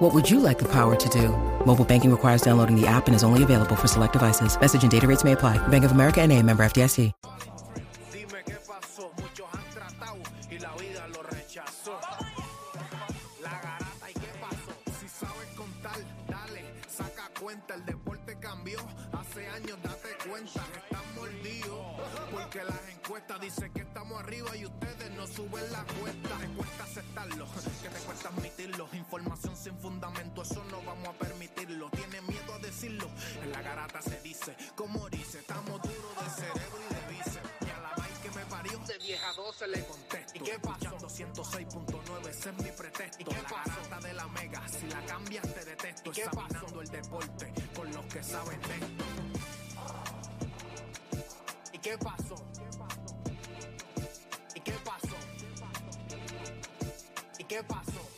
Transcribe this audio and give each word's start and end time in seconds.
What 0.00 0.14
would 0.14 0.30
you 0.30 0.40
like 0.40 0.58
the 0.58 0.64
power 0.64 0.96
to 0.96 1.08
do? 1.10 1.28
Mobile 1.66 1.84
banking 1.84 2.10
requires 2.10 2.40
downloading 2.40 2.74
the 2.74 2.86
app 2.86 3.06
and 3.06 3.14
is 3.14 3.22
only 3.22 3.42
available 3.42 3.76
for 3.76 3.86
select 3.86 4.14
devices. 4.14 4.58
Message 4.58 4.82
and 4.82 4.90
data 4.90 5.06
rates 5.06 5.24
may 5.24 5.32
apply. 5.32 5.58
Bank 5.68 5.84
of 5.84 5.92
America 5.92 6.22
and 6.22 6.32
a 6.32 6.42
member 6.42 6.62
FDIC. 6.62 7.12
Que 23.74 23.82
estamos 23.82 24.20
arriba 24.20 24.56
y 24.56 24.64
ustedes 24.64 25.10
no 25.16 25.26
suben 25.26 25.72
la 25.72 25.84
cuesta, 25.84 26.36
te 26.38 26.46
cuesta 26.48 26.84
aceptarlo, 26.84 27.46
que 27.82 27.88
te 27.88 27.98
cuesta 28.00 28.28
admitirlo, 28.28 28.88
información 28.92 29.49
sin 29.60 29.76
fundamento, 29.78 30.40
eso 30.42 30.64
no 30.70 30.82
vamos 30.82 31.08
a 31.08 31.12
permitirlo, 31.12 31.90
tiene 31.90 32.22
miedo 32.22 32.54
a 32.54 32.58
decirlo, 32.60 33.10
en 33.42 33.52
la 33.52 33.60
garata 33.60 34.00
se 34.00 34.18
dice, 34.22 34.56
como 34.74 35.06
dice, 35.10 35.40
estamos 35.40 35.82
duros 35.82 36.24
de 36.24 36.30
cerebro 36.30 36.78
y 36.88 36.94
de 36.94 37.00
bíceps, 37.10 37.50
y 37.60 37.70
a 37.70 37.80
la 37.80 37.90
vaina 37.94 38.20
que 38.22 38.30
me 38.30 38.46
parió, 38.46 38.78
de 38.78 38.98
vieja 38.98 39.32
12 39.34 39.68
le 39.68 39.84
contesto, 39.84 40.32
¿y 40.34 40.40
qué 40.40 40.58
pasó? 40.58 40.96
106.9, 40.96 42.28
ese 42.30 42.48
es 42.48 42.56
mi 42.56 42.70
pretexto, 42.70 43.20
¿y 43.20 43.24
qué 43.24 43.34
la 43.34 43.42
garata 43.42 44.00
de 44.00 44.14
la 44.14 44.28
mega, 44.28 44.66
si 44.66 44.86
la 44.86 45.04
cambias 45.04 45.54
te 45.54 45.64
detesto, 45.66 46.10
¿Y 46.10 46.12
qué 46.14 46.22
examinando 46.22 46.80
el 46.80 46.88
deporte, 46.88 47.52
con 47.76 47.92
los 47.92 48.04
que 48.06 48.22
saben 48.22 48.60
de 48.62 48.74
esto. 48.76 49.04
¿Y 51.74 51.78
qué 51.78 51.98
pasó? 51.98 52.34
¿Y 54.54 54.60
qué 54.60 54.72
pasó? 54.84 55.16
¿Y 57.38 57.44
qué 57.44 57.62
pasó? 57.62 57.90
La 57.90 58.09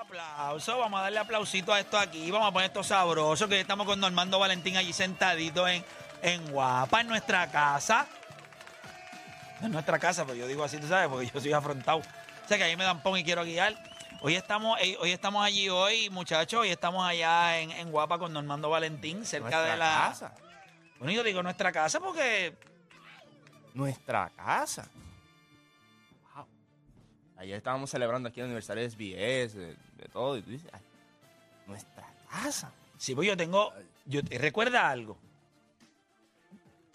Aplausos. 0.00 0.78
Vamos 0.78 1.00
a 1.00 1.04
darle 1.04 1.18
aplausito 1.18 1.72
a 1.72 1.80
esto 1.80 1.98
aquí. 1.98 2.30
Vamos 2.30 2.48
a 2.48 2.52
poner 2.52 2.66
esto 2.66 2.82
sabroso. 2.82 3.48
Que 3.48 3.60
estamos 3.60 3.86
con 3.86 3.98
Normando 3.98 4.38
Valentín 4.38 4.76
allí 4.76 4.92
sentadito 4.92 5.66
en, 5.66 5.84
en 6.22 6.50
Guapa, 6.50 7.00
en 7.00 7.08
nuestra 7.08 7.50
casa. 7.50 8.06
En 9.62 9.72
nuestra 9.72 9.98
casa, 9.98 10.24
pero 10.24 10.36
yo 10.36 10.46
digo 10.46 10.62
así, 10.64 10.78
tú 10.78 10.86
sabes, 10.86 11.08
porque 11.08 11.30
yo 11.32 11.40
soy 11.40 11.52
afrontado. 11.52 11.98
O 11.98 12.48
sea 12.48 12.58
que 12.58 12.64
ahí 12.64 12.76
me 12.76 12.84
dan 12.84 13.02
pon 13.02 13.16
y 13.18 13.24
quiero 13.24 13.42
guiar. 13.44 13.74
Hoy 14.20 14.34
estamos, 14.34 14.78
eh, 14.80 14.96
hoy 15.00 15.12
estamos 15.12 15.44
allí 15.44 15.68
hoy, 15.68 16.10
muchachos. 16.10 16.60
Hoy 16.60 16.68
estamos 16.68 17.06
allá 17.06 17.58
en, 17.58 17.70
en 17.70 17.90
Guapa 17.90 18.18
con 18.18 18.32
Normando 18.32 18.68
Valentín, 18.68 19.24
cerca 19.24 19.48
Nuestra 19.48 19.72
de 19.72 19.76
la. 19.78 19.86
casa. 20.08 20.34
Bueno, 20.98 21.12
yo 21.12 21.22
digo 21.22 21.42
nuestra 21.42 21.72
casa 21.72 22.00
porque 22.00 22.54
Nuestra 23.74 24.30
casa. 24.36 24.88
Wow. 26.34 26.46
Ayer 27.38 27.56
estábamos 27.56 27.90
celebrando 27.90 28.28
aquí 28.28 28.40
el 28.40 28.46
aniversario 28.46 28.82
de 28.82 28.90
SBS, 28.90 29.85
de, 29.96 30.08
todo, 30.08 30.36
y 30.36 30.42
tú 30.42 30.50
dices, 30.50 30.70
ay, 30.72 30.80
nuestra 31.66 32.06
casa. 32.30 32.72
Sí, 32.98 33.14
pues 33.14 33.26
yo 33.28 33.36
tengo. 33.36 33.72
Yo, 34.06 34.20
recuerda 34.30 34.88
algo. 34.88 35.16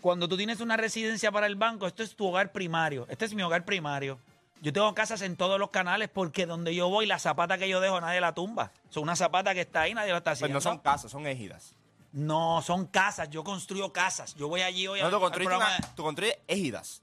Cuando 0.02 0.28
tú 0.28 0.36
tienes 0.38 0.60
una 0.62 0.78
residencia 0.78 1.32
para 1.32 1.46
el 1.46 1.56
banco, 1.56 1.86
esto 1.86 2.02
es 2.02 2.16
tu 2.16 2.28
hogar 2.28 2.52
primario. 2.52 3.06
Este 3.10 3.26
es 3.26 3.34
mi 3.36 3.44
hogar 3.44 3.66
primario. 3.66 4.20
Yo 4.62 4.74
tengo 4.74 4.94
casas 4.96 5.22
en 5.22 5.36
todos 5.36 5.60
los 5.60 5.70
canales 5.70 6.10
porque 6.12 6.46
donde 6.46 6.74
yo 6.74 6.90
voy, 6.90 7.06
la 7.06 7.20
zapata 7.20 7.58
que 7.58 7.68
yo 7.70 7.80
dejo, 7.82 8.00
nadie 8.02 8.22
la 8.22 8.34
tumba. 8.34 8.72
Son 8.90 9.04
una 9.04 9.16
zapata 9.16 9.54
que 9.54 9.62
está 9.62 9.82
ahí, 9.82 9.94
nadie 9.94 10.12
la 10.12 10.18
está 10.20 10.32
Pues 10.32 10.38
haciendo. 10.40 10.56
no 10.58 10.62
son 10.62 10.80
casas, 10.80 11.12
son 11.12 11.28
ejidas. 11.28 11.76
No, 12.14 12.62
son 12.62 12.86
casas. 12.88 13.30
Yo 13.30 13.44
construyo 13.44 13.92
casas. 13.94 14.36
Yo 14.36 14.48
voy 14.48 14.62
allí 14.62 14.88
hoy 14.88 15.00
No, 15.00 15.06
al- 15.06 15.12
tú 15.12 15.16
al 15.18 15.22
construyes, 15.22 15.96
tú 15.96 16.04
construyes 16.04 16.38
ejidas. 16.48 17.02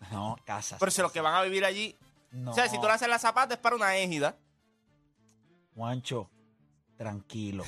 de- 0.00 0.08
No, 0.10 0.36
casas. 0.44 0.78
Pero 0.78 0.90
si 0.90 1.00
los 1.02 1.12
que 1.12 1.20
van 1.20 1.34
a 1.34 1.42
vivir 1.42 1.64
allí. 1.64 1.96
No. 2.30 2.50
O 2.50 2.54
sea, 2.54 2.66
si 2.68 2.76
tú 2.80 2.86
le 2.86 2.92
haces 2.92 3.08
la 3.08 3.18
zapata 3.18 3.54
es 3.54 3.60
para 3.60 3.76
una 3.76 3.94
ejida. 3.96 4.36
Juancho, 5.74 6.30
tranquilo. 6.96 7.64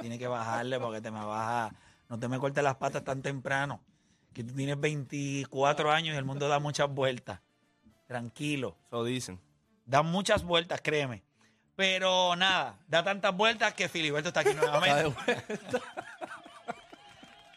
Tiene 0.00 0.18
que 0.18 0.26
bajarle 0.26 0.78
porque 0.80 1.00
te 1.00 1.10
me 1.10 1.24
baja. 1.24 1.74
No 2.08 2.18
te 2.18 2.28
me 2.28 2.38
cortes 2.38 2.62
las 2.62 2.76
patas 2.76 3.04
tan 3.04 3.22
temprano. 3.22 3.80
Que 4.32 4.42
tú 4.44 4.52
tienes 4.54 4.78
24 4.80 5.92
años 5.92 6.14
y 6.14 6.18
el 6.18 6.24
mundo 6.24 6.48
da 6.48 6.58
muchas 6.58 6.88
vueltas. 6.90 7.40
Tranquilo. 8.06 8.76
Eso 8.86 9.04
dicen. 9.04 9.40
Da 9.86 10.02
muchas 10.02 10.42
vueltas, 10.42 10.80
créeme. 10.82 11.22
Pero 11.76 12.36
nada, 12.36 12.78
da 12.86 13.02
tantas 13.02 13.36
vueltas 13.36 13.74
que 13.74 13.88
Filiberto 13.88 14.28
está 14.28 14.40
aquí 14.40 14.54
nuevamente. 14.54 15.12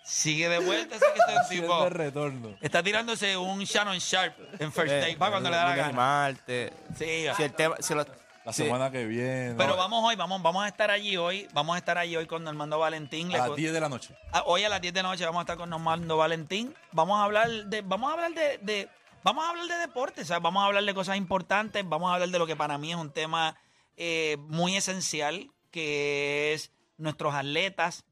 Sigue 0.04 0.48
de 0.48 0.60
vuelta, 0.60 0.96
así 0.96 1.06
que 1.14 1.20
este 1.44 1.56
tipo 1.56 1.90
retorno. 1.90 2.56
está 2.62 2.82
tirándose 2.82 3.36
un 3.36 3.60
Shannon 3.66 3.98
Sharp 3.98 4.36
en 4.60 4.72
first 4.72 4.90
Eh, 4.94 5.02
take 5.02 5.18
para 5.18 5.32
cuando 5.32 5.50
le 5.50 5.58
da 5.58 5.66
la 5.66 5.76
gana. 5.76 5.94
martes. 5.94 6.72
Sí, 6.98 7.26
Si 7.36 7.44
el 7.44 7.54
tema. 7.54 7.76
Si 7.82 7.94
lo- 7.94 8.06
La 8.48 8.54
semana 8.54 8.90
que 8.92 9.06
viene. 9.06 9.56
pero 9.58 9.76
vamos 9.76 10.02
hoy, 10.06 10.16
vamos, 10.16 10.42
vamos 10.42 10.64
a 10.64 10.68
estar 10.70 10.90
allí 10.90 11.18
hoy. 11.18 11.48
Vamos 11.54 11.76
a 11.76 11.80
estar 11.80 11.98
allí 11.98 12.16
hoy 12.16 12.26
con 12.28 12.44
Normando 12.46 12.80
Valentín. 12.80 13.30
a 13.34 13.38
las 13.40 13.50
co- 13.50 13.56
10 13.56 13.74
de 13.74 13.80
la 13.82 13.90
noche. 13.90 14.16
Ah, 14.32 14.44
Hoy 14.46 14.64
a 14.64 14.70
las 14.70 14.80
10 14.80 14.94
de 14.94 15.04
la 15.04 15.10
noche 15.10 15.26
vamos 15.26 15.40
a 15.40 15.44
estar 15.44 15.58
con 15.58 15.70
Normando 15.70 16.16
Valentín. 16.16 16.74
Vamos 16.94 17.20
a 17.20 17.24
hablar 17.26 17.50
de, 17.66 17.82
vamos 17.82 18.10
a 18.10 18.14
hablar 18.14 18.34
de, 18.34 18.58
de- 18.60 18.90
vamos 19.24 19.44
a 19.46 19.50
hablar 19.50 19.68
de 19.68 19.76
deporte, 19.80 20.22
o 20.22 20.26
sea, 20.26 20.40
vamos 20.40 20.64
a 20.64 20.68
hablar 20.68 20.86
de 20.86 20.94
cosas 20.94 21.18
importantes, 21.18 21.84
vamos 21.88 22.10
a 22.10 22.14
hablar 22.14 22.30
de 22.30 22.40
lo 22.40 22.48
que 22.48 22.56
para 22.56 22.78
mí 22.78 22.92
es 22.92 22.98
un 22.98 23.12
tema 23.12 23.58
eh, 23.98 24.38
muy 24.40 24.78
esencial, 24.78 25.52
que 25.70 26.54
es 26.54 26.72
nuestros 26.98 27.34
atletas 27.36 28.06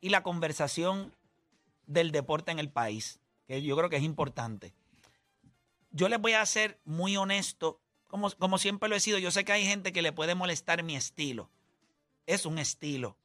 y 0.00 0.08
la 0.08 0.24
conversación 0.24 1.14
del 1.86 2.10
deporte 2.10 2.50
en 2.50 2.58
el 2.58 2.68
país, 2.70 3.20
que 3.46 3.62
yo 3.62 3.76
creo 3.76 3.88
que 3.88 3.96
es 3.98 4.02
importante. 4.02 4.74
Yo 5.92 6.08
les 6.08 6.20
voy 6.20 6.32
a 6.32 6.44
ser 6.46 6.80
muy 6.84 7.16
honesto, 7.16 7.80
como, 8.08 8.30
como 8.32 8.58
siempre 8.58 8.88
lo 8.88 8.96
he 8.96 9.00
sido. 9.00 9.18
Yo 9.18 9.30
sé 9.30 9.44
que 9.44 9.52
hay 9.52 9.64
gente 9.64 9.92
que 9.92 10.02
le 10.02 10.12
puede 10.12 10.34
molestar 10.34 10.82
mi 10.82 10.96
estilo. 10.96 11.50
Es 12.26 12.44
un 12.46 12.58
estilo. 12.58 13.16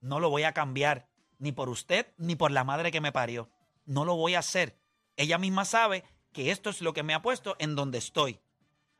No 0.00 0.20
lo 0.20 0.28
voy 0.30 0.42
a 0.42 0.52
cambiar, 0.52 1.08
ni 1.38 1.52
por 1.52 1.68
usted, 1.68 2.06
ni 2.18 2.36
por 2.36 2.50
la 2.50 2.64
madre 2.64 2.90
que 2.92 3.00
me 3.00 3.12
parió. 3.12 3.48
No 3.86 4.04
lo 4.04 4.14
voy 4.16 4.34
a 4.34 4.40
hacer. 4.40 4.76
Ella 5.16 5.38
misma 5.38 5.64
sabe 5.64 6.04
que 6.32 6.50
esto 6.50 6.70
es 6.70 6.80
lo 6.82 6.92
que 6.92 7.02
me 7.02 7.14
ha 7.14 7.22
puesto 7.22 7.56
en 7.58 7.74
donde 7.74 7.98
estoy. 7.98 8.40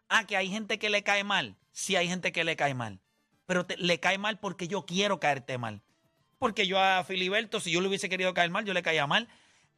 Ah, 0.08 0.24
que 0.26 0.36
hay 0.36 0.48
gente 0.48 0.78
que 0.78 0.90
le 0.90 1.02
cae 1.02 1.24
mal. 1.24 1.56
Sí, 1.72 1.96
hay 1.96 2.08
gente 2.08 2.32
que 2.32 2.44
le 2.44 2.56
cae 2.56 2.74
mal. 2.74 3.00
Pero 3.46 3.66
te- 3.66 3.76
le 3.78 3.98
cae 4.00 4.18
mal 4.18 4.38
porque 4.38 4.68
yo 4.68 4.84
quiero 4.86 5.18
caerte 5.20 5.58
mal. 5.58 5.82
Porque 6.38 6.66
yo 6.66 6.78
a 6.80 7.02
Filiberto, 7.04 7.60
si 7.60 7.70
yo 7.70 7.80
le 7.80 7.88
hubiese 7.88 8.08
querido 8.08 8.34
caer 8.34 8.50
mal, 8.50 8.64
yo 8.64 8.74
le 8.74 8.82
caía 8.82 9.06
mal. 9.06 9.28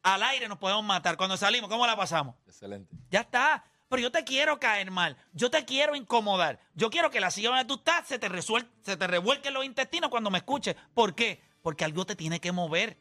al 0.03 0.21
aire 0.21 0.47
nos 0.47 0.59
podemos 0.59 0.83
matar. 0.83 1.17
Cuando 1.17 1.35
salimos, 1.37 1.67
¿cómo 1.69 1.87
la 1.87 1.95
pasamos? 1.95 2.35
Excelente. 2.45 2.95
Ya 3.09 3.21
está. 3.21 3.63
Pero 3.95 4.07
yo 4.07 4.11
te 4.11 4.23
quiero 4.25 4.59
caer 4.59 4.91
mal. 4.91 5.15
Yo 5.33 5.49
te 5.49 5.63
quiero 5.65 5.95
incomodar. 5.95 6.59
Yo 6.73 6.89
quiero 6.89 7.09
que 7.09 7.19
la 7.21 7.31
silla 7.31 7.49
donde 7.49 7.65
tú 7.65 7.75
estás 7.75 8.07
se 8.07 8.19
te, 8.19 8.29
resuel- 8.29 8.67
se 8.81 8.97
te 8.97 9.07
revuelquen 9.07 9.53
los 9.53 9.63
intestinos 9.65 10.09
cuando 10.09 10.29
me 10.29 10.39
escuches. 10.39 10.75
¿Por 10.93 11.15
qué? 11.15 11.41
Porque 11.61 11.85
algo 11.85 12.05
te 12.05 12.15
tiene 12.15 12.39
que 12.41 12.51
mover. 12.51 12.97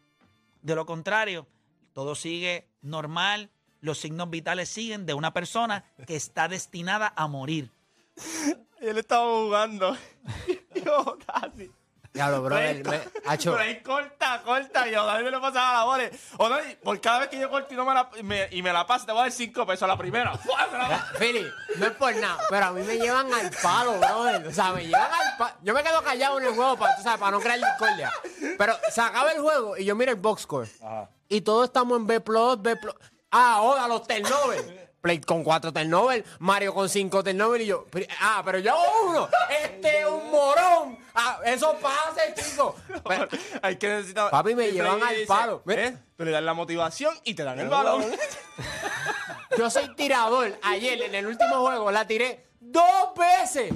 De 0.62 0.74
lo 0.74 0.86
contrario, 0.86 1.46
todo 1.92 2.14
sigue 2.14 2.68
normal. 2.80 3.50
Los 3.80 3.98
signos 3.98 4.30
vitales 4.30 4.68
siguen 4.68 5.04
de 5.04 5.14
una 5.14 5.32
persona 5.34 5.84
que 6.06 6.16
está 6.16 6.48
destinada 6.48 7.12
a 7.16 7.26
morir. 7.26 7.70
Él 8.80 8.98
estaba 8.98 9.26
jugando. 9.26 9.96
Diablo, 12.14 12.42
bro. 12.42 12.56
Pero 12.56 12.90
ahí- 12.92 13.02
Hacho, 13.26 13.50
Pero 13.56 13.62
ahí 13.64 13.82
corta, 13.82 14.40
corta. 14.44 14.88
Y 14.88 14.92
yo, 14.92 15.04
Dani 15.04 15.24
me 15.24 15.30
lo 15.32 15.40
pasaba 15.40 15.72
la 15.78 15.84
bola. 15.84 16.10
O 16.38 16.48
Dani, 16.48 16.74
por 16.76 17.00
cada 17.00 17.18
vez 17.18 17.28
que 17.28 17.38
yo 17.40 17.50
corto 17.50 17.74
y, 17.74 17.76
no 17.76 17.84
me 17.84 17.92
la, 17.92 18.08
y 18.16 18.22
me, 18.22 18.48
y 18.52 18.62
me 18.62 18.72
la 18.72 18.86
paso, 18.86 19.04
te 19.04 19.10
voy 19.12 19.20
a 19.20 19.22
dar 19.24 19.32
5 19.32 19.66
pesos 19.66 19.82
a 19.82 19.86
la 19.88 19.98
primera. 19.98 20.32
Me 21.12 21.18
Philly, 21.18 21.46
no 21.76 21.86
es 21.86 21.92
por 21.92 22.14
nada, 22.16 22.38
pero 22.48 22.66
a 22.66 22.70
mí 22.72 22.82
me 22.82 22.96
llevan 22.98 23.32
al 23.34 23.50
palo, 23.62 23.98
brother. 23.98 24.46
O 24.46 24.52
sea, 24.52 24.72
me 24.72 24.86
llevan 24.86 25.10
al 25.12 25.36
palo. 25.36 25.56
Yo 25.62 25.74
me 25.74 25.82
quedo 25.82 26.02
callado 26.02 26.38
en 26.38 26.46
el 26.46 26.54
juego 26.54 26.76
para, 26.78 26.96
sabes, 27.02 27.18
para 27.18 27.32
no 27.32 27.40
crear 27.40 27.58
discordia. 27.58 28.12
Pero 28.58 28.74
se 28.92 29.00
acaba 29.00 29.32
el 29.32 29.40
juego 29.40 29.76
y 29.76 29.84
yo 29.84 29.96
miro 29.96 30.12
el 30.12 30.18
box 30.18 30.42
score. 30.42 30.68
Ajá. 30.82 31.10
Y 31.28 31.40
todos 31.40 31.64
estamos 31.66 31.98
en 31.98 32.06
B+, 32.06 32.18
B+. 32.20 32.78
Ah, 33.32 33.54
ahora 33.54 33.88
los 33.88 34.06
turnovers. 34.06 34.64
Play 35.04 35.20
con 35.20 35.44
cuatro 35.44 35.70
turnovers, 35.70 36.24
Mario 36.38 36.72
con 36.72 36.88
cinco 36.88 37.22
turnovers 37.22 37.62
y 37.62 37.66
yo. 37.66 37.84
Ah, 38.22 38.40
pero 38.42 38.58
yo 38.58 38.72
hago 38.72 39.10
uno. 39.10 39.28
Este 39.50 40.00
es 40.00 40.06
un 40.06 40.30
morón. 40.30 40.98
Ah, 41.14 41.40
eso 41.44 41.76
pasa, 41.78 42.22
chicos. 42.34 42.74
Pero- 43.06 43.28
Hay 43.60 43.76
que 43.76 43.86
necesitar. 43.86 44.30
Papi, 44.30 44.54
me 44.54 44.72
llevan 44.72 45.02
al 45.02 45.14
dice, 45.14 45.26
palo. 45.26 45.62
¿eh? 45.68 45.94
Tú 46.16 46.24
le 46.24 46.30
das 46.30 46.42
la 46.42 46.54
motivación 46.54 47.14
y 47.22 47.34
te 47.34 47.44
dan 47.44 47.60
el 47.60 47.68
balón. 47.68 48.02
Yo 49.58 49.68
soy 49.68 49.94
tirador. 49.94 50.58
Ayer, 50.62 51.02
en 51.02 51.14
el 51.14 51.26
último 51.26 51.60
juego, 51.60 51.90
la 51.90 52.06
tiré 52.06 52.46
dos 52.58 53.12
veces. 53.14 53.74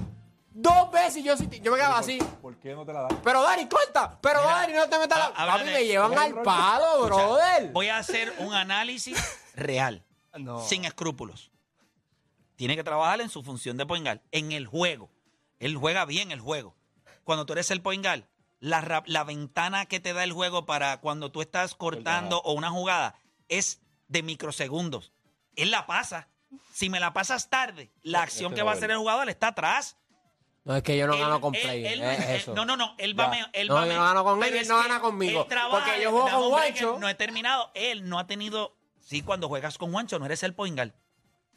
Dos 0.50 0.90
veces 0.90 1.22
yo, 1.22 1.34
yo 1.36 1.70
me 1.70 1.76
quedaba 1.76 1.98
así. 1.98 2.18
¿Por 2.42 2.56
qué 2.56 2.74
no 2.74 2.84
te 2.86 2.92
la 2.94 3.02
dan? 3.02 3.20
Pero 3.22 3.42
Dani, 3.42 3.68
corta. 3.68 4.18
Pero 4.20 4.40
Mira, 4.40 4.52
Dani, 4.54 4.72
no 4.72 4.88
te 4.88 4.98
metas 4.98 5.18
la. 5.18 5.32
Papi, 5.46 5.64
me 5.66 5.84
llevan 5.84 6.18
al 6.18 6.42
palo, 6.42 7.04
brother. 7.04 7.68
Voy 7.70 7.88
a 7.90 7.98
hacer 7.98 8.32
un 8.38 8.52
análisis 8.54 9.16
real, 9.54 10.02
No. 10.36 10.60
sin 10.66 10.84
escrúpulos. 10.84 11.50
Tiene 12.56 12.76
que 12.76 12.84
trabajar 12.84 13.20
en 13.20 13.28
su 13.30 13.42
función 13.42 13.76
de 13.76 13.86
poingal, 13.86 14.22
en 14.32 14.52
el 14.52 14.66
juego. 14.66 15.10
Él 15.60 15.76
juega 15.76 16.04
bien 16.04 16.30
el 16.32 16.40
juego. 16.40 16.76
Cuando 17.24 17.46
tú 17.46 17.52
eres 17.52 17.70
el 17.70 17.82
poingal, 17.82 18.28
la, 18.60 19.02
la 19.06 19.24
ventana 19.24 19.86
que 19.86 20.00
te 20.00 20.12
da 20.12 20.24
el 20.24 20.32
juego 20.32 20.66
para 20.66 21.00
cuando 21.00 21.30
tú 21.30 21.40
estás 21.40 21.74
cortando 21.74 22.40
o 22.42 22.52
una 22.52 22.70
jugada 22.70 23.14
es 23.48 23.80
de 24.08 24.22
microsegundos. 24.22 25.12
Él 25.56 25.70
la 25.70 25.86
pasa. 25.86 26.28
Si 26.72 26.88
me 26.88 26.98
la 27.00 27.12
pasas 27.12 27.50
tarde, 27.50 27.90
la 28.02 28.22
acción 28.22 28.52
este 28.52 28.56
que 28.60 28.62
va 28.62 28.72
a 28.72 28.74
hacer 28.74 28.90
el 28.90 28.96
jugador 28.98 29.28
está 29.28 29.48
atrás. 29.48 29.96
No, 30.64 30.74
es 30.76 30.82
que 30.82 30.96
yo 30.96 31.06
no 31.06 31.14
Él- 31.14 31.20
gano 31.20 31.40
con 31.40 31.54
él- 31.54 31.60
play. 31.62 31.86
él- 31.86 32.02
es 32.02 32.28
eso. 32.42 32.54
No, 32.54 32.64
no, 32.64 32.76
no. 32.76 32.94
Él 32.98 33.18
va 33.18 33.24
Ya. 33.24 33.30
me- 33.30 33.50
él 33.52 33.68
No, 33.68 33.74
va 33.74 33.86
yo 33.86 33.94
no 33.94 34.02
gano 34.04 34.24
con 34.24 34.42
él 34.42 34.54
él 34.56 34.68
no 34.68 34.76
gana 34.78 35.00
conmigo. 35.00 35.42
él 35.42 35.48
trabaja- 35.48 35.84
Porque 35.84 36.02
yo 36.02 36.10
juego 36.10 36.28
con 36.30 36.48
Juancho. 36.50 36.98
No 36.98 37.08
he 37.08 37.14
terminado. 37.14 37.70
Él 37.74 38.08
no 38.08 38.18
ha 38.18 38.26
tenido. 38.26 38.76
Sí, 39.08 39.22
cuando 39.22 39.48
juegas 39.48 39.78
con 39.78 39.90
Juancho, 39.90 40.18
no 40.18 40.26
eres 40.26 40.42
el 40.42 40.54
poingal. 40.54 40.94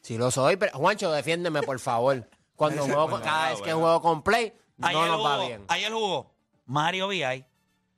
Sí 0.02 0.18
lo 0.18 0.32
soy, 0.32 0.56
pero 0.56 0.78
Juancho, 0.78 1.12
defiéndeme, 1.12 1.62
por 1.64 1.80
favor. 1.82 2.30
Cuando 2.56 2.84
juego, 2.86 3.10
con- 3.10 3.22
cada 3.22 3.50
vez 3.50 3.62
que 3.62 3.74
juego 3.74 4.02
con 4.02 4.24
play, 4.24 4.54
no 4.78 4.88
Ayer 4.88 5.08
nos 5.08 5.26
va 5.26 5.46
bien. 5.46 5.66
ayer 5.68 5.92
jugó 5.92 6.34
Mario 6.66 7.10
VI. 7.10 7.44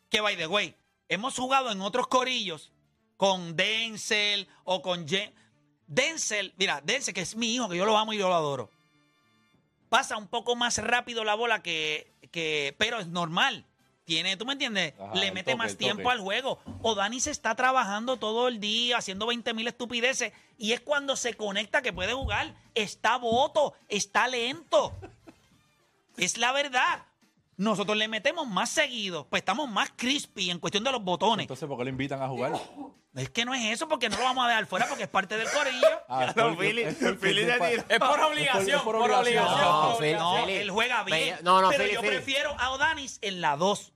Que 0.09 0.21
by 0.21 0.35
the 0.37 0.47
way, 0.47 0.75
hemos 1.07 1.37
jugado 1.37 1.69
en 1.71 1.81
otros 1.81 2.07
corillos 2.07 2.71
con 3.15 3.55
Denzel 3.55 4.47
o 4.63 4.81
con 4.81 5.07
Jen. 5.07 5.31
Denzel, 5.85 6.53
mira, 6.57 6.81
Denzel, 6.83 7.13
que 7.13 7.21
es 7.21 7.35
mi 7.35 7.53
hijo, 7.53 7.69
que 7.69 7.77
yo 7.77 7.85
lo 7.85 7.95
amo 7.95 8.11
y 8.13 8.17
yo 8.17 8.29
lo 8.29 8.35
adoro. 8.35 8.71
Pasa 9.89 10.17
un 10.17 10.27
poco 10.27 10.55
más 10.55 10.79
rápido 10.79 11.23
la 11.23 11.35
bola 11.35 11.61
que. 11.61 12.11
que 12.31 12.75
pero 12.79 12.99
es 12.99 13.07
normal. 13.07 13.67
Tiene, 14.05 14.35
¿tú 14.35 14.45
me 14.45 14.53
entiendes? 14.53 14.93
Ajá, 14.99 15.15
Le 15.15 15.31
mete 15.31 15.55
más 15.55 15.77
tiempo 15.77 16.09
al 16.09 16.19
juego. 16.19 16.59
O 16.81 16.93
Dani 16.95 17.19
se 17.19 17.31
está 17.31 17.55
trabajando 17.55 18.17
todo 18.17 18.47
el 18.47 18.59
día, 18.59 18.97
haciendo 18.97 19.27
20 19.27 19.53
mil 19.53 19.67
estupideces. 19.67 20.33
Y 20.57 20.73
es 20.73 20.81
cuando 20.81 21.15
se 21.15 21.35
conecta 21.35 21.81
que 21.81 21.93
puede 21.93 22.13
jugar. 22.13 22.53
Está 22.75 23.17
voto, 23.17 23.73
está 23.87 24.27
lento. 24.27 24.93
Es 26.17 26.37
la 26.37 26.51
verdad. 26.51 27.05
Nosotros 27.57 27.95
le 27.97 28.07
metemos 28.07 28.47
más 28.47 28.69
seguido, 28.69 29.27
pues 29.29 29.41
estamos 29.41 29.69
más 29.69 29.91
crispy 29.95 30.49
en 30.49 30.59
cuestión 30.59 30.83
de 30.83 30.91
los 30.91 31.03
botones. 31.03 31.43
Entonces, 31.43 31.67
¿por 31.67 31.77
qué 31.77 31.83
lo 31.83 31.89
invitan 31.89 32.21
a 32.21 32.27
jugar? 32.27 32.53
Es 33.15 33.29
que 33.29 33.45
no 33.45 33.53
es 33.53 33.63
eso, 33.71 33.87
porque 33.87 34.09
no 34.09 34.17
lo 34.17 34.23
vamos 34.23 34.45
a 34.45 34.47
dejar 34.47 34.65
fuera, 34.65 34.87
porque 34.87 35.03
es 35.03 35.09
parte 35.09 35.37
del 35.37 35.47
corillo. 35.49 35.87
Ah, 36.09 36.25
es 36.25 36.33
Philly, 36.33 36.83
Philly 37.15 37.45
por 37.57 38.19
es 38.19 38.25
obligación, 38.25 38.83
por 38.83 38.95
obligación. 38.95 40.17
No, 40.19 40.47
él 40.47 40.69
juega 40.69 41.03
bien. 41.03 41.37
No, 41.43 41.61
no, 41.61 41.69
pero 41.69 41.85
yo 41.85 42.01
prefiero 42.01 42.55
a 42.59 42.71
Odanis 42.71 43.19
en 43.21 43.41
la 43.41 43.55
2, 43.55 43.93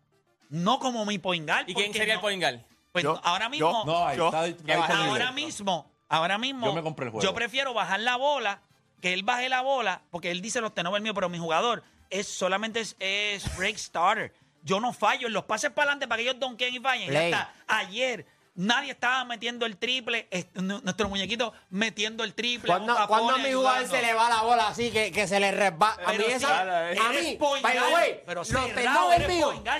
no 0.50 0.80
como 0.80 1.06
mi 1.06 1.18
poingal. 1.20 1.66
¿Y 1.68 1.74
quién 1.74 1.94
sería 1.94 2.16
no- 2.16 2.20
el 2.20 2.22
poingal? 2.22 2.66
Pues 2.92 3.04
Yo- 3.04 3.20
ahora 3.24 3.50
mismo, 3.50 3.86
Yo- 4.16 4.30
está, 4.30 4.48
está 4.48 5.04
ahora 5.06 5.32
mismo, 5.32 5.92
ahora 6.10 6.38
mismo, 6.38 6.66
Yo 6.68 6.74
me 6.74 6.82
compré 6.82 7.06
el 7.06 7.12
juego. 7.12 7.24
yo 7.24 7.34
prefiero 7.36 7.74
bajar 7.74 8.00
la 8.00 8.16
bola, 8.16 8.62
que 9.02 9.14
él 9.14 9.22
baje 9.24 9.50
la 9.50 9.62
bola, 9.62 10.02
porque 10.10 10.32
él 10.32 10.42
dice 10.42 10.62
los 10.62 10.74
tenovers 10.74 11.04
míos, 11.04 11.14
pero 11.14 11.30
mi 11.30 11.38
jugador 11.38 11.84
es 12.10 12.28
solamente 12.28 12.80
es, 12.80 12.96
es 13.00 13.56
break 13.58 13.78
starter. 13.78 14.34
Yo 14.64 14.80
no 14.80 14.92
fallo 14.94 15.28
en 15.28 15.34
los 15.34 15.46
pases 15.46 15.70
para 15.72 15.84
adelante 15.92 16.08
para 16.08 16.18
que 16.18 16.30
ellos 16.30 16.40
donquen 16.40 16.74
y 16.74 16.80
fallen. 16.80 17.12
Ya 17.12 17.24
está. 17.26 17.54
Ayer 17.68 18.26
nadie 18.56 18.92
estaba 18.92 19.24
metiendo 19.24 19.66
el 19.66 19.78
triple, 19.78 20.28
es- 20.32 20.48
nu- 20.56 20.82
nuestro 20.84 21.08
muñequito 21.10 21.54
metiendo 21.70 22.24
el 22.24 22.34
triple. 22.34 22.68
Cuando, 22.68 22.96
cuando 23.08 23.36
a 23.36 23.38
mi 23.38 23.54
jugador 23.54 23.88
se 23.88 24.02
le 24.02 24.14
va 24.14 24.30
la 24.30 24.42
bola 24.42 24.68
así, 24.70 24.90
que, 24.92 25.12
que 25.12 25.28
se 25.28 25.40
le 25.40 25.52
resbala. 25.52 26.02
A 26.06 26.12
mí 26.12 26.18
Pero 26.18 26.28
esa. 26.30 26.62
a 26.90 27.10
mí, 27.12 27.38
way, 27.40 28.24
pero 28.26 28.42
los 28.42 28.48
cerrado, 28.48 29.06
guard 29.06 29.22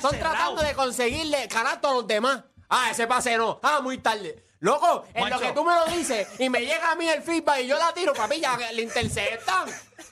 son 0.02 0.12
cerrado. 0.12 0.36
tratando 0.36 0.62
de 0.62 0.74
conseguirle 0.74 1.48
canasto 1.48 1.90
a 1.90 1.94
los 1.94 2.08
demás. 2.08 2.44
Ah, 2.70 2.90
ese 2.92 3.08
pase 3.08 3.36
no. 3.38 3.60
Ah, 3.64 3.80
muy 3.82 3.98
tarde. 3.98 4.44
Loco, 4.60 5.06
en 5.14 5.22
lo 5.30 5.38
Juancho. 5.38 5.40
que 5.40 5.54
tú 5.54 5.64
me 5.64 5.76
lo 5.76 5.86
dices 5.86 6.28
y 6.40 6.50
me 6.50 6.60
llega 6.62 6.92
a 6.92 6.96
mí 6.96 7.08
el 7.08 7.22
feedback 7.22 7.60
y 7.62 7.68
yo 7.68 7.78
la 7.78 7.94
tiro, 7.94 8.14
papi, 8.14 8.40
ya 8.40 8.58
le 8.72 8.82
interceptan. 8.82 9.70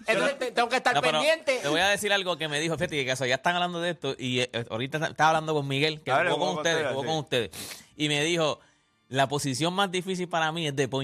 Entonces 0.07 0.37
te- 0.37 0.51
tengo 0.51 0.69
que 0.69 0.75
estar 0.75 0.93
No, 0.93 1.01
pero 1.01 1.13
pendiente. 1.19 1.59
Te 1.61 1.67
voy 1.67 1.79
a 1.79 1.87
decir 1.89 2.13
algo 2.13 2.37
que 2.37 2.47
me 2.47 2.59
dijo, 2.59 2.75
fíjate 2.75 3.03
que 3.05 3.11
eso, 3.11 3.25
ya 3.25 3.35
están 3.35 3.55
hablando 3.55 3.81
de 3.81 3.91
esto 3.91 4.15
y 4.19 4.41
eh, 4.41 4.49
ahorita 4.69 4.97
está- 4.97 5.09
estaba 5.09 5.29
hablando 5.29 5.53
con 5.55 5.67
Miguel, 5.67 6.01
que 6.01 6.11
jugó 6.11 6.23
con 6.23 6.33
jugó 6.33 6.45
con 6.47 6.55
ustedes, 6.57 6.75
ustedes, 6.77 6.91
jugó 6.91 7.01
sí. 7.01 7.07
con 7.07 7.17
ustedes. 7.17 7.49
Y 7.97 8.07
me 8.07 8.23
dijo, 8.23 8.59
la 9.07 9.27
posición 9.27 9.73
más 9.73 9.91
difícil 9.91 10.27
para 10.29 10.51
mí 10.51 10.67
es 10.67 10.75
de. 10.75 10.87
O 10.91 11.01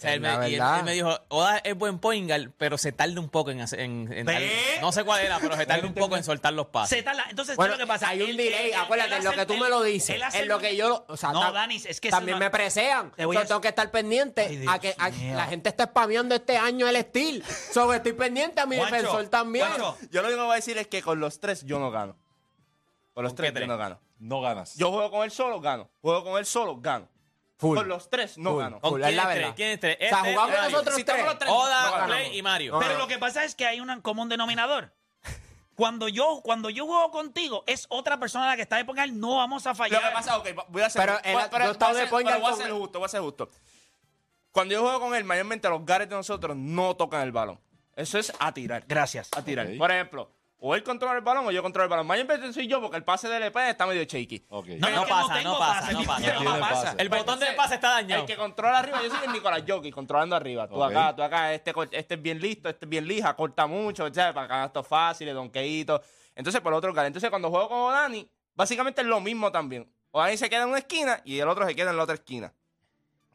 sea, 0.00 0.14
él 0.14 0.20
me, 0.20 0.28
y 0.48 0.54
él- 0.54 0.62
me 0.84 0.92
dijo, 0.92 1.18
Oda 1.28 1.58
es 1.58 1.74
buen 1.76 1.98
point 1.98 2.28
guard, 2.28 2.52
pero 2.56 2.78
se 2.78 2.92
tarda 2.92 3.20
un 3.20 3.28
poco 3.28 3.50
en 3.50 3.60
hacer, 3.60 3.80
en, 3.80 4.08
en 4.12 4.24
¿Ve? 4.26 4.32
dar- 4.32 4.80
no 4.82 4.92
sé 4.92 5.02
cuál 5.02 5.24
era, 5.24 5.38
pero 5.40 5.56
se 5.56 5.66
tarda 5.66 5.86
un 5.88 5.94
poco 5.94 6.16
en 6.16 6.22
soltar 6.22 6.52
los 6.52 6.68
pases. 6.68 6.96
Se 6.98 7.02
tarda. 7.02 7.24
Entonces, 7.28 7.56
Bueno, 7.56 7.72
¿qué 7.72 7.74
es 7.74 7.78
lo 7.80 7.84
que 7.84 7.88
pasa? 7.88 8.08
hay 8.10 8.22
un 8.22 8.30
Él- 8.30 8.36
delay, 8.36 8.70
él- 8.70 8.74
acuérdate, 8.76 9.16
en 9.16 9.24
lo 9.24 9.30
hace- 9.30 9.38
que 9.40 9.46
tú 9.46 9.52
él- 9.54 9.60
me 9.60 9.68
lo 9.68 9.82
dices, 9.82 10.14
él 10.14 10.22
hace 10.22 10.38
en 10.42 10.48
lo 10.48 10.54
el- 10.56 10.60
que 10.62 10.76
yo, 10.76 11.04
o 11.08 11.16
sea, 11.16 11.32
No, 11.32 11.42
tam- 11.42 11.52
Danis, 11.52 11.84
es 11.86 12.00
que 12.00 12.08
eso 12.08 12.16
también 12.16 12.38
no- 12.38 12.44
me 12.44 12.50
presean. 12.50 13.10
Te 13.16 13.24
voy 13.24 13.36
a- 13.36 13.40
So, 13.40 13.46
tengo 13.48 13.60
que 13.60 13.68
estar 13.68 13.90
pendiente 13.90 14.42
Ay, 14.48 14.56
Dios 14.58 14.72
a 14.72 14.78
que 14.78 14.94
a- 14.96 15.10
mío. 15.10 15.34
la 15.36 15.46
gente 15.46 15.68
está 15.68 15.86
spameando 15.86 16.34
este 16.36 16.56
año 16.56 16.86
el 16.88 16.96
steel. 17.02 17.42
So, 17.72 17.92
estoy 17.92 18.12
pendiente 18.12 18.60
a 18.60 18.66
mi 18.66 18.76
Juancho, 18.76 18.94
defensor 18.94 19.26
también. 19.28 19.66
Juancho, 19.66 19.96
Yo 20.12 20.22
lo 20.22 20.28
único 20.28 20.42
que 20.42 20.46
voy 20.46 20.52
a 20.52 20.56
decir 20.56 20.78
es 20.78 20.86
que 20.86 21.02
con 21.02 21.18
los 21.18 21.40
tres 21.40 21.64
yo 21.64 21.78
no 21.80 21.90
gano. 21.90 22.16
Con 23.14 23.24
los 23.24 23.32
¿Con 23.32 23.36
tres 23.38 23.48
qué 23.50 23.54
yo 23.54 23.58
tres? 23.58 23.68
no 23.68 23.76
gano. 23.76 24.00
No 24.20 24.40
ganas. 24.40 24.74
Yo 24.76 24.90
juego 24.92 25.10
con 25.10 25.24
él 25.24 25.30
solo, 25.32 25.60
gano. 25.60 25.88
Juego 26.02 26.22
con 26.24 26.38
él 26.38 26.46
solo, 26.46 26.76
gano. 26.80 27.08
Full. 27.58 27.76
Con 27.76 27.88
los 27.88 28.08
tres 28.08 28.38
no 28.38 28.52
Full. 28.52 28.60
gano. 28.60 28.80
¿Con 28.80 28.90
Full, 28.90 29.00
quién 29.00 29.10
es 29.10 29.16
la 29.16 29.22
es 29.22 29.28
tres? 29.28 29.38
verdad. 29.42 29.56
¿Quién 29.56 29.68
es 29.70 29.80
tres? 29.80 29.96
O 29.96 29.98
sea, 29.98 30.08
Este, 30.18 30.30
jugamos 30.32 30.50
Mario. 30.56 30.70
nosotros 30.70 30.94
Si 30.96 31.04
tres. 31.04 31.24
los 31.24 31.38
tres, 31.38 31.50
Oda, 31.52 31.84
no 31.84 31.90
ganamos. 31.92 32.06
Play 32.16 32.38
y 32.38 32.42
Mario. 32.42 32.72
No, 32.72 32.78
Pero 32.78 32.92
no. 32.94 32.98
lo 33.00 33.08
que 33.08 33.18
pasa 33.18 33.44
es 33.44 33.54
que 33.54 33.66
hay 33.66 33.80
un 33.80 34.00
común 34.00 34.28
denominador. 34.28 34.94
Cuando 35.74 36.08
yo, 36.08 36.40
cuando 36.42 36.70
yo 36.70 36.86
juego 36.86 37.10
contigo, 37.12 37.62
es 37.68 37.86
otra 37.88 38.18
persona 38.18 38.46
la 38.48 38.56
que 38.56 38.62
está 38.62 38.76
de 38.76 38.84
poner, 38.84 39.12
no 39.12 39.36
vamos 39.36 39.64
a 39.66 39.70
Lo 39.70 39.74
fallar. 39.76 40.02
que 40.02 40.10
pasa, 40.12 40.36
ok, 40.38 40.48
voy 40.68 40.82
a 40.82 40.86
hacer 40.86 41.02
Pero 41.02 41.18
él- 41.22 41.34
voy- 41.34 41.60
yo 41.60 41.68
he 41.68 41.70
estado 41.70 41.76
voy 41.78 41.84
a 41.86 41.92
de 41.92 42.00
ser- 42.00 42.10
point 42.10 42.26
pero 42.28 42.40
guard 42.40 42.40
voy 42.40 42.48
a 42.48 42.50
con 42.56 42.62
ser 42.66 42.72
justo, 42.72 42.98
voy 42.98 43.06
a 43.06 43.08
ser 43.08 43.20
justo. 43.20 43.50
Cuando 44.50 44.74
yo 44.74 44.82
juego 44.82 45.00
con 45.00 45.14
él, 45.14 45.24
mayormente 45.24 45.68
los 45.68 45.84
gares 45.86 46.08
de 46.08 46.16
nosotros 46.16 46.56
no 46.56 46.96
tocan 46.96 47.22
el 47.22 47.30
balón. 47.32 47.60
Eso 47.94 48.18
es 48.18 48.32
a 48.40 48.52
tirar. 48.52 48.84
Gracias. 48.88 49.28
A 49.36 49.42
tirar. 49.44 49.66
Ok. 49.66 49.78
Por 49.78 49.90
ejemplo, 49.92 50.30
o 50.60 50.74
él 50.74 50.82
controla 50.82 51.16
el 51.16 51.22
balón 51.22 51.46
o 51.46 51.50
yo 51.50 51.62
controlo 51.62 51.84
el 51.84 51.90
balón. 51.90 52.06
Mayormente 52.06 52.52
soy 52.52 52.66
yo 52.66 52.80
porque 52.80 52.96
el 52.96 53.04
pase 53.04 53.28
del 53.28 53.42
EP 53.44 53.56
está 53.56 53.86
medio 53.86 54.02
shaky. 54.04 54.44
Ok. 54.48 54.66
No, 54.78 54.90
No 54.90 55.06
pasa, 55.06 55.42
no 55.42 55.58
pasa, 55.58 55.92
no 55.92 56.02
pasa. 56.04 56.40
No 56.42 56.60
pasa. 56.60 56.94
El 56.98 57.08
botón 57.08 57.38
del 57.38 57.54
pase 57.54 57.76
está 57.76 57.90
dañado. 57.90 58.22
El 58.22 58.26
que 58.26 58.36
controla 58.36 58.78
arriba, 58.80 59.00
yo 59.02 59.08
soy 59.10 59.26
el 59.26 59.32
Nicolás 59.32 59.62
Jockey, 59.66 59.90
controlando 59.92 60.34
arriba. 60.34 60.66
Tú 60.68 60.74
Ok. 60.82 60.90
acá, 60.90 61.14
tú 61.16 61.22
acá, 61.22 61.54
este, 61.54 61.72
este 61.92 62.14
es 62.14 62.22
bien 62.22 62.40
listo, 62.40 62.68
este 62.68 62.86
es 62.86 62.88
bien 62.88 63.06
lija, 63.06 63.34
corta 63.36 63.66
mucho, 63.66 64.12
¿sabes? 64.12 64.34
Para 64.34 64.48
canastos 64.48 64.86
fáciles, 64.86 65.34
donqueitos. 65.34 66.00
Entonces, 66.34 66.60
por 66.60 66.72
otro 66.74 66.92
lado. 66.92 67.06
Entonces, 67.06 67.30
cuando 67.30 67.50
juego 67.50 67.68
con 67.68 67.78
Odani, 67.78 68.28
básicamente 68.54 69.00
es 69.00 69.06
lo 69.06 69.20
mismo 69.20 69.52
también. 69.52 69.92
Odani 70.10 70.36
se 70.36 70.48
queda 70.50 70.62
en 70.62 70.70
una 70.70 70.78
esquina 70.78 71.20
y 71.24 71.38
el 71.38 71.48
otro 71.48 71.66
se 71.66 71.74
queda 71.74 71.90
en 71.90 71.96
la 71.96 72.02
otra 72.02 72.14
esquina. 72.14 72.52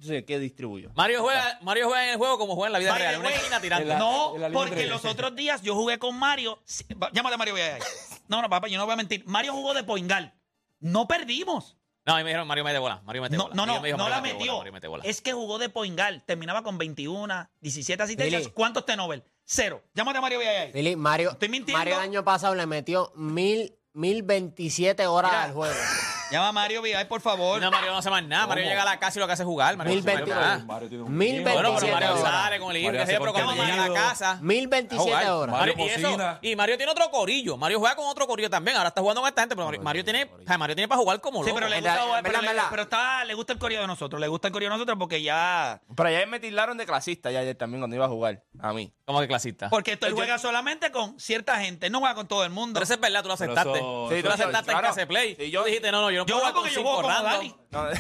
Entonces, 0.04 0.26
¿qué 0.28 0.38
distribuyo? 0.38 0.92
Mario 0.96 1.22
juega, 1.22 1.60
Mario 1.62 1.88
juega 1.88 2.04
en 2.04 2.10
el 2.12 2.18
juego 2.18 2.38
como 2.38 2.56
juega 2.56 2.68
en 2.68 2.74
la 2.74 2.80
vida 2.80 2.94
the 2.94 3.00
real, 3.00 3.14
en 3.14 3.20
una 3.22 3.30
way, 3.30 3.38
esquina 3.38 3.62
tirando. 3.62 3.84
en 3.84 3.88
la- 3.90 3.98
No, 4.00 4.36
en 4.36 4.42
la 4.42 4.50
línea 4.50 4.66
porque 4.68 4.86
los 4.88 5.06
otros 5.06 5.34
días 5.36 5.62
yo 5.62 5.76
jugué 5.76 5.98
con 5.98 6.18
Mario. 6.20 6.62
Sí, 6.66 6.84
va- 6.94 7.10
Llámate 7.14 7.36
a 7.36 7.38
Mario 7.38 7.54
Villay. 7.54 7.80
No, 8.28 8.42
no, 8.42 8.50
papá, 8.50 8.68
yo 8.68 8.78
no 8.78 8.86
voy 8.86 8.94
a 8.94 8.98
mentir. 8.98 9.24
Mario 9.26 9.54
jugó 9.54 9.74
de 9.74 9.84
Poingal. 9.84 10.34
No 10.82 11.08
perdimos. 11.08 11.78
No, 12.06 12.16
a 12.16 12.18
mí 12.18 12.24
me 12.24 12.32
dijeron 12.32 12.46
Mario 12.48 12.66
mete 12.66 12.80
bola. 12.80 13.02
Mario 13.06 13.22
mete 13.22 13.38
No, 13.38 13.44
bola. 13.44 13.56
no, 13.56 13.66
no, 13.66 13.80
me 13.82 13.92
no 13.92 13.98
la 14.10 14.20
Mario 14.20 14.22
mete 14.22 14.34
bola, 14.34 14.40
metió. 14.40 14.58
Mario 14.58 14.74
mete 14.74 14.88
bola. 14.90 15.04
Es 15.06 15.22
que 15.22 15.32
jugó 15.32 15.58
de 15.58 15.70
Poingal. 15.70 16.22
Terminaba 16.26 16.62
con 16.64 16.78
21, 16.78 17.50
17 17.62 18.04
asistencias. 18.04 18.50
¿Cuántos 18.50 18.86
T-Nobel? 18.86 19.24
Cero. 19.46 19.82
Llámate 19.94 20.18
a 20.18 20.22
Mario 20.22 20.40
Villarreal. 20.40 20.72
Billy, 20.74 20.96
Mario, 20.98 21.32
¿Estoy 21.32 21.48
mintiendo? 21.48 21.78
Mario 21.80 21.96
el 21.96 22.02
año 22.02 22.24
pasado 22.26 22.56
le 22.56 22.66
metió 22.66 23.14
mil, 23.16 23.74
mil 23.94 24.24
veintisiete 24.24 25.08
horas 25.08 25.32
Mira. 25.32 25.44
al 25.44 25.54
juego. 25.54 25.76
Llama 26.34 26.48
a 26.50 26.52
Mario 26.52 26.82
Villarreal, 26.82 27.08
por 27.08 27.22
favor. 27.22 27.62
No, 27.62 27.70
Mario 27.72 27.92
no 27.92 27.98
hace 27.98 28.10
más 28.10 28.24
nada. 28.24 28.48
Mario 28.48 28.66
llega 28.66 28.82
a 28.82 28.86
la 28.86 29.00
casa 29.00 29.18
y 29.18 29.22
lo 29.22 29.28
que 29.28 29.34
hace 29.34 29.44
es 29.44 29.48
jugar. 29.48 29.78
Mario 29.78 29.94
no 29.94 30.00
hace 30.00 30.08
más 30.08 30.16
1020. 30.26 30.42
nada. 30.48 30.66
Mario 30.66 30.90
tiene 30.90 31.04
un 31.04 31.18
Mil 31.18 31.36
hijo. 31.36 31.44
Bueno, 31.44 31.58
pero 31.58 31.70
27 31.72 31.94
Mario 31.94 32.22
horas. 32.22 32.34
sale 32.44 32.60
con 32.60 32.72
el 32.72 32.78
hijo, 32.78 32.88
Mario 32.88 33.00
qué 33.02 33.06
sé 33.06 33.12
yo, 33.12 33.18
hace 33.18 33.22
pero 33.22 33.34
cuando 33.34 33.50
contenido. 33.56 33.84
llega 33.84 33.86
a 33.86 34.04
la 34.04 34.10
casa. 34.10 34.38
Mil 34.42 34.68
veintisiete 34.68 35.04
jugar. 35.12 35.28
horas. 35.32 35.56
Mario, 35.56 35.74
Mario 35.78 35.86
y, 35.86 35.90
eso- 36.00 36.08
cocina. 36.08 36.40
y 36.42 36.56
Mario 36.56 36.78
tiene 36.78 36.92
otro 36.92 37.10
corillo. 37.12 37.58
Mario 37.58 37.80
juega 37.80 37.96
con 37.96 38.06
otro 38.08 38.28
corillo 38.28 38.50
también. 38.50 38.78
Ahora 38.78 38.90
está 38.90 39.02
jugando 39.02 39.22
con 39.22 39.28
esta 39.30 39.42
gente, 39.42 39.56
pero 39.56 39.66
Mario, 39.68 39.82
Mario 39.84 40.04
tiene, 40.04 40.24
o 40.26 40.46
sea, 40.48 40.58
Mario 40.58 40.76
tiene 40.76 40.88
para 40.88 41.00
jugar 41.00 41.22
como 41.22 41.44
Sí, 41.44 41.50
loco. 41.50 41.56
pero 41.60 41.70
le 41.70 41.76
gusta, 41.82 42.18
en 42.18 42.24
pero, 42.24 42.42
le- 42.42 42.48
verdad. 42.48 42.64
pero 42.70 42.82
está, 42.84 43.26
le 43.26 43.34
gusta 43.36 43.54
el 43.54 43.60
coreo 43.60 43.82
de 43.82 43.88
nosotros. 43.88 44.20
Le 44.20 44.28
gusta 44.28 44.48
el 44.48 44.52
coreo 44.54 44.70
de 44.70 44.76
nosotros 44.76 44.98
porque 45.00 45.22
ya. 45.22 45.82
Pero 45.96 46.10
ayer 46.10 46.28
me 46.28 46.40
tildaron 46.40 46.78
de 46.78 46.86
clasista 46.86 47.30
ya 47.32 47.40
ayer 47.42 47.56
también 47.56 47.82
cuando 47.82 47.96
iba 47.96 48.06
a 48.06 48.10
jugar. 48.10 48.44
A 48.60 48.74
mí. 48.74 48.92
Como 49.06 49.20
que 49.20 49.28
clasista. 49.28 49.70
Porque 49.70 49.94
esto 49.94 50.08
él 50.08 50.14
juega 50.14 50.38
solamente 50.40 50.92
con 50.92 51.20
cierta 51.20 51.58
gente. 51.60 51.90
No 51.90 52.00
juega 52.00 52.16
con 52.16 52.28
todo 52.28 52.44
el 52.46 52.50
mundo. 52.50 52.74
Pero 52.76 52.86
eso 52.86 52.94
es 52.94 53.00
verdad, 53.00 53.22
tú 53.22 53.28
lo 53.28 53.36
Pero 53.38 53.52
aceptaste. 53.52 53.80
eso- 53.80 54.08
Sí, 54.10 54.22
tú 54.22 54.28
lo 54.30 54.34
aceptaste 54.34 54.72
en 54.72 54.78
clase 54.80 55.08
play. 55.08 55.36
Sí, 55.38 55.52
yo 55.52 55.60
yo- 55.62 55.66
dijiste, 55.66 55.92
no, 55.92 56.02
no, 56.02 56.10
yo 56.12 56.20
no 56.20 56.23
yo 56.26 56.40
puedo 56.40 56.54
con 56.54 56.62
porque 56.62 56.70
yo 56.76 56.80
cinco 56.80 56.94
juego 56.94 57.10
como. 57.10 57.24
Dani. 57.24 57.56
No, 57.72 57.84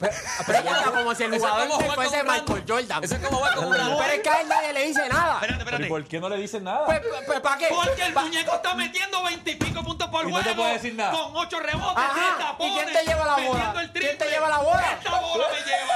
Pero 0.00 0.12
es 0.58 0.64
como- 0.84 0.92
como 0.92 1.14
si 1.14 1.24
el 1.24 1.34
Eso 1.34 1.44
es 1.44 1.50
jugador 1.52 1.68
como 1.68 1.80
jugar 1.82 1.94
fuese 1.96 2.24
con 2.24 2.26
Michael. 2.34 2.64
Jordan. 2.68 3.04
Eso 3.04 3.14
es 3.16 3.20
como 3.22 3.36
jugar 3.38 3.54
con 3.56 3.64
un 3.66 3.74
random. 3.74 3.98
Pero 3.98 4.12
es 4.12 4.20
que 4.20 4.28
a 4.30 4.40
él 4.40 4.48
nadie 4.48 4.72
le 4.72 4.86
dice 4.86 5.08
nada. 5.08 5.34
Espérate, 5.34 5.46
¿Pero 5.46 5.58
¿y 5.58 5.62
espérate. 5.74 5.88
por 5.88 6.04
qué 6.08 6.20
no 6.20 6.28
le 6.30 6.36
dicen 6.38 6.64
nada? 6.64 6.86
Pues, 6.86 7.00
pues, 7.26 7.40
¿para 7.40 7.58
qué? 7.58 7.66
Porque 7.68 8.02
el 8.02 8.12
Pa- 8.14 8.22
muñeco 8.22 8.54
está 8.54 8.74
metiendo 8.74 9.22
veintipico 9.24 9.82
puntos 9.84 10.08
por 10.08 10.22
Y 10.24 10.28
no 10.28 10.32
juego. 10.32 10.48
te 10.48 10.54
puede 10.54 10.72
decir 10.74 10.94
nada. 10.94 11.10
Con 11.10 11.36
ocho 11.36 11.60
rebotes, 11.60 11.96
Ajá, 12.04 12.14
diez 12.14 12.26
¿y 12.34 12.38
tapones, 12.42 12.74
quién 12.74 12.92
te 12.92 13.04
lleva 13.10 13.26
la 13.26 13.32
bola? 13.36 13.44
metiendo 13.52 13.80
el 13.80 13.90
¿Quién 13.90 14.02
te 14.04 14.08
triple. 14.16 14.30
lleva 14.30 14.48
la 14.48 14.58
bola? 14.58 14.92
Esta 14.98 15.20
bola 15.20 15.44
me 15.52 15.58
lleva. 15.58 15.94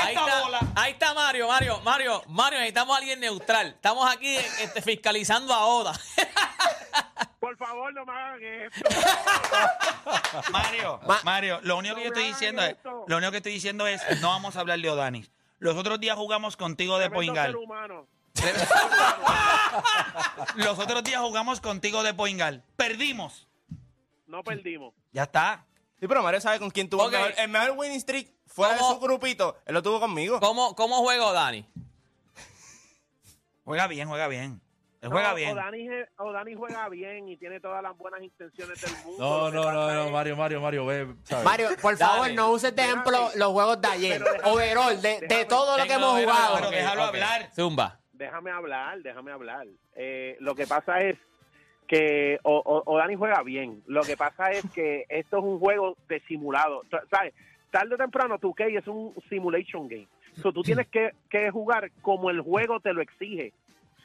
Ahí 0.00 0.14
está, 0.14 0.40
bola. 0.42 0.60
ahí 0.76 0.92
está 0.92 1.14
Mario, 1.14 1.48
Mario, 1.48 1.80
Mario, 1.82 2.22
Mario, 2.28 2.58
necesitamos 2.58 2.94
a 2.94 2.98
alguien 2.98 3.20
neutral. 3.20 3.68
Estamos 3.68 4.10
aquí 4.10 4.36
este, 4.36 4.82
fiscalizando 4.82 5.52
a 5.54 5.64
Oda. 5.66 5.92
Por 7.40 7.56
favor, 7.56 7.92
no 7.94 8.04
me 8.04 8.12
hagan 8.12 8.42
esto. 8.42 8.88
Mario, 10.52 11.00
Ma- 11.06 11.20
Mario, 11.24 11.60
lo 11.62 11.76
único 11.78 11.94
que 11.94 12.02
yo 12.02 12.08
estoy 12.08 12.24
diciendo 12.24 12.62
es, 12.62 12.76
lo 13.06 13.16
único 13.16 13.30
que 13.30 13.36
estoy 13.38 13.52
diciendo 13.52 13.86
es, 13.86 14.02
no 14.20 14.28
vamos 14.28 14.56
a 14.56 14.60
hablar 14.60 14.78
de 14.80 14.90
Odanis. 14.90 15.30
Los 15.58 15.76
otros 15.76 15.98
días 16.00 16.16
jugamos 16.16 16.56
contigo 16.56 16.98
de 16.98 17.08
Tremendo 17.08 17.32
Poingal. 17.34 17.46
ser 17.52 17.56
humano. 17.56 18.06
Los 20.56 20.78
otros 20.78 21.02
días 21.04 21.20
jugamos 21.20 21.60
contigo 21.60 22.02
de 22.02 22.14
Poingal. 22.14 22.64
Perdimos. 22.76 23.48
No 24.26 24.42
perdimos. 24.42 24.94
Ya 25.12 25.24
está. 25.24 25.64
Sí, 26.00 26.06
pero 26.06 26.22
Mario 26.22 26.40
sabe 26.40 26.58
con 26.58 26.70
quién 26.70 26.88
tuvo 26.88 27.04
Ok. 27.06 27.12
el, 27.14 27.18
mejor, 27.20 27.34
el 27.38 27.48
mejor 27.48 27.70
winning 27.76 28.00
streak 28.00 28.28
fuera 28.58 28.74
de 28.74 28.80
su 28.80 28.98
grupito. 29.00 29.56
Él 29.66 29.74
lo 29.74 29.82
tuvo 29.82 30.00
conmigo. 30.00 30.40
¿Cómo, 30.40 30.74
cómo 30.74 30.96
juega 30.98 31.32
Dani? 31.32 31.64
Juega 33.64 33.86
bien, 33.86 34.08
juega 34.08 34.28
bien. 34.28 34.60
Él 35.00 35.10
juega 35.10 35.28
No, 35.30 35.34
bien. 35.36 35.52
Odani, 35.52 35.86
je- 35.88 36.08
Odani 36.16 36.54
juega 36.54 36.88
bien 36.88 37.28
y 37.28 37.36
tiene 37.36 37.60
todas 37.60 37.82
las 37.82 37.96
buenas 37.96 38.20
intenciones 38.20 38.80
del 38.80 38.90
mundo. 39.04 39.22
No, 39.22 39.50
no, 39.52 39.70
no, 39.72 39.94
no, 39.94 40.10
Mario, 40.10 40.36
Mario, 40.36 40.60
Mario, 40.60 40.86
ve. 40.86 41.06
¿sabes? 41.22 41.44
Mario, 41.44 41.68
por 41.80 41.96
Dale. 41.96 42.12
favor, 42.12 42.32
no 42.34 42.50
uses 42.50 42.74
de 42.74 42.82
ejemplo 42.82 43.30
los 43.36 43.52
juegos 43.52 43.80
de 43.80 43.88
ayer. 43.88 44.20
Déjame- 44.22 44.50
Overall, 44.50 45.00
de, 45.00 45.20
de 45.20 45.44
todo 45.44 45.78
lo 45.78 45.84
que 45.84 45.92
hemos 45.92 46.14
overall, 46.14 46.32
jugado. 46.34 46.54
Pero 46.56 46.70
déjalo 46.70 47.02
hablar. 47.04 47.50
Zumba. 47.54 48.00
Déjame 48.12 48.50
hablar, 48.50 48.98
déjame 49.02 49.30
hablar. 49.30 49.66
Eh, 49.94 50.36
lo 50.40 50.56
que 50.56 50.66
pasa 50.66 50.98
es 51.00 51.16
que 51.86 52.40
o, 52.42 52.56
o- 52.56 52.92
Odani 52.92 53.14
juega 53.14 53.42
bien. 53.44 53.84
Lo 53.86 54.02
que 54.02 54.16
pasa 54.16 54.50
es 54.50 54.64
que 54.74 55.06
esto 55.08 55.38
es 55.38 55.44
un 55.44 55.60
juego 55.60 55.96
de 56.08 56.20
simulado. 56.26 56.82
¿Sabes? 57.08 57.34
Tarde 57.70 57.94
o 57.94 57.98
temprano, 57.98 58.38
tu 58.38 58.54
es 58.58 58.86
un 58.86 59.14
simulation 59.28 59.88
game. 59.88 60.08
So, 60.42 60.52
tú 60.52 60.62
tienes 60.62 60.86
que, 60.88 61.12
que 61.28 61.50
jugar 61.50 61.90
como 62.02 62.30
el 62.30 62.40
juego 62.40 62.80
te 62.80 62.92
lo 62.92 63.02
exige. 63.02 63.52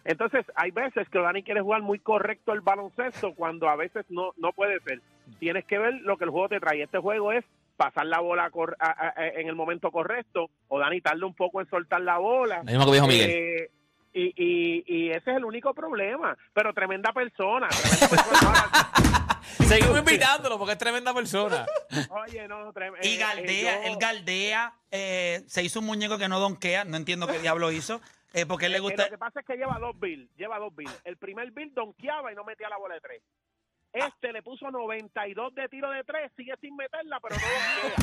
Entonces, 0.06 0.46
hay 0.56 0.72
veces 0.72 1.08
que 1.10 1.18
Odani 1.20 1.44
quiere 1.44 1.62
jugar 1.62 1.82
muy 1.82 2.00
correcto 2.00 2.52
el 2.54 2.62
baloncesto 2.62 3.34
cuando 3.36 3.70
a 3.70 3.76
veces 3.76 4.06
no, 4.10 4.32
no 4.38 4.52
puede 4.52 4.80
ser. 4.82 5.00
Tienes 5.40 5.64
que 5.66 5.78
ver 5.78 5.94
lo 6.02 6.18
que 6.18 6.26
el 6.26 6.30
juego 6.32 6.50
te 6.50 6.60
trae. 6.60 6.82
Este 6.84 6.98
juego 6.98 7.32
es 7.32 7.46
pasar 7.78 8.06
la 8.08 8.20
bola 8.20 8.50
cor- 8.50 8.76
a- 8.80 8.92
a- 8.92 9.14
a- 9.16 9.28
en 9.30 9.48
el 9.48 9.56
momento 9.56 9.92
correcto. 9.92 10.50
Odani 10.68 11.00
tarda 11.00 11.26
un 11.26 11.34
poco 11.34 11.62
en 11.62 11.70
soltar 11.70 12.02
la 12.02 12.18
bola. 12.18 12.58
Lo 12.58 12.64
mismo 12.66 12.86
que 12.86 12.92
dijo 12.92 13.08
Miguel. 13.08 13.30
Eh, 13.30 13.70
y, 14.14 14.34
y, 14.36 14.84
y 14.88 15.10
ese 15.10 15.32
es 15.32 15.38
el 15.38 15.46
único 15.46 15.74
problema. 15.74 16.38
Pero 16.54 16.74
tremenda 16.74 17.12
persona. 17.14 17.68
tremenda 17.70 19.40
Seguimos 19.68 20.00
invitándolo 20.00 20.58
porque 20.58 20.74
es 20.74 20.78
tremenda 20.78 21.14
persona. 21.14 21.66
Oye, 22.10 22.48
no, 22.48 22.72
trem- 22.74 22.96
Y 23.02 23.16
eh, 23.16 23.18
Galdea, 23.18 23.76
eh, 23.76 23.82
yo- 23.86 23.92
él 23.92 23.98
Galdea, 24.00 24.74
eh, 24.92 25.44
se 25.48 25.64
hizo 25.64 25.80
un 25.80 25.86
muñeco 25.86 26.18
que 26.18 26.28
no 26.28 26.40
donkea, 26.40 26.86
no 26.86 26.98
entiendo 26.98 27.28
qué 27.28 27.40
diablo 27.40 27.72
hizo, 27.72 28.02
eh, 28.34 28.46
porque 28.46 28.66
a 28.66 28.68
él 28.68 28.72
le 28.74 28.78
eh, 28.80 28.82
gusta... 28.82 29.04
Lo 29.06 29.10
que 29.12 29.18
pasa 29.18 29.40
es 29.42 29.46
que 29.46 29.56
lleva 29.56 29.78
dos 29.80 30.00
bills. 30.00 30.30
Lleva 30.38 30.60
dos 30.60 30.76
bills. 30.76 31.02
El 31.06 31.18
primer 31.18 31.52
bill 31.52 31.74
donkeaba 31.74 32.32
y 32.32 32.36
no 32.36 32.44
metía 32.44 32.70
la 32.70 32.78
bola 32.78 32.96
de 32.96 33.02
tres. 33.02 33.22
Este 33.94 34.34
le 34.34 34.42
puso 34.42 34.72
92 34.72 35.54
de 35.54 35.70
tiro 35.70 35.92
de 35.92 36.04
tres, 36.04 36.32
sigue 36.36 36.54
sin 36.60 36.76
meterla, 36.76 37.20
pero 37.20 37.36
no 37.36 37.42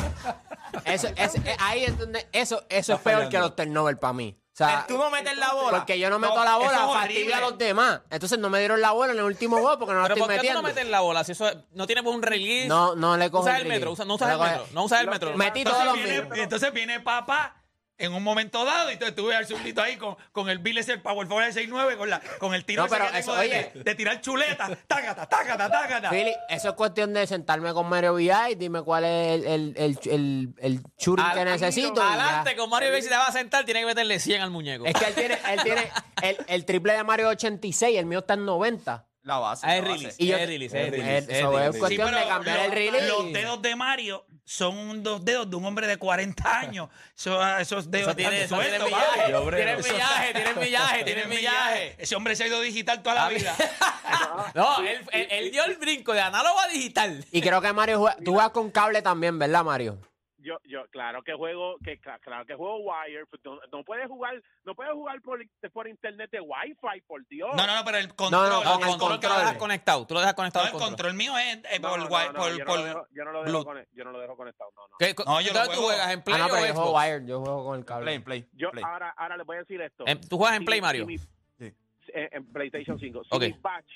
donkea. 0.02 0.42
Eso, 0.84 1.08
es, 1.16 1.34
ahí 1.58 1.82
es 1.82 1.98
donde, 1.98 2.28
eso, 2.32 2.62
eso 2.68 2.94
es 2.94 3.00
peor 3.00 3.14
fallando. 3.16 3.30
que 3.30 3.38
los 3.38 3.56
turnovers 3.56 3.98
para 3.98 4.12
mí. 4.12 4.36
Sea, 4.52 4.84
Tú 4.86 4.98
no 4.98 5.10
metes 5.10 5.38
la 5.38 5.52
bola. 5.54 5.78
porque 5.78 5.98
yo 5.98 6.10
no 6.10 6.18
meto 6.18 6.34
No, 6.34 6.44
la 6.44 6.50
eso 6.50 6.58
bola, 6.58 6.70
es 6.72 6.92
fastidio 6.92 7.20
a 7.34 7.38
horrible. 7.38 7.40
los 7.40 7.58
demás. 7.58 8.00
Entonces 8.10 8.38
no 8.38 8.50
me 8.50 8.58
dieron 8.58 8.80
la 8.80 8.90
bola 8.90 9.12
en 9.12 9.18
el 9.18 9.24
último 9.24 9.58
gol 9.58 9.78
porque 9.78 9.94
no 9.94 10.00
la 10.00 10.08
Pero 10.08 10.16
estoy 10.16 10.20
¿por 10.26 10.28
qué 10.30 10.36
tú 10.36 10.42
metiendo. 10.42 10.62
no 10.62 10.68
metes 10.68 10.86
la 10.88 11.00
bola? 11.00 11.24
Si 11.24 11.32
eso 11.32 11.48
es- 11.48 11.56
no 11.72 11.86
tienes 11.86 12.04
un 12.04 12.20
release. 12.22 12.66
No, 12.68 12.94
no 12.96 13.16
le 13.16 13.30
cojo 13.30 13.44
Usas 13.44 13.60
el 13.60 13.66
metro, 13.68 13.92
usa- 13.92 14.04
no 14.04 14.14
usas 14.16 14.28
el 14.28 14.34
le 14.34 14.38
cojo- 14.38 14.50
metro. 14.58 14.66
No 14.74 14.84
usas 14.84 15.00
el 15.00 15.08
metro. 15.08 15.36
Metí 15.36 15.64
todos 15.64 15.84
los 15.84 15.96
míos. 15.96 16.26
entonces 16.34 16.72
viene 16.72 17.00
papá 17.00 17.56
en 18.00 18.12
un 18.14 18.22
momento 18.22 18.64
dado 18.64 18.90
y 18.90 18.94
entonces 18.94 19.14
tuve 19.14 19.36
al 19.36 19.46
zurdito 19.46 19.82
ahí 19.82 19.96
con, 19.96 20.16
con 20.32 20.48
el 20.50 20.58
Bill 20.58 20.78
ese, 20.78 20.92
el 20.92 21.00
Power 21.02 21.26
Forward 21.28 21.52
de 21.52 21.68
6-9 21.68 21.96
con, 21.96 22.10
la, 22.10 22.20
con 22.38 22.54
el 22.54 22.64
tiro 22.64 22.82
No, 22.82 22.86
ese 22.86 22.94
pero 22.96 23.06
que 23.12 23.18
tengo 23.20 23.32
eso, 23.32 23.40
de, 23.40 23.46
oye. 23.48 23.70
de- 23.74 23.84
de 23.84 23.94
tirar 23.94 24.20
chuleta, 24.20 24.68
tácata, 24.86 25.26
tácata, 25.28 25.70
tácata. 25.70 26.10
Philly, 26.10 26.32
eso 26.48 26.68
es 26.70 26.74
cuestión 26.74 27.12
de 27.14 27.26
sentarme 27.26 27.72
con 27.72 27.88
Mario 27.88 28.14
VI 28.14 28.30
y 28.52 28.54
dime 28.56 28.82
cuál 28.82 29.04
es 29.04 29.28
el, 29.40 29.46
el, 29.46 29.74
el, 29.76 29.98
el, 30.10 30.54
el 30.58 30.82
shooting 30.98 31.24
que 31.34 31.44
necesito. 31.44 32.02
Adelante, 32.02 32.56
con 32.56 32.68
Mario 32.70 32.90
Bay 32.90 33.02
si 33.02 33.08
te 33.08 33.16
va 33.16 33.26
a 33.26 33.32
sentar, 33.32 33.64
tiene 33.64 33.80
que 33.80 33.86
meterle 33.86 34.18
100 34.18 34.42
al 34.42 34.50
muñeco. 34.50 34.84
Es 34.86 34.94
que 34.94 35.04
él 35.06 35.14
tiene, 35.14 35.38
él 35.52 35.60
tiene 35.62 35.90
el, 36.22 36.36
el 36.48 36.64
triple 36.64 36.94
de 36.94 37.04
Mario 37.04 37.28
86, 37.28 37.98
el 37.98 38.06
mío 38.06 38.20
está 38.20 38.34
en 38.34 38.44
90. 38.44 39.06
La 39.22 39.38
base. 39.38 39.66
Ah, 39.68 39.76
es 39.76 39.84
release, 39.84 40.14
Y 40.16 40.28
yo- 40.28 40.36
es 40.38 40.48
release, 40.48 40.82
es 40.82 40.90
release, 40.90 41.18
es 41.18 41.28
es 41.74 41.78
cuestión 41.78 42.10
de 42.10 42.24
cambiar 42.26 42.56
los- 42.56 42.66
el 42.66 42.72
release. 42.72 43.06
Los 43.06 43.32
dedos 43.34 43.60
de 43.60 43.76
Mario 43.76 44.24
son 44.50 45.00
dos 45.04 45.24
dedos 45.24 45.48
de 45.48 45.54
un 45.54 45.64
hombre 45.64 45.86
de 45.86 45.96
40 45.96 46.58
años. 46.58 46.88
Eso- 47.16 47.40
esos 47.58 47.88
dedos 47.88 48.16
tiene, 48.16 48.42
están 48.42 48.60
eso 48.60 48.68
tiene 48.68 48.78
sueltos, 48.78 48.88
millaje, 48.98 49.18
papi. 49.20 49.30
Yo, 49.30 49.40
hombre, 49.40 49.56
tiene 49.58 49.72
eso- 49.80 49.92
millaje, 49.92 50.32
tiene 50.34 50.54
millaje, 50.54 51.04
tiene 51.04 51.22
Tiene 51.22 51.36
millaje. 51.36 51.94
Ese 51.98 52.16
hombre 52.16 52.34
se 52.34 52.42
ha 52.42 52.46
ido 52.48 52.60
digital 52.60 53.00
toda 53.02 53.14
la 53.14 53.28
vida. 53.28 53.54
No, 54.54 54.80
él, 54.80 55.00
él- 55.12 55.28
él 55.30 55.50
dio 55.52 55.64
el 55.64 55.76
brinco 55.76 56.12
de 56.12 56.20
análogo 56.20 56.58
a 56.58 56.66
digital. 56.66 57.24
Y 57.30 57.40
creo 57.40 57.60
que 57.60 57.72
Mario 57.72 58.00
juega, 58.00 58.16
tú 58.24 58.32
juegas 58.32 58.50
con 58.50 58.70
cable 58.72 59.02
también, 59.02 59.38
¿verdad, 59.38 59.62
Mario? 59.64 59.98
Yo, 60.42 60.58
yo, 60.64 60.86
claro 60.88 61.22
que 61.22 61.34
juego, 61.34 61.76
que 61.84 62.00
cla- 62.00 62.18
claro 62.20 62.46
que 62.46 62.54
juego 62.54 62.78
wire. 62.78 63.26
pues, 63.26 63.42
No, 63.44 63.58
no 63.70 63.84
puedes 63.84 64.06
jugar, 64.08 64.42
no 64.64 64.74
puedes 64.74 64.92
jugar 64.94 65.20
por, 65.20 65.38
por 65.72 65.86
internet 65.86 66.30
de 66.30 66.40
Wi-Fi, 66.40 67.02
por 67.06 67.26
Dios. 67.28 67.50
No, 67.54 67.66
no, 67.66 67.76
no, 67.76 67.84
pero 67.84 67.98
el 67.98 68.08
control. 68.14 68.30
No, 68.30 68.48
no, 68.48 68.64
No, 68.64 68.74
el 68.76 68.80
el 68.80 68.86
control 68.88 69.20
que 69.20 69.26
lo 69.26 69.32
control. 69.34 69.38
dejas 69.40 69.56
conectado. 69.58 70.06
Tú 70.06 70.14
lo 70.14 70.20
dejas 70.20 70.32
No, 70.32 70.36
conectado 70.36 70.64
el 70.66 70.70
control. 70.72 70.88
control 70.90 71.14
mío 71.14 71.36
es 71.36 71.56
eh, 71.70 71.78
No, 71.80 71.88
por, 71.90 71.98
no, 71.98 72.04
no, 72.04 72.10
por- 72.10 72.52
yo, 72.52 72.58
no 72.58 72.64
por- 72.64 72.78
lo 72.78 72.84
dejo, 72.84 73.06
yo 73.12 73.24
no 73.24 73.32
lo 73.32 73.44
dejo 73.44 73.74
yo 73.92 74.04
no 74.04 74.10
lo 74.12 74.20
dejo 74.20 74.36
conectado. 74.36 74.70
No, 74.76 74.82
no. 74.88 74.96
¿Qué- 74.98 75.14
No, 75.26 75.40
yo 75.40 75.52
lo 75.52 75.58
¿Dónde 75.58 75.74
tú 75.74 75.80
juego- 75.80 75.86
juegas? 75.88 76.10
¿En 76.12 76.18
Ah, 76.20 76.24
Play 76.24 76.38
no, 76.38 76.46
o 76.46 76.48
pero 76.48 76.66
yo 76.66 76.74
juego? 76.74 76.96
Wired, 76.98 77.26
yo 77.26 77.40
juego 77.40 77.64
con 77.64 77.78
el 77.78 77.84
cable. 77.84 78.04
Play, 78.04 78.18
play. 78.20 78.48
Yo 78.52 78.70
play. 78.70 78.84
ahora, 78.86 79.10
ahora 79.16 79.36
les 79.36 79.46
voy 79.46 79.56
a 79.56 79.58
decir 79.60 79.80
esto. 79.82 80.04
En- 80.06 80.20
¿Tú 80.20 80.38
juegas 80.38 80.56
en 80.56 80.64
Play, 80.64 80.80
Mario? 80.80 81.02
si 81.02 81.06
mi- 81.06 81.18
Sí. 81.18 81.74
en, 82.14 82.28
en 82.32 82.52
PlayStation 82.52 82.98
5. 82.98 83.24
Si 83.24 83.28
Ok. 83.36 83.42
mis 83.42 83.60
batch, 83.60 83.90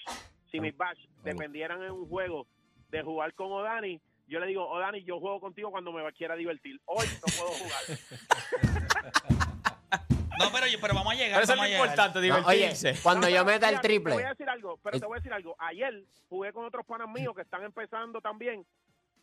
si 0.51 0.61
mis 0.61 0.77
batch 0.77 0.99
dependieran 1.23 1.83
en 1.83 1.91
un 1.93 2.07
juego 2.09 2.47
de 2.91 3.03
jugar 3.03 3.33
con 3.35 3.51
Odani, 3.51 4.01
yo 4.27 4.41
le 4.41 4.47
digo, 4.47 4.69
Odani, 4.69 5.03
yo 5.05 5.21
juego 5.21 5.41
contigo 5.41 5.71
cuando 5.71 5.93
me 5.93 6.11
quiera 6.13 6.35
divertir. 6.37 6.81
Hoy 6.87 7.07
no 7.07 7.33
puedo 7.37 7.51
jugar. 7.53 7.83
No, 10.37 10.51
pero, 10.53 10.67
yo- 10.67 10.81
pero 10.81 10.95
vamos 10.95 11.13
a 11.13 11.17
llegar. 11.17 11.41
Pero 11.41 11.45
eso 11.45 11.53
es 11.53 11.59
lo 11.61 11.67
importante, 11.77 12.19
No, 12.29 12.35
oye, 12.49 12.57
divertirse. 12.57 13.01
cuando 13.05 13.29
No, 13.29 13.33
yo 13.33 13.45
meta 13.45 13.69
el 13.69 13.75
Te 13.75 13.77
voy 13.77 13.79
a 13.79 13.81
triple, 13.83 14.17
decir 14.29 14.49
algo, 14.49 14.81
pero 14.83 14.99
te 14.99 15.07
voy 15.07 15.15
a 15.17 15.19
decir 15.21 15.33
algo. 15.33 15.55
Ayer 15.61 16.03
jugué 16.29 16.53
con 16.53 16.65
otros 16.65 16.85
panas 16.85 17.09
míos 17.09 17.35
que 17.37 17.43
están 17.43 17.63
empezando 17.63 18.21
también 18.21 18.67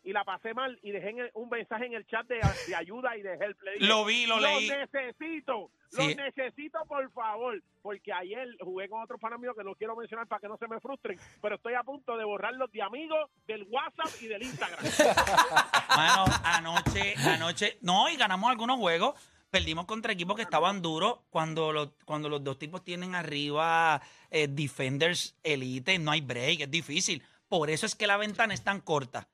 y 0.03 0.13
la 0.13 0.24
pasé 0.24 0.53
mal 0.53 0.79
y 0.81 0.91
dejé 0.91 1.10
el- 1.10 1.31
un 1.36 1.50
mensaje 1.50 1.86
en 1.86 1.93
el 1.93 2.05
chat 2.08 2.25
de, 2.27 2.39
de 2.67 2.75
ayuda 2.75 3.15
y 3.17 3.22
de 3.22 3.34
help. 3.34 3.62
Le 3.62 3.74
dije, 3.74 3.86
Lo 3.86 4.03
vi, 4.05 4.25
lo 4.25 4.39
leí. 4.39 4.67
necesito, 4.70 5.70
Sí. 5.89 5.98
lo 6.15 6.24
necesito 6.24 6.79
por 6.88 7.12
favor, 7.12 7.62
porque 7.81 8.12
ayer 8.13 8.48
jugué 8.62 8.89
con 8.89 9.01
otros 9.03 9.20
panas 9.20 9.39
míos 9.39 9.53
que 9.58 9.63
no 9.63 9.75
quiero 9.75 9.96
mencionar 9.96 10.27
para 10.27 10.39
que 10.39 10.48
no 10.48 10.58
se 10.58 10.67
me 10.67 10.79
frustren, 10.79 11.20
pero 11.41 11.55
estoy 11.55 11.74
a 11.75 11.84
punto 11.84 12.17
de 12.17 12.24
borrarlos 12.25 12.72
de 12.72 12.81
amigos 12.81 13.29
del 13.46 13.63
WhatsApp 13.70 14.22
y 14.22 14.27
del 14.27 14.41
Instagram. 14.43 14.79
Mano, 15.96 16.25
anoche, 16.43 17.13
anoche, 17.17 17.77
no, 17.81 18.10
y 18.10 18.15
ganamos 18.15 18.50
algunos 18.50 18.77
juegos. 18.77 19.15
Perdimos 19.50 19.86
contra 19.86 20.13
equipos 20.13 20.38
que 20.38 20.43
estaban 20.43 20.81
duros 20.81 21.20
cuando 21.29 21.74
los, 21.74 21.89
cuando 22.05 22.29
los 22.29 22.41
dos 22.41 22.58
tipos 22.58 22.86
tienen 22.86 23.15
arriba 23.15 24.01
eh, 24.29 24.48
defenders 24.48 25.38
elite, 25.43 26.00
no 26.00 26.12
hay 26.12 26.22
break, 26.22 26.62
es 26.62 26.72
difícil. 26.72 27.22
Por 27.50 27.70
eso 27.70 27.86
es 27.86 27.93
que 27.96 28.08
la 28.08 28.15
ventana 28.15 28.53
es 28.53 28.63
tan 28.63 28.79
corta. 28.79 29.27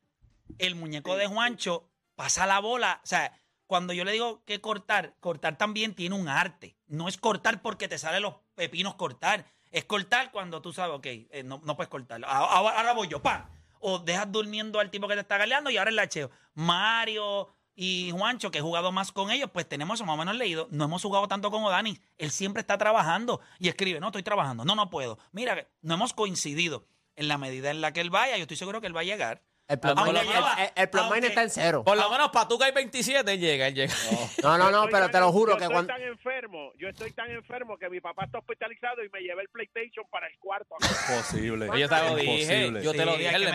El 0.58 0.76
muñeco 0.76 1.16
de 1.16 1.28
Juancho 1.28 1.90
pasa 2.16 2.46
la 2.46 2.60
bola. 2.60 3.02
O 3.04 3.08
sea, 3.08 3.34
cuando 3.68 3.94
yo 3.94 4.04
le 4.04 4.12
digo 4.12 4.44
que 4.46 4.62
cortar, 4.62 5.16
cortar 5.20 5.58
también 5.58 5.94
tiene 5.94 6.16
un 6.16 6.30
arte. 6.30 6.78
No 6.88 7.08
es 7.08 7.18
cortar 7.18 7.62
porque 7.62 7.88
te 7.88 7.98
salen 7.98 8.24
los 8.24 8.36
pepinos 8.56 8.96
cortar. 8.96 9.46
Es 9.72 9.86
cortar 9.86 10.32
cuando 10.32 10.62
tú 10.62 10.72
sabes, 10.74 10.96
ok, 10.96 11.06
eh, 11.06 11.44
no, 11.44 11.62
no 11.64 11.76
puedes 11.76 11.90
cortar. 11.90 12.22
Ahora, 12.26 12.78
ahora 12.78 12.94
voy 12.94 13.08
yo, 13.08 13.22
¡pam! 13.22 13.46
O 13.80 14.00
dejas 14.00 14.32
durmiendo 14.32 14.80
al 14.80 14.90
tipo 14.90 15.08
que 15.08 15.14
te 15.14 15.22
está 15.22 15.38
galeando 15.38 15.70
y 15.70 15.78
ahora 15.78 15.90
el 15.90 15.98
lacheo. 15.98 16.32
Mario 16.54 17.50
y 17.76 18.10
Juancho, 18.12 18.50
que 18.50 18.58
he 18.58 18.62
jugado 18.62 18.92
más 18.92 19.12
con 19.12 19.30
ellos, 19.30 19.52
pues 19.54 19.70
tenemos 19.70 20.00
eso 20.00 20.06
más 20.06 20.16
o 20.16 20.18
menos 20.18 20.36
leído. 20.36 20.68
No 20.72 20.86
hemos 20.86 21.04
jugado 21.04 21.28
tanto 21.28 21.52
como 21.52 21.70
Dani. 21.70 22.00
Él 22.18 22.32
siempre 22.32 22.62
está 22.62 22.78
trabajando 22.80 23.40
y 23.60 23.68
escribe, 23.68 24.00
no, 24.00 24.08
estoy 24.08 24.24
trabajando, 24.24 24.66
no, 24.66 24.74
no 24.74 24.90
puedo. 24.90 25.20
Mira, 25.32 25.68
no 25.82 25.94
hemos 25.94 26.14
coincidido. 26.14 26.88
En 27.16 27.28
la 27.28 27.40
medida 27.40 27.72
en 27.72 27.82
la 27.82 27.94
que 27.94 28.02
él 28.02 28.12
vaya, 28.12 28.38
yo 28.38 28.44
estoy 28.44 28.58
seguro 28.58 28.80
que 28.80 28.86
él 28.88 28.96
va 28.96 29.02
a 29.02 29.04
llegar. 29.04 29.44
El 29.68 29.80
Aunque 29.84 30.14
lleva- 30.24 30.54
aunque- 30.54 31.28
está 31.28 31.44
en 31.44 31.50
cero. 31.50 31.84
Por 31.84 31.98
lo 31.98 32.10
menos 32.10 32.30
para 32.30 32.48
tú 32.48 32.58
que 32.58 32.64
hay 32.66 32.72
27, 32.72 33.34
él 33.34 33.40
llega, 33.40 33.68
él 33.68 33.76
llega. 33.76 33.94
No, 34.42 34.58
no, 34.58 34.72
no, 34.72 34.88
pero 34.90 35.10
te 35.10 35.20
lo 35.20 35.30
juro 35.32 35.54
yo 35.54 35.58
que 35.58 35.64
estoy 35.66 35.74
cuando. 35.76 35.94
tan 35.94 36.02
enfermo, 36.04 36.72
yo 36.78 36.88
estoy 36.88 37.12
tan 37.12 37.30
enfermo 37.32 37.78
que 37.78 37.90
mi 37.90 38.00
papá 38.00 38.24
está 38.26 38.38
hospitalizado 38.38 39.04
y 39.04 39.10
me 39.10 39.20
llevé 39.20 39.42
el 39.42 39.50
PlayStation 39.50 40.06
para 40.10 40.28
el 40.28 40.38
cuarto. 40.40 40.76
Posible. 40.80 41.68
Yo 41.78 41.90
te 41.90 41.96
lo 41.98 42.16
dije, 42.16 42.32
Imposible. 42.66 42.84
yo 42.84 42.92
te 42.94 43.06
lo 43.06 43.18
dije, 43.18 43.36
él 43.36 43.42
le 43.42 43.52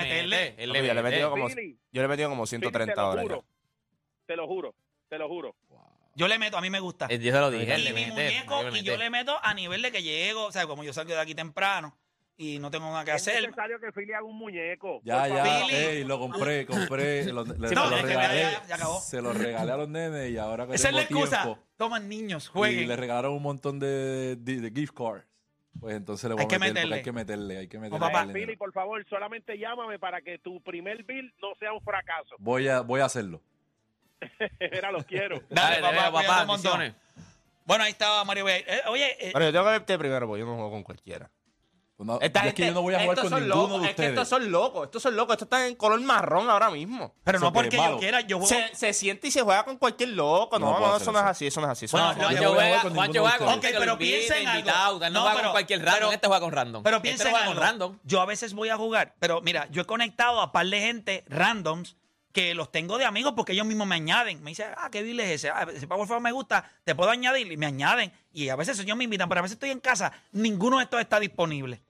como, 1.30 1.48
yo 1.48 2.02
le 2.02 2.04
he 2.04 2.08
metido 2.08 2.28
como 2.28 2.42
Billy, 2.42 2.48
130 2.48 2.94
te 2.94 3.00
lo 3.00 3.08
horas. 3.08 3.38
te 4.26 4.36
lo 4.36 4.46
juro, 4.46 4.74
te 5.08 5.18
lo 5.18 5.28
juro. 5.28 5.54
Yo 6.14 6.28
le 6.28 6.38
meto, 6.38 6.58
a 6.58 6.60
mí 6.60 6.68
me 6.68 6.78
gusta. 6.80 7.06
Él- 7.08 7.22
Yo 7.22 7.32
te 7.32 7.40
lo 7.40 7.50
dije, 7.50 7.72
él 7.74 7.80
y 7.80 7.84
le 7.84 7.92
mi 7.94 8.04
mete. 8.04 8.12
muñeco, 8.12 8.76
y 8.76 8.82
yo 8.82 8.98
le 8.98 9.08
meto 9.08 9.38
a 9.42 9.54
nivel 9.54 9.80
de 9.80 9.90
que 9.90 10.02
llego, 10.02 10.44
o 10.44 10.52
sea, 10.52 10.66
como 10.66 10.84
yo 10.84 10.92
salgo 10.92 11.14
de 11.14 11.20
aquí 11.20 11.34
temprano 11.34 11.96
y 12.42 12.58
no 12.58 12.70
tengo 12.70 12.86
nada 12.90 13.04
que 13.04 13.10
Es 13.12 13.16
hacer. 13.28 13.42
necesario 13.42 13.78
que 13.80 13.92
Philly 13.92 14.12
haga 14.12 14.24
un 14.24 14.36
muñeco. 14.36 15.00
Ya, 15.04 15.28
ya. 15.28 15.66
Ey, 15.68 16.04
lo 16.04 16.18
compré, 16.18 16.66
compré. 16.66 17.24
lo- 17.32 17.44
le- 17.44 17.56
no, 17.58 17.68
se 17.68 17.74
lo 17.74 17.84
es 17.96 18.00
que 18.02 18.06
regalé. 18.08 18.40
ya- 18.42 18.66
ya 18.66 18.74
acabó. 18.74 19.00
Se 19.00 19.20
lo 19.22 19.32
regalé 19.32 19.72
a 19.72 19.76
los 19.76 19.88
nenes 19.88 20.30
y 20.30 20.38
ahora 20.38 20.66
que 20.66 20.74
Esa 20.74 20.88
es 20.88 20.94
tengo 20.94 21.20
la 21.20 21.26
excusa. 21.26 21.42
tiempo. 21.42 21.62
Toman 21.76 22.08
niños, 22.08 22.46
Y 22.46 22.50
jueguen. 22.58 22.88
le 22.88 22.96
regalaron 22.96 23.32
un 23.32 23.42
montón 23.42 23.78
de, 23.78 24.36
de, 24.36 24.60
de 24.60 24.70
gift 24.70 24.94
cards. 24.96 25.24
Pues 25.80 25.96
entonces 25.96 26.28
le 26.28 26.34
voy 26.34 26.42
Hay 26.42 26.48
que 26.48 26.54
a 26.56 26.58
meter 26.58 26.74
porque 26.74 26.80
meterle. 26.82 26.96
hay 26.96 27.02
que 27.02 27.12
meterle, 27.12 27.58
hay 27.58 27.68
que 27.68 27.78
meterle. 27.78 27.98
papá. 27.98 28.24
Billy, 28.26 28.56
por 28.56 28.72
favor, 28.72 29.04
solamente 29.08 29.58
llámame 29.58 29.98
para 29.98 30.20
que 30.20 30.38
tu 30.38 30.60
primer 30.62 31.02
bill 31.04 31.32
no 31.40 31.54
sea 31.58 31.72
un 31.72 31.80
fracaso. 31.80 32.36
Voy 32.38 32.68
a, 32.68 32.82
voy 32.82 33.00
a 33.00 33.06
hacerlo. 33.06 33.40
Era 34.60 34.92
lo 34.92 35.02
quiero. 35.04 35.36
Dale, 35.50 35.80
Dale, 35.80 35.96
papá, 35.98 36.12
papá, 36.12 36.26
papá, 36.26 36.40
un 36.42 36.46
montón. 36.48 36.78
bendiciones. 36.78 36.94
Bueno, 37.64 37.84
ahí 37.84 37.90
estaba 37.92 38.24
Mario. 38.24 38.48
Eh, 38.48 38.64
oye, 38.88 39.06
eh, 39.28 39.30
Pero 39.32 39.44
yo 39.46 39.52
tengo 39.52 39.64
que 39.64 39.70
verte 39.70 39.98
primero 39.98 40.26
porque 40.26 40.40
yo 40.40 40.46
no 40.46 40.54
juego 40.54 40.70
con 40.70 40.82
cualquiera. 40.82 41.30
Pues 42.04 42.18
no, 42.18 42.18
Esta 42.20 42.46
es 42.48 42.54
que 42.54 42.66
yo 42.66 42.72
no 42.72 42.82
voy 42.82 42.94
a 42.94 43.00
jugar 43.00 43.16
estos 43.18 43.30
con 43.30 43.38
son 43.38 43.48
ninguno 43.48 43.68
locos, 43.68 43.82
de 43.82 43.88
Es 43.90 43.94
que 43.96 44.06
estos 44.06 44.28
son 44.28 44.50
locos, 44.50 44.84
estos 44.86 45.02
son 45.02 45.16
locos. 45.16 45.34
Estos 45.34 45.46
están 45.46 45.62
en 45.62 45.74
color 45.76 46.00
marrón 46.00 46.50
ahora 46.50 46.70
mismo. 46.70 47.14
pero 47.22 47.38
no 47.38 47.46
eso 47.46 47.52
que 47.52 47.54
porque 47.58 47.68
es 47.76 47.82
yo 47.82 47.82
malo. 47.82 47.98
quiera, 47.98 48.20
yo 48.22 48.38
juego. 48.40 48.48
Se, 48.48 48.74
se 48.74 48.92
siente 48.92 49.28
y 49.28 49.30
se 49.30 49.42
juega 49.42 49.64
con 49.64 49.76
cualquier 49.76 50.08
loco. 50.10 50.58
No 50.58 50.66
No, 50.66 50.72
no, 50.72 50.78
puedo 50.78 50.90
hacer 50.94 51.02
eso 51.02 51.12
no 51.12 51.18
es 51.18 51.22
eso. 51.24 51.30
así, 51.30 51.46
eso 51.46 51.60
no 51.60 51.66
es 51.68 51.70
así. 51.72 51.84
Eso 51.84 51.96
Bueno, 51.96 52.06
no 52.06 52.12
es 52.12 52.26
así. 52.26 52.34
que 52.36 52.44
Juancho 52.46 52.52
voy 52.54 52.62
a 52.62 52.66
jugar 52.66 52.82
con 52.82 52.94
Juancho 52.94 53.12
ninguno 53.12 53.22
juega 53.30 53.32
de 53.32 53.38
con 53.44 53.54
ustedes. 53.54 53.74
Ok, 53.74 53.80
pero 53.80 53.98
piensa 53.98 54.36
en 54.38 54.46
algo. 54.48 54.58
invitado. 54.60 55.04
Él 55.04 55.12
no, 55.12 55.18
No, 55.18 55.20
juega 55.22 55.34
pero- 55.36 55.44
con 55.48 55.52
cualquier 55.52 55.78
random, 55.80 55.98
pero- 56.00 56.12
este 56.12 56.26
juega 56.26 56.40
con 56.40 56.52
random. 56.52 56.82
Pero 56.82 56.96
Este 56.96 57.08
piensa 57.08 57.24
en 57.24 57.30
juega 57.30 57.46
con 57.46 57.52
algo. 57.56 57.64
random. 57.64 57.98
Yo 58.04 58.20
a 58.20 58.26
veces 58.26 58.54
voy 58.54 58.68
a 58.68 58.76
jugar, 58.76 59.14
pero 59.18 59.40
mira, 59.42 59.68
yo 59.70 59.82
he 59.82 59.84
conectado 59.86 60.40
a 60.40 60.50
par 60.52 60.66
de 60.66 60.80
gente 60.80 61.24
randoms 61.28 61.96
que 62.32 62.54
los 62.54 62.72
tengo 62.72 62.96
de 62.96 63.04
amigos 63.04 63.34
porque 63.36 63.52
ellos 63.52 63.66
mismos 63.66 63.86
me 63.86 63.94
añaden. 63.96 64.42
Me 64.42 64.52
dicen, 64.52 64.68
ah, 64.78 64.88
qué 64.90 65.02
bill 65.02 65.20
es 65.20 65.28
ese. 65.32 65.50
Ah, 65.50 65.66
ese 65.70 65.86
Power 65.86 66.06
Forward 66.06 66.22
me 66.22 66.32
gusta, 66.32 66.64
te 66.82 66.94
puedo 66.94 67.10
añadir 67.10 67.52
y 67.52 67.58
me 67.58 67.66
añaden. 67.66 68.10
Y 68.32 68.48
a 68.48 68.56
veces 68.56 68.78
ellos 68.78 68.96
me 68.96 69.04
invitan, 69.04 69.28
pero 69.28 69.40
a 69.40 69.42
veces 69.42 69.56
estoy 69.56 69.68
en 69.70 69.80
casa, 69.80 70.12
ninguno 70.32 70.78
de 70.78 70.84
estos 70.84 70.98
está 70.98 71.20
disponible. 71.20 71.82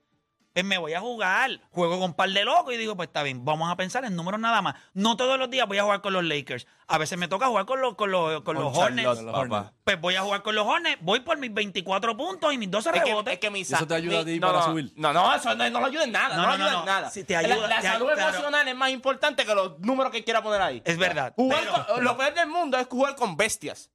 Pues 0.52 0.66
me 0.66 0.76
voy 0.76 0.92
a 0.92 1.00
jugar, 1.00 1.60
juego 1.70 1.94
con 1.94 2.10
un 2.10 2.14
par 2.14 2.28
de 2.28 2.44
locos 2.44 2.74
y 2.74 2.76
digo, 2.76 2.94
pues 2.94 3.06
está 3.08 3.22
bien, 3.22 3.42
vamos 3.42 3.70
a 3.72 3.76
pensar 3.76 4.04
en 4.04 4.14
números 4.14 4.38
nada 4.38 4.60
más. 4.60 4.74
No 4.92 5.16
todos 5.16 5.38
los 5.38 5.48
días 5.48 5.66
voy 5.66 5.78
a 5.78 5.82
jugar 5.84 6.02
con 6.02 6.12
los 6.12 6.22
Lakers. 6.24 6.66
A 6.88 6.98
veces 6.98 7.16
me 7.18 7.26
toca 7.26 7.46
jugar 7.46 7.64
con 7.64 7.80
los, 7.80 7.94
con 7.94 8.10
los, 8.10 8.42
con 8.42 8.56
los 8.56 8.76
Hornets. 8.76 9.20
Papá. 9.24 9.72
Pues 9.82 9.98
voy 9.98 10.14
a 10.16 10.20
jugar 10.22 10.42
con 10.42 10.54
los 10.54 10.66
Hornets, 10.66 10.98
voy 11.00 11.20
por 11.20 11.38
mis 11.38 11.54
24 11.54 12.14
puntos 12.18 12.52
y 12.52 12.58
mis 12.58 12.70
12 12.70 12.90
Es 12.90 12.94
que, 12.96 13.00
rebotes. 13.08 13.32
es 13.34 13.40
que 13.40 13.50
mi 13.50 13.60
¿Y 13.60 13.62
eso 13.62 13.86
te 13.86 13.94
ayuda 13.94 14.20
a 14.20 14.24
ti 14.26 14.38
no, 14.38 14.46
para 14.48 14.58
no, 14.58 14.64
subir? 14.66 14.92
No, 14.96 15.12
no, 15.14 15.34
eso 15.34 15.54
no, 15.54 15.70
no 15.70 15.80
lo 15.80 15.86
ayuda 15.86 16.04
en 16.04 16.12
nada. 16.12 16.36
No, 16.36 16.42
No, 16.42 16.42
no, 16.42 16.48
lo 16.48 16.52
ayuda 16.64 16.72
no, 16.72 16.78
en 16.80 16.86
nada. 16.86 17.10
Si 17.10 17.24
te 17.24 17.34
ayuda- 17.34 17.56
la 17.56 17.68
la 17.68 17.80
te- 17.80 17.86
salud 17.88 18.06
claro. 18.12 18.28
emocional 18.28 18.68
es 18.68 18.76
más 18.76 18.90
importante 18.90 19.46
que 19.46 19.54
los 19.54 19.78
números 19.80 20.12
que 20.12 20.22
quiera 20.22 20.42
poner 20.42 20.60
ahí. 20.60 20.82
Es 20.84 20.98
verdad. 20.98 21.32
Jugar 21.34 21.60
pero- 21.62 21.86
con- 21.94 22.04
lo 22.04 22.16
peor 22.18 22.34
del 22.34 22.48
mundo 22.48 22.76
es 22.76 22.86
jugar 22.88 23.16
con 23.16 23.38
bestias. 23.38 23.90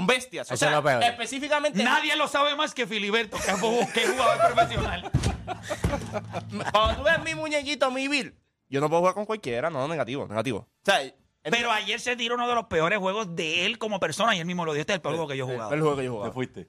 Con 0.00 0.06
bestias. 0.06 0.50
O 0.50 0.54
Eso 0.54 0.58
sea, 0.60 0.68
es 0.70 0.74
lo 0.76 0.82
peor. 0.82 1.02
específicamente. 1.02 1.82
Nadie 1.82 2.16
lo 2.16 2.26
sabe 2.28 2.54
más 2.56 2.72
que 2.74 2.86
Filiberto, 2.86 3.36
que 3.36 3.50
es 3.50 3.56
ju- 3.60 3.92
que 3.92 4.02
es 4.04 4.10
jugador 4.10 4.52
profesional. 4.54 5.10
Cuando 6.72 6.96
tú 6.96 7.02
ves 7.02 7.22
mi 7.24 7.34
muñequito, 7.34 7.90
mi 7.90 8.08
Bill, 8.08 8.34
yo 8.68 8.80
no 8.80 8.88
puedo 8.88 9.00
jugar 9.00 9.14
con 9.14 9.24
cualquiera. 9.26 9.70
No, 9.70 9.86
negativo, 9.88 10.26
negativo. 10.28 10.58
O 10.60 10.84
sea, 10.84 11.02
el, 11.02 11.14
Pero 11.42 11.70
ayer 11.72 12.00
se 12.00 12.16
tiró 12.16 12.34
uno 12.34 12.48
de 12.48 12.54
los 12.54 12.66
peores 12.66 12.98
juegos 12.98 13.34
de 13.34 13.66
él 13.66 13.78
como 13.78 14.00
persona 14.00 14.34
y 14.36 14.40
él 14.40 14.46
mismo 14.46 14.64
lo 14.64 14.72
dijo. 14.72 14.80
Este 14.80 14.92
es 14.92 14.96
el 14.96 15.02
peor 15.02 15.14
juego 15.14 15.28
que 15.28 15.36
yo 15.36 15.44
he 15.48 15.52
jugado. 15.52 15.72
el 15.74 15.80
juego 15.80 15.96
que 15.96 16.04
yo 16.04 16.10
Te 16.10 16.14
jugaba. 16.16 16.32
fuiste. 16.32 16.68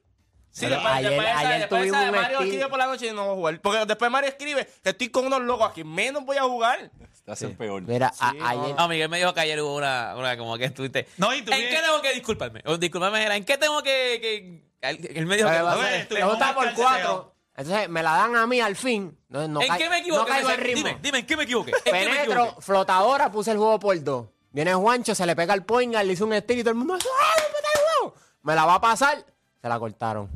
Sí, 0.53 0.65
Pero 0.65 0.75
después, 0.75 0.93
ayer- 0.95 1.09
después 1.11 1.25
de 1.27 1.31
esa- 1.31 1.39
ayer 1.47 1.59
después 1.61 1.81
de 1.81 1.87
tuvimos 1.87 2.05
un 2.05 2.11
Mario 2.11 2.21
estilo- 2.39 2.43
escribe 2.43 2.67
por 2.69 2.79
la 2.79 2.87
noche 2.87 3.07
y 3.07 3.11
no 3.11 3.23
voy 3.23 3.31
a 3.31 3.35
jugar. 3.35 3.61
Porque 3.61 3.85
después 3.85 4.11
Mario 4.11 4.29
escribe 4.29 4.67
que 4.83 4.89
estoy 4.89 5.09
con 5.09 5.25
unos 5.25 5.41
locos 5.41 5.69
aquí, 5.69 5.83
menos 5.85 6.25
voy 6.25 6.35
a 6.37 6.43
jugar. 6.43 6.91
Hacen 7.31 7.55
peor. 7.55 7.81
Mira, 7.83 8.11
a- 8.19 8.33
ayer. 8.49 8.75
No, 8.75 8.87
Miguel 8.87 9.09
me 9.09 9.17
dijo 9.17 9.33
que 9.33 9.39
ayer 9.41 9.61
hubo 9.61 9.75
una, 9.75 10.15
una 10.17 10.37
como 10.37 10.57
que 10.57 10.65
estuviste. 10.65 11.07
No, 11.17 11.33
y 11.33 11.41
tú 11.41 11.51
¿En 11.53 11.69
qué 11.69 11.79
tengo 11.83 12.01
que 12.01 12.13
disculparme? 12.13 12.61
O 12.65 12.77
disculparme, 12.77 13.23
era, 13.23 13.35
¿en 13.35 13.45
qué 13.45 13.57
tengo 13.57 13.81
que. 13.83 14.19
que 14.21 14.89
él, 14.89 15.09
él 15.15 15.25
me 15.25 15.37
dijo 15.37 15.49
que. 15.49 15.59
Lo 15.59 15.81
estuvimos 15.85 16.33
está 16.33 16.53
por 16.53 16.73
cuatro. 16.73 17.35
Entonces 17.55 17.89
me 17.89 18.01
la 18.01 18.11
dan 18.13 18.35
a 18.35 18.47
mí 18.47 18.59
al 18.61 18.75
fin. 18.75 19.17
No, 19.29 19.47
no 19.47 19.61
¿En 19.61 19.67
ca- 19.67 19.77
qué 19.77 19.89
me 19.89 19.99
equivoqué? 19.99 20.21
No 20.21 20.27
caigo 20.27 20.49
Dime, 20.49 20.63
ritmo. 20.63 20.87
Dime, 20.87 20.99
dime, 21.01 21.17
¿en 21.19 21.25
qué 21.25 21.37
me 21.37 21.43
equivoqué? 21.43 21.71
¿En 21.71 21.83
qué 21.83 21.91
me 21.91 21.99
Penetro, 21.99 22.43
equivoqué? 22.43 22.61
flotadora, 22.61 23.31
puse 23.31 23.51
el 23.51 23.57
juego 23.57 23.79
por 23.79 24.01
dos. 24.03 24.27
Viene 24.51 24.73
Juancho, 24.73 25.13
se 25.15 25.25
le 25.25 25.35
pega 25.35 25.53
el 25.53 25.63
poingal, 25.63 26.07
le 26.07 26.13
hizo 26.13 26.25
un 26.25 26.33
estilo 26.33 26.61
y 26.61 26.63
todo 26.63 26.71
el 26.71 26.77
mundo. 26.77 26.95
¡Ah, 26.95 27.33
me 27.37 27.43
peta 27.55 27.67
el 27.75 27.81
juego! 27.99 28.15
Me 28.43 28.55
la 28.55 28.65
va 28.65 28.75
a 28.75 28.81
pasar. 28.81 29.23
Se 29.61 29.69
la 29.69 29.77
cortaron. 29.79 30.29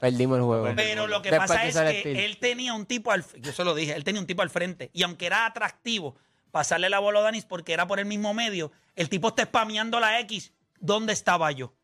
Perdimos 0.00 0.38
el 0.38 0.44
juego. 0.44 0.68
Pero 0.76 1.08
lo 1.08 1.20
que 1.20 1.30
Después 1.30 1.48
pasa 1.50 1.64
es 1.64 1.70
hizo 1.74 1.82
el 1.82 2.02
que 2.02 2.24
él 2.24 2.38
tenía 2.38 2.72
un 2.74 2.86
tipo 2.86 3.10
al 3.10 3.24
yo 3.40 3.52
se 3.52 3.64
lo 3.64 3.74
dije, 3.74 3.92
él 3.94 4.04
tenía 4.04 4.20
un 4.20 4.26
tipo 4.26 4.40
al 4.42 4.48
frente 4.50 4.88
y 4.92 5.02
aunque 5.02 5.26
era 5.26 5.46
atractivo 5.46 6.14
pasarle 6.50 6.90
la 6.90 6.98
bola 6.98 7.20
a 7.20 7.22
Danis 7.22 7.44
porque 7.44 7.72
era 7.72 7.86
por 7.86 7.98
el 7.98 8.06
mismo 8.06 8.34
medio, 8.34 8.72
el 8.94 9.08
tipo 9.08 9.28
está 9.28 9.44
spameando 9.44 10.00
la 10.00 10.20
X. 10.20 10.52
¿Dónde 10.78 11.12
estaba 11.12 11.50
yo? 11.52 11.74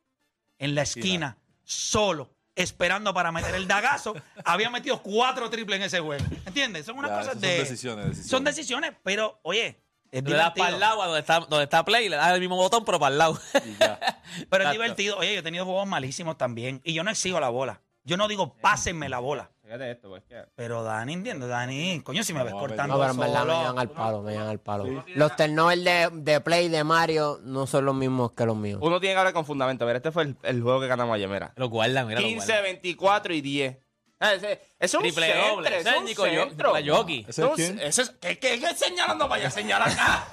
En 0.58 0.74
la 0.74 0.82
esquina, 0.82 1.38
solo, 1.64 2.34
esperando 2.54 3.12
para 3.12 3.30
meter 3.32 3.54
el 3.54 3.68
dagazo. 3.68 4.14
Había 4.44 4.70
metido 4.70 5.02
cuatro 5.02 5.50
triples 5.50 5.76
en 5.76 5.82
ese 5.84 6.00
juego. 6.00 6.24
¿Entiendes? 6.46 6.86
Son 6.86 6.98
unas 6.98 7.10
Ya, 7.10 7.18
cosas 7.18 7.40
de 7.40 7.48
son 7.48 7.58
decisiones, 7.64 8.04
decisiones. 8.06 8.30
Son 8.30 8.44
decisiones, 8.44 8.92
pero 9.02 9.38
oye, 9.42 9.80
es 10.10 10.22
Le 10.24 10.36
das 10.36 10.52
para 10.56 10.70
el 10.70 10.80
lado 10.80 11.02
a 11.02 11.06
donde 11.06 11.20
está, 11.20 11.40
donde 11.40 11.64
está 11.64 11.84
Play 11.84 12.06
y 12.06 12.08
le 12.08 12.16
das 12.16 12.32
el 12.32 12.40
mismo 12.40 12.56
botón, 12.56 12.84
pero 12.84 12.98
para 12.98 13.12
el 13.12 13.18
lado. 13.18 13.38
Y 13.64 13.76
ya. 13.78 14.22
Pero 14.50 14.64
es 14.64 14.70
divertido. 14.72 15.18
Oye, 15.18 15.34
yo 15.34 15.40
he 15.40 15.42
tenido 15.42 15.64
juegos 15.64 15.86
malísimos 15.86 16.36
también. 16.38 16.80
Y 16.84 16.94
yo 16.94 17.02
no 17.04 17.10
exijo 17.10 17.40
la 17.40 17.48
bola. 17.48 17.82
Yo 18.04 18.16
no 18.16 18.28
digo 18.28 18.54
pásenme 18.56 19.08
la 19.08 19.18
bola. 19.18 19.50
Fíjate 19.66 19.90
esto, 19.90 20.08
pues 20.10 20.22
que. 20.28 20.44
Pero 20.54 20.84
Dani, 20.84 21.12
entiendo, 21.14 21.48
Dani, 21.48 22.00
coño, 22.02 22.22
si 22.22 22.32
me 22.32 22.44
ves 22.44 22.52
No, 22.52 22.60
cortando 22.60 22.94
No, 22.94 23.00
pero 23.00 23.10
en 23.12 23.18
verdad 23.18 23.32
me 23.34 23.40
solo. 23.52 23.58
llevan 23.60 23.78
al 23.80 23.90
palo, 23.90 24.22
me 24.22 24.32
llevan 24.32 24.48
al 24.48 24.60
palo. 24.60 25.04
Los 25.16 25.34
turnovers 25.34 25.82
de, 25.84 26.08
de 26.12 26.40
play 26.40 26.68
de 26.68 26.84
Mario 26.84 27.40
no 27.42 27.66
son 27.66 27.84
los 27.84 27.94
mismos 27.96 28.30
que 28.30 28.46
los 28.46 28.56
míos. 28.56 28.78
Uno 28.80 29.00
tiene 29.00 29.14
que 29.14 29.18
hablar 29.18 29.34
con 29.34 29.44
fundamento. 29.44 29.84
Mira, 29.84 29.96
este 29.96 30.12
fue 30.12 30.22
el, 30.22 30.36
el 30.44 30.62
juego 30.62 30.80
que 30.80 30.86
ganamos 30.86 31.16
ayer, 31.16 31.28
mira. 31.28 31.52
Lo 31.56 31.68
guardan, 31.68 32.06
mira, 32.06 32.20
lo 32.20 32.26
15, 32.28 32.46
guardan. 32.46 32.62
24 32.62 33.34
y 33.34 33.40
10. 33.40 33.76
Ah, 34.20 34.34
ese- 34.34 34.60
Es 34.78 34.94
un 34.94 35.00
Triple 35.02 35.26
centro, 35.32 35.56
doble. 35.56 35.68
ese 35.68 35.78
es 35.80 35.86
es 35.86 35.96
un 35.98 36.04
Nico 36.04 36.26
Yo- 36.28 36.44
centro. 36.46 36.72
la 36.72 36.80
Yogi. 36.80 37.26
¿Ese 37.28 37.42
es 37.44 37.50
quién? 37.56 37.78
Ese 37.80 38.02
es, 38.02 38.10
¿qué, 38.20 38.38
qué, 38.38 38.60
qué 38.60 38.74
señalando? 38.74 39.26
Vaya, 39.28 39.50
señala 39.50 39.86
acá. 39.86 40.28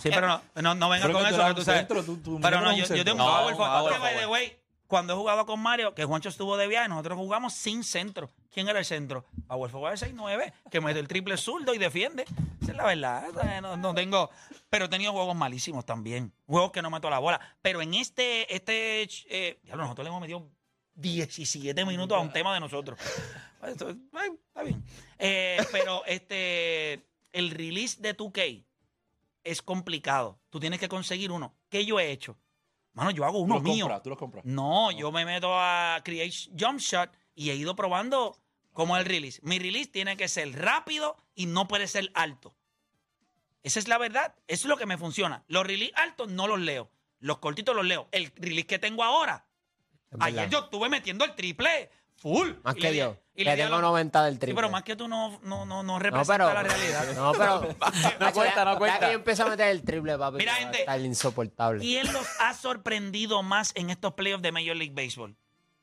Sí, 0.00 0.08
pero 0.14 0.28
no, 0.28 0.40
no, 0.62 0.74
no 0.76 0.88
venga 0.88 1.04
Pero 1.06 1.18
con 1.18 1.24
que 1.24 1.28
tú 1.30 1.34
eso, 1.34 1.42
eras 1.42 1.48
que 1.50 1.54
tú 1.56 1.60
un 1.60 1.64
sabes. 1.66 1.80
centro, 1.80 2.02
tú- 2.04 2.16
tú 2.18 2.38
pero 2.40 2.60
no 2.60 2.72
yo, 2.74 2.84
un 2.84 2.96
yo 2.96 3.04
tengo 3.04 3.22
un 3.24 3.26
centro. 3.26 3.26
power 3.26 3.50
No, 3.50 3.56
forward. 3.56 3.78
power 3.80 3.92
Que, 3.92 3.98
by 3.98 4.12
the 4.14 4.20
forward. 4.20 4.32
way, 4.32 4.59
cuando 4.90 5.12
he 5.12 5.16
jugado 5.16 5.46
con 5.46 5.60
Mario, 5.60 5.94
que 5.94 6.04
Juancho 6.04 6.28
estuvo 6.28 6.56
de 6.56 6.66
viaje, 6.66 6.88
nosotros 6.88 7.16
jugamos 7.16 7.54
sin 7.54 7.84
centro. 7.84 8.28
¿Quién 8.52 8.68
era 8.68 8.80
el 8.80 8.84
centro? 8.84 9.24
Power 9.46 9.70
forward 9.70 9.94
6-9, 9.96 10.52
que 10.68 10.80
mete 10.80 10.98
el 10.98 11.06
triple 11.06 11.36
zurdo 11.36 11.72
y 11.72 11.78
defiende. 11.78 12.24
Esa 12.60 12.72
es 12.72 12.76
la 12.76 12.84
verdad. 12.86 13.76
No, 13.78 13.94
tengo... 13.94 14.30
Pero 14.68 14.86
he 14.86 14.88
tenido 14.88 15.12
juegos 15.12 15.36
malísimos 15.36 15.86
también. 15.86 16.32
Juegos 16.48 16.72
que 16.72 16.82
no 16.82 16.90
meto 16.90 17.08
la 17.08 17.20
bola. 17.20 17.40
Pero 17.62 17.80
en 17.80 17.94
este... 17.94 18.52
este 18.52 19.08
eh, 19.28 19.60
diablo, 19.62 19.84
nosotros 19.84 20.04
le 20.04 20.08
hemos 20.08 20.20
metido 20.20 20.50
17 20.96 21.84
minutos 21.84 22.18
a 22.18 22.20
un 22.20 22.32
tema 22.32 22.52
de 22.52 22.58
nosotros. 22.58 22.98
Esto- 23.62 23.90
está 23.90 24.62
bien. 24.64 24.82
Eh, 25.20 25.64
pero 25.70 26.04
este... 26.06 27.06
El 27.32 27.50
release 27.52 28.02
de 28.02 28.16
2K 28.16 28.64
es 29.44 29.62
complicado. 29.62 30.40
Tú 30.50 30.58
tienes 30.58 30.80
que 30.80 30.88
conseguir 30.88 31.30
uno. 31.30 31.54
¿Qué 31.68 31.86
yo 31.86 32.00
he 32.00 32.10
hecho? 32.10 32.36
Mano, 33.00 33.12
yo 33.12 33.24
hago 33.24 33.38
Tú 33.38 33.44
uno 33.44 33.54
los 33.54 33.62
mío. 33.62 33.84
compras, 33.86 34.02
tú 34.02 34.10
los 34.10 34.18
compras. 34.18 34.44
No, 34.44 34.90
yo 34.90 35.10
me 35.10 35.24
meto 35.24 35.52
a 35.58 36.02
Create 36.04 36.34
Jump 36.58 36.80
Shot 36.80 37.10
y 37.34 37.48
he 37.48 37.54
ido 37.54 37.74
probando 37.74 38.36
cómo 38.74 38.94
es 38.96 39.00
el 39.04 39.08
release. 39.08 39.40
Mi 39.42 39.58
release 39.58 39.90
tiene 39.90 40.18
que 40.18 40.28
ser 40.28 40.52
rápido 40.60 41.16
y 41.34 41.46
no 41.46 41.66
puede 41.66 41.88
ser 41.88 42.10
alto. 42.12 42.54
Esa 43.62 43.78
es 43.78 43.88
la 43.88 43.96
verdad. 43.96 44.34
Eso 44.48 44.66
es 44.66 44.68
lo 44.68 44.76
que 44.76 44.84
me 44.84 44.98
funciona. 44.98 45.44
Los 45.48 45.66
release 45.66 45.92
altos 45.96 46.28
no 46.28 46.46
los 46.46 46.60
leo. 46.60 46.90
Los 47.20 47.38
cortitos 47.38 47.74
los 47.74 47.86
leo. 47.86 48.06
El 48.12 48.32
release 48.36 48.66
que 48.66 48.78
tengo 48.78 49.02
ahora. 49.02 49.46
Ayer 50.18 50.50
yo 50.50 50.58
estuve 50.58 50.90
metiendo 50.90 51.24
el 51.24 51.34
triple 51.34 51.90
Full. 52.20 52.50
Más 52.62 52.76
Y 52.76 52.80
que 52.80 52.90
le- 52.92 53.16
y 53.34 53.44
Que 53.44 53.44
le 53.44 53.56
di 53.56 53.60
a 53.62 53.64
tengo 53.64 53.80
los- 53.80 53.90
90 53.90 54.24
del 54.24 54.34
Sí, 54.34 54.40
triple. 54.40 54.54
pero 54.56 54.70
más 54.70 54.82
que 54.82 54.94
tú 54.96 55.08
no, 55.08 55.40
no, 55.42 55.64
no, 55.64 55.82
no 55.82 55.98
pero, 55.98 56.52
la 56.52 56.62
realidad. 56.62 57.06
No, 57.14 57.32
pero. 57.32 57.60
No 58.20 58.32
cuenta, 58.32 58.64
no 58.64 58.72
Ya 58.72 58.78
cuenta. 58.78 58.98
que 59.00 59.06
yo 59.06 59.12
empiezo 59.12 59.44
a 59.44 59.48
meter 59.50 59.68
el 59.68 59.82
triple, 59.82 60.18
papi. 60.18 60.36
Mira, 60.36 60.54
gente. 60.54 60.80
estar 60.80 61.00
insoportable. 61.00 61.80
¿Quién 61.80 62.12
los 62.12 62.26
ha 62.40 62.52
sorprendido 62.54 63.42
más 63.42 63.72
en 63.74 63.88
estos 63.90 64.12
playoffs 64.14 64.42
de 64.42 64.52
Major 64.52 64.76
League 64.76 64.94
Baseball? 64.94 65.36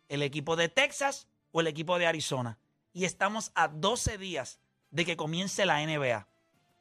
¿El 0.10 0.22
equipo 0.22 0.56
de 0.56 0.70
Texas 0.70 1.28
o 1.52 1.62
el 1.62 1.68
equipo 1.68 1.98
de 1.98 2.06
Arizona? 2.06 2.60
Y 2.94 3.06
estamos 3.06 3.52
a 3.56 3.68
12 3.68 4.18
días 4.20 4.60
de 4.92 5.06
que 5.06 5.18
comience 5.18 5.66
la 5.66 5.82
NBA. 5.82 6.28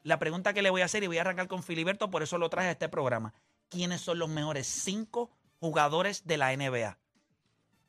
La 0.02 0.18
pregunta 0.18 0.52
que 0.52 0.62
le 0.62 0.70
voy 0.70 0.82
a 0.82 0.84
hacer, 0.84 1.02
y 1.02 1.06
voy 1.08 1.18
a 1.18 1.22
arrancar 1.22 1.48
con 1.48 1.62
Filiberto, 1.62 2.10
por 2.10 2.22
eso 2.22 2.38
lo 2.38 2.50
traje 2.50 2.68
a 2.68 2.72
este 2.72 2.88
programa. 2.88 3.32
¿Quiénes 3.70 4.00
son 4.02 4.18
los 4.18 4.28
mejores 4.28 4.66
cinco 4.66 5.30
jugadores 5.58 6.26
de 6.26 6.36
la 6.36 6.52
NBA? 6.52 6.98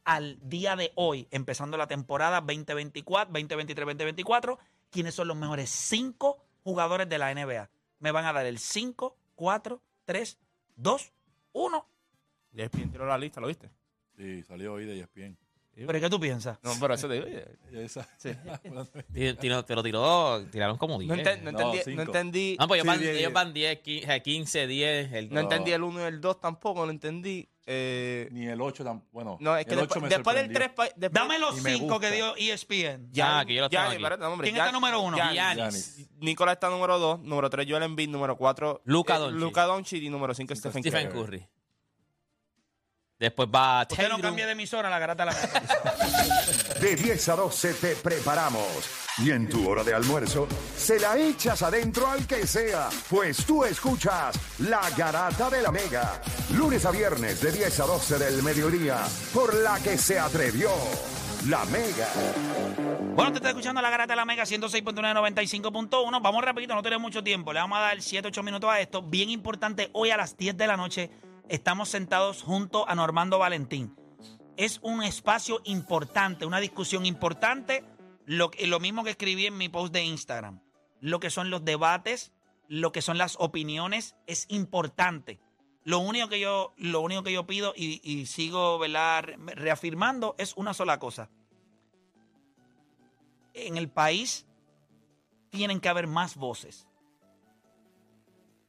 Al 0.07 0.37
día 0.41 0.77
de 0.77 0.93
hoy, 0.95 1.27
empezando 1.31 1.75
la 1.75 1.85
temporada 1.85 2.39
2024, 2.39 3.33
2023-2024, 3.33 4.57
¿quiénes 4.89 5.13
son 5.13 5.27
los 5.27 5.35
mejores 5.35 5.69
cinco 5.69 6.37
jugadores 6.63 7.09
de 7.09 7.17
la 7.17 7.33
NBA? 7.35 7.69
Me 7.99 8.11
van 8.13 8.23
a 8.23 8.31
dar 8.31 8.45
el 8.45 8.57
5, 8.57 9.17
4, 9.35 9.81
3, 10.05 10.37
2, 10.77 11.11
1. 11.51 11.85
ESPN 12.55 12.89
tiró 12.89 13.05
la 13.05 13.17
lista, 13.17 13.41
¿lo 13.41 13.47
viste? 13.47 13.69
Sí, 14.15 14.43
salió 14.43 14.75
hoy 14.75 14.85
de 14.85 14.97
ESPN. 15.01 15.37
¿Pero 15.75 15.99
qué 15.99 16.09
tú 16.09 16.21
piensas? 16.21 16.57
No, 16.63 16.71
pero 16.79 16.93
eso 16.93 17.09
te 17.09 17.15
digo. 17.15 17.27
Esa- 17.73 18.07
Tiro- 19.13 19.35
tiro- 19.37 19.65
Te 19.65 19.75
lo 19.75 19.83
tiró, 19.83 20.41
tiraron 20.49 20.77
como 20.77 20.97
10. 20.99 21.09
No, 21.09 21.15
enten- 21.21 21.41
no 21.41 21.51
No, 21.51 21.59
entendí, 21.59 21.83
cinco. 21.83 21.95
no 21.97 22.01
entendí. 22.03 22.55
Ah, 22.59 22.65
pues 22.65 22.81
ellos 22.81 22.83
Sí, 22.83 22.87
van, 22.87 22.99
diez, 22.99 23.09
ellos 23.11 23.19
diez. 23.19 23.33
van 23.33 23.53
10, 23.53 23.79
15, 23.81 24.21
15, 24.23 24.67
10. 24.67 25.11
El, 25.11 25.29
No 25.33 25.41
entendí 25.41 25.71
el 25.73 25.83
1 25.83 25.99
y 25.99 26.03
el 26.03 26.21
2 26.21 26.39
tampoco, 26.39 26.85
no 26.85 26.91
entendí. 26.91 27.49
Eh, 27.69 28.29
Ni 28.31 28.47
el 28.47 28.61
8 28.61 28.81
tampoco. 28.83 29.09
Bueno, 29.11 29.37
no, 29.41 29.57
es 29.57 29.65
que 29.65 29.73
el 29.73 29.79
después, 29.81 29.97
8 29.97 30.01
me 30.01 30.07
después 30.09 30.35
del 30.37 30.45
sorprendió. 30.45 30.93
3... 30.97 31.11
Dame 31.11 31.37
los 31.37 31.57
Y 31.57 31.61
me 31.61 31.73
cinco 31.73 31.99
que 31.99 32.07
gusta. 32.09 32.15
dio 32.15 32.35
ESPN. 32.37 33.11
Ah, 33.21 33.43
que 33.45 33.55
yo 33.55 33.61
lo 33.63 33.69
tengo 33.69 33.83
aquí. 33.83 34.41
¿Quién 34.41 34.55
está 34.55 34.71
número 34.71 35.01
uno? 35.01 35.17
Giannis. 35.17 36.07
Nicolás 36.19 36.53
está 36.53 36.69
número 36.69 36.97
2, 36.97 37.19
número 37.19 37.49
3 37.49 37.67
Joel 37.69 37.83
Embiid, 37.83 38.09
número 38.09 38.37
4 38.37 38.81
Luka 38.85 39.17
Doncic. 39.19 39.39
Luka 39.39 39.63
Doncic 39.65 40.01
y 40.03 40.09
número 40.09 40.33
5 40.33 40.55
Stephen 40.55 40.81
Curry. 40.81 40.89
Stephen 40.89 41.11
Curry. 41.11 41.47
Después 43.19 43.49
va 43.53 43.81
Usted 43.81 44.03
no 44.03 44.09
Tatum. 44.09 44.21
cambie 44.21 44.45
de 44.45 44.51
emisora, 44.53 44.89
la 44.89 44.99
garata 44.99 45.25
la. 45.25 45.33
De 46.79 46.95
10 46.95 47.29
a 47.29 47.35
12 47.35 47.73
te 47.73 47.95
preparamos. 47.95 49.06
Y 49.19 49.31
en 49.31 49.49
tu 49.49 49.67
hora 49.67 49.83
de 49.83 49.95
almuerzo, 49.95 50.47
se 50.75 50.99
la 50.99 51.17
echas 51.17 51.63
adentro 51.63 52.07
al 52.07 52.27
que 52.27 52.45
sea. 52.45 52.89
Pues 53.09 53.45
tú 53.45 53.63
escuchas 53.63 54.37
La 54.59 54.81
Garata 54.95 55.49
de 55.49 55.63
la 55.63 55.71
Mega. 55.71 56.21
Lunes 56.55 56.85
a 56.85 56.91
viernes 56.91 57.41
de 57.41 57.51
10 57.51 57.79
a 57.79 57.85
12 57.85 58.19
del 58.19 58.43
mediodía. 58.43 58.99
Por 59.33 59.55
la 59.55 59.79
que 59.79 59.97
se 59.97 60.19
atrevió. 60.19 60.69
La 61.47 61.65
Mega. 61.65 62.07
Bueno, 63.15 63.31
te 63.31 63.37
está 63.37 63.49
escuchando 63.49 63.81
la 63.81 63.89
garata 63.89 64.13
de 64.13 64.17
la 64.17 64.25
Mega 64.25 64.43
106.995.1. 64.43 66.21
Vamos 66.21 66.43
rapidito, 66.43 66.75
no 66.75 66.83
tenemos 66.83 67.01
mucho 67.01 67.23
tiempo. 67.23 67.53
Le 67.53 67.59
vamos 67.59 67.79
a 67.79 67.81
dar 67.81 67.99
7, 67.99 68.27
8 68.27 68.43
minutos 68.43 68.69
a 68.69 68.79
esto. 68.79 69.01
Bien 69.01 69.31
importante, 69.31 69.89
hoy 69.93 70.11
a 70.11 70.17
las 70.17 70.37
10 70.37 70.55
de 70.57 70.67
la 70.67 70.77
noche 70.77 71.09
estamos 71.49 71.89
sentados 71.89 72.43
junto 72.43 72.87
a 72.87 72.93
Normando 72.93 73.39
Valentín. 73.39 73.95
Es 74.57 74.79
un 74.83 75.01
espacio 75.01 75.61
importante, 75.63 76.45
una 76.45 76.59
discusión 76.59 77.07
importante. 77.07 77.83
Lo, 78.27 78.51
lo 78.65 78.79
mismo 78.79 79.03
que 79.03 79.09
escribí 79.11 79.47
en 79.47 79.57
mi 79.57 79.69
post 79.69 79.91
de 79.93 80.03
Instagram. 80.03 80.61
Lo 80.99 81.19
que 81.19 81.29
son 81.29 81.49
los 81.49 81.63
debates, 81.63 82.33
lo 82.67 82.91
que 82.91 83.01
son 83.01 83.17
las 83.17 83.37
opiniones, 83.39 84.15
es 84.27 84.45
importante. 84.49 85.39
Lo 85.85 85.99
único 85.99 86.27
que 86.27 86.39
yo, 86.39 86.73
lo 86.77 86.99
único 86.99 87.23
que 87.23 87.31
yo 87.31 87.47
pido 87.47 87.73
y, 87.75 88.25
sigo 88.25 88.77
¿verdad? 88.77 89.23
re- 89.23 89.37
reafirmando 89.55 90.35
es 90.37 90.53
una 90.57 90.73
sola 90.73 90.99
cosa 90.99 91.31
en 93.53 93.77
el 93.77 93.89
país 93.89 94.45
tienen 95.49 95.79
que 95.79 95.89
haber 95.89 96.05
más 96.05 96.35
voces. 96.35 96.87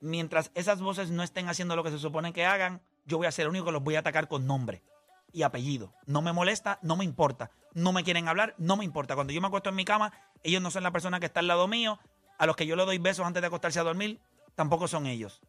Mientras 0.01 0.51
esas 0.55 0.81
voces 0.81 1.11
no 1.11 1.23
estén 1.23 1.49
haciendo 1.49 1.77
lo 1.77 1.83
que 1.83 1.91
se 1.91 1.99
supone 1.99 2.33
que 2.33 2.47
hagan, 2.47 2.81
yo 3.05 3.19
voy 3.19 3.27
a 3.27 3.33
ser 3.33 3.43
el 3.43 3.51
único 3.51 3.67
que 3.67 3.73
los 3.73 3.83
voy 3.83 3.97
a 3.97 3.99
atacar 3.99 4.29
con 4.29 4.47
nombre 4.47 4.83
y 5.33 5.43
apellido. 5.43 5.93
No 6.07 6.23
me 6.23 6.33
molesta, 6.33 6.79
no 6.83 6.97
me 6.97 7.05
importa. 7.05 7.51
No 7.75 7.93
me 7.93 8.05
quieren 8.05 8.29
hablar, 8.29 8.55
no 8.59 8.77
me 8.77 8.85
importa. 8.85 9.15
Cuando 9.15 9.33
yo 9.33 9.41
me 9.41 9.49
acuesto 9.49 9.71
en 9.71 9.77
mi 9.77 9.85
cama, 9.85 10.13
ellos 10.43 10.63
no 10.63 10.71
son 10.71 10.83
la 10.83 10.91
persona 10.91 11.21
que 11.21 11.27
está 11.27 11.41
al 11.41 11.49
lado 11.49 11.69
mío. 11.69 11.99
A 12.39 12.47
los 12.47 12.57
que 12.57 12.67
yo 12.67 12.77
le 12.77 12.85
doy 12.85 12.99
besos 12.99 13.27
antes 13.27 13.41
de 13.41 13.47
acostarse 13.47 13.81
a 13.81 13.85
dormir, 13.85 14.21
tampoco 14.55 14.89
son 14.89 15.07
ellos. 15.07 15.41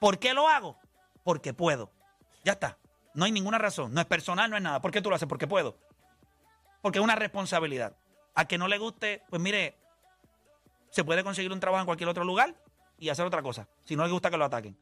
¿Por 0.00 0.18
qué 0.18 0.34
lo 0.34 0.48
hago? 0.48 0.78
Porque 1.24 1.54
puedo. 1.54 1.90
Ya 2.44 2.52
está. 2.52 2.78
No 3.14 3.24
hay 3.24 3.32
ninguna 3.32 3.58
razón. 3.58 3.94
No 3.94 4.00
es 4.00 4.06
personal, 4.06 4.50
no 4.50 4.56
es 4.56 4.62
nada. 4.62 4.80
¿Por 4.80 4.90
qué 4.90 5.00
tú 5.00 5.10
lo 5.10 5.16
haces? 5.16 5.28
Porque 5.28 5.46
puedo 5.46 5.76
porque 6.86 7.00
es 7.00 7.04
una 7.04 7.16
responsabilidad. 7.16 7.96
A 8.36 8.44
que 8.44 8.58
no 8.58 8.68
le 8.68 8.78
guste, 8.78 9.24
pues 9.28 9.42
mire, 9.42 9.76
se 10.90 11.02
puede 11.02 11.24
conseguir 11.24 11.50
un 11.50 11.58
trabajo 11.58 11.80
en 11.80 11.86
cualquier 11.86 12.08
otro 12.08 12.22
lugar 12.22 12.54
y 12.96 13.08
hacer 13.08 13.26
otra 13.26 13.42
cosa. 13.42 13.66
Si 13.82 13.96
no 13.96 14.04
le 14.04 14.12
gusta 14.12 14.30
que 14.30 14.36
lo 14.36 14.44
ataquen. 14.44 14.78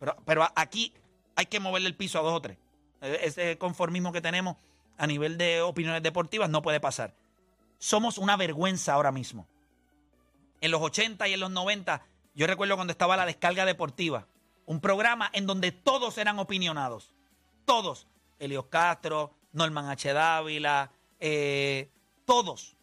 Pero, 0.00 0.16
pero 0.26 0.48
aquí 0.56 0.92
hay 1.36 1.46
que 1.46 1.60
moverle 1.60 1.86
el 1.86 1.96
piso 1.96 2.18
a 2.18 2.22
dos 2.22 2.32
o 2.32 2.40
tres. 2.40 2.58
Ese 3.04 3.58
conformismo 3.58 4.12
que 4.12 4.20
tenemos 4.20 4.56
a 4.96 5.06
nivel 5.06 5.36
de 5.38 5.62
opiniones 5.62 6.02
deportivas 6.02 6.48
no 6.48 6.62
puede 6.62 6.80
pasar. 6.80 7.14
Somos 7.78 8.18
una 8.18 8.36
vergüenza 8.36 8.94
ahora 8.94 9.12
mismo. 9.12 9.46
En 10.60 10.70
los 10.70 10.80
80 10.80 11.28
y 11.28 11.34
en 11.34 11.40
los 11.40 11.50
90, 11.50 12.02
yo 12.34 12.46
recuerdo 12.46 12.76
cuando 12.76 12.92
estaba 12.92 13.16
la 13.16 13.26
descarga 13.26 13.64
deportiva, 13.64 14.26
un 14.66 14.80
programa 14.80 15.30
en 15.32 15.46
donde 15.46 15.72
todos 15.72 16.16
eran 16.18 16.38
opinionados. 16.38 17.12
Todos. 17.64 18.06
Elios 18.38 18.66
Castro, 18.66 19.34
Norman 19.52 19.88
H. 19.88 20.12
Dávila, 20.12 20.90
eh, 21.20 21.90
todos 22.24 22.76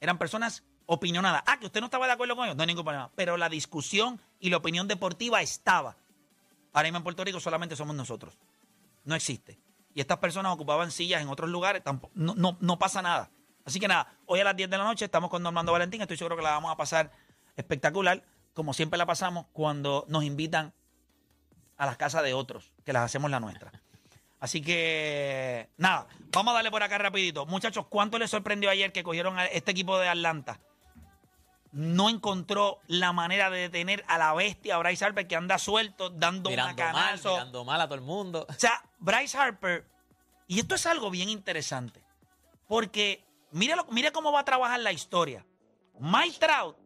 eran 0.00 0.18
personas 0.18 0.64
opinionadas. 0.86 1.42
Ah, 1.46 1.58
que 1.58 1.66
usted 1.66 1.80
no 1.80 1.86
estaba 1.86 2.06
de 2.06 2.12
acuerdo 2.12 2.36
con 2.36 2.44
ellos, 2.44 2.56
no 2.56 2.62
hay 2.62 2.66
ningún 2.66 2.84
problema. 2.84 3.10
Pero 3.14 3.36
la 3.36 3.48
discusión 3.48 4.20
y 4.40 4.50
la 4.50 4.58
opinión 4.58 4.88
deportiva 4.88 5.42
estaba. 5.42 5.96
Ahora 6.72 6.86
mismo 6.86 6.98
en 6.98 7.04
Puerto 7.04 7.24
Rico 7.24 7.40
solamente 7.40 7.76
somos 7.76 7.96
nosotros. 7.96 8.38
No 9.04 9.14
existe. 9.14 9.58
Y 9.98 10.00
estas 10.00 10.18
personas 10.18 10.52
ocupaban 10.52 10.92
sillas 10.92 11.20
en 11.20 11.28
otros 11.28 11.50
lugares, 11.50 11.82
tampoco, 11.82 12.12
no, 12.14 12.32
no, 12.36 12.56
no 12.60 12.78
pasa 12.78 13.02
nada. 13.02 13.32
Así 13.64 13.80
que 13.80 13.88
nada, 13.88 14.16
hoy 14.26 14.38
a 14.38 14.44
las 14.44 14.54
10 14.54 14.70
de 14.70 14.78
la 14.78 14.84
noche 14.84 15.04
estamos 15.04 15.28
con 15.28 15.42
Normando 15.42 15.72
Valentín. 15.72 16.00
Estoy 16.00 16.16
seguro 16.16 16.36
que 16.36 16.42
la 16.44 16.50
vamos 16.50 16.70
a 16.70 16.76
pasar 16.76 17.10
espectacular, 17.56 18.22
como 18.54 18.74
siempre 18.74 18.96
la 18.96 19.06
pasamos 19.06 19.46
cuando 19.52 20.04
nos 20.06 20.22
invitan 20.22 20.72
a 21.78 21.86
las 21.86 21.96
casas 21.96 22.22
de 22.22 22.32
otros, 22.32 22.70
que 22.84 22.92
las 22.92 23.02
hacemos 23.02 23.28
la 23.28 23.40
nuestra. 23.40 23.72
Así 24.38 24.62
que, 24.62 25.68
nada, 25.76 26.06
vamos 26.30 26.52
a 26.52 26.54
darle 26.54 26.70
por 26.70 26.84
acá 26.84 26.96
rapidito. 26.98 27.44
Muchachos, 27.46 27.86
¿cuánto 27.88 28.20
les 28.20 28.30
sorprendió 28.30 28.70
ayer 28.70 28.92
que 28.92 29.02
cogieron 29.02 29.36
a 29.36 29.46
este 29.46 29.72
equipo 29.72 29.98
de 29.98 30.06
Atlanta? 30.06 30.60
No 31.72 32.08
encontró 32.08 32.78
la 32.86 33.12
manera 33.12 33.50
de 33.50 33.60
detener 33.60 34.02
a 34.08 34.16
la 34.18 34.32
bestia 34.34 34.78
Bryce 34.78 35.04
Harper 35.04 35.26
que 35.28 35.36
anda 35.36 35.58
suelto, 35.58 36.08
dando 36.10 36.48
Mirando 36.50 36.82
mal, 36.82 37.18
mirando 37.22 37.64
mal 37.64 37.80
a 37.80 37.84
todo 37.86 37.94
el 37.96 38.00
mundo. 38.00 38.46
O 38.48 38.52
sea, 38.54 38.82
Bryce 38.98 39.36
Harper, 39.36 39.86
y 40.46 40.60
esto 40.60 40.74
es 40.76 40.86
algo 40.86 41.10
bien 41.10 41.28
interesante, 41.28 42.02
porque 42.66 43.24
lo- 43.52 43.86
mire 43.90 44.12
cómo 44.12 44.32
va 44.32 44.40
a 44.40 44.44
trabajar 44.44 44.80
la 44.80 44.92
historia. 44.92 45.44
Mike 46.00 46.38
Trout 46.38 46.76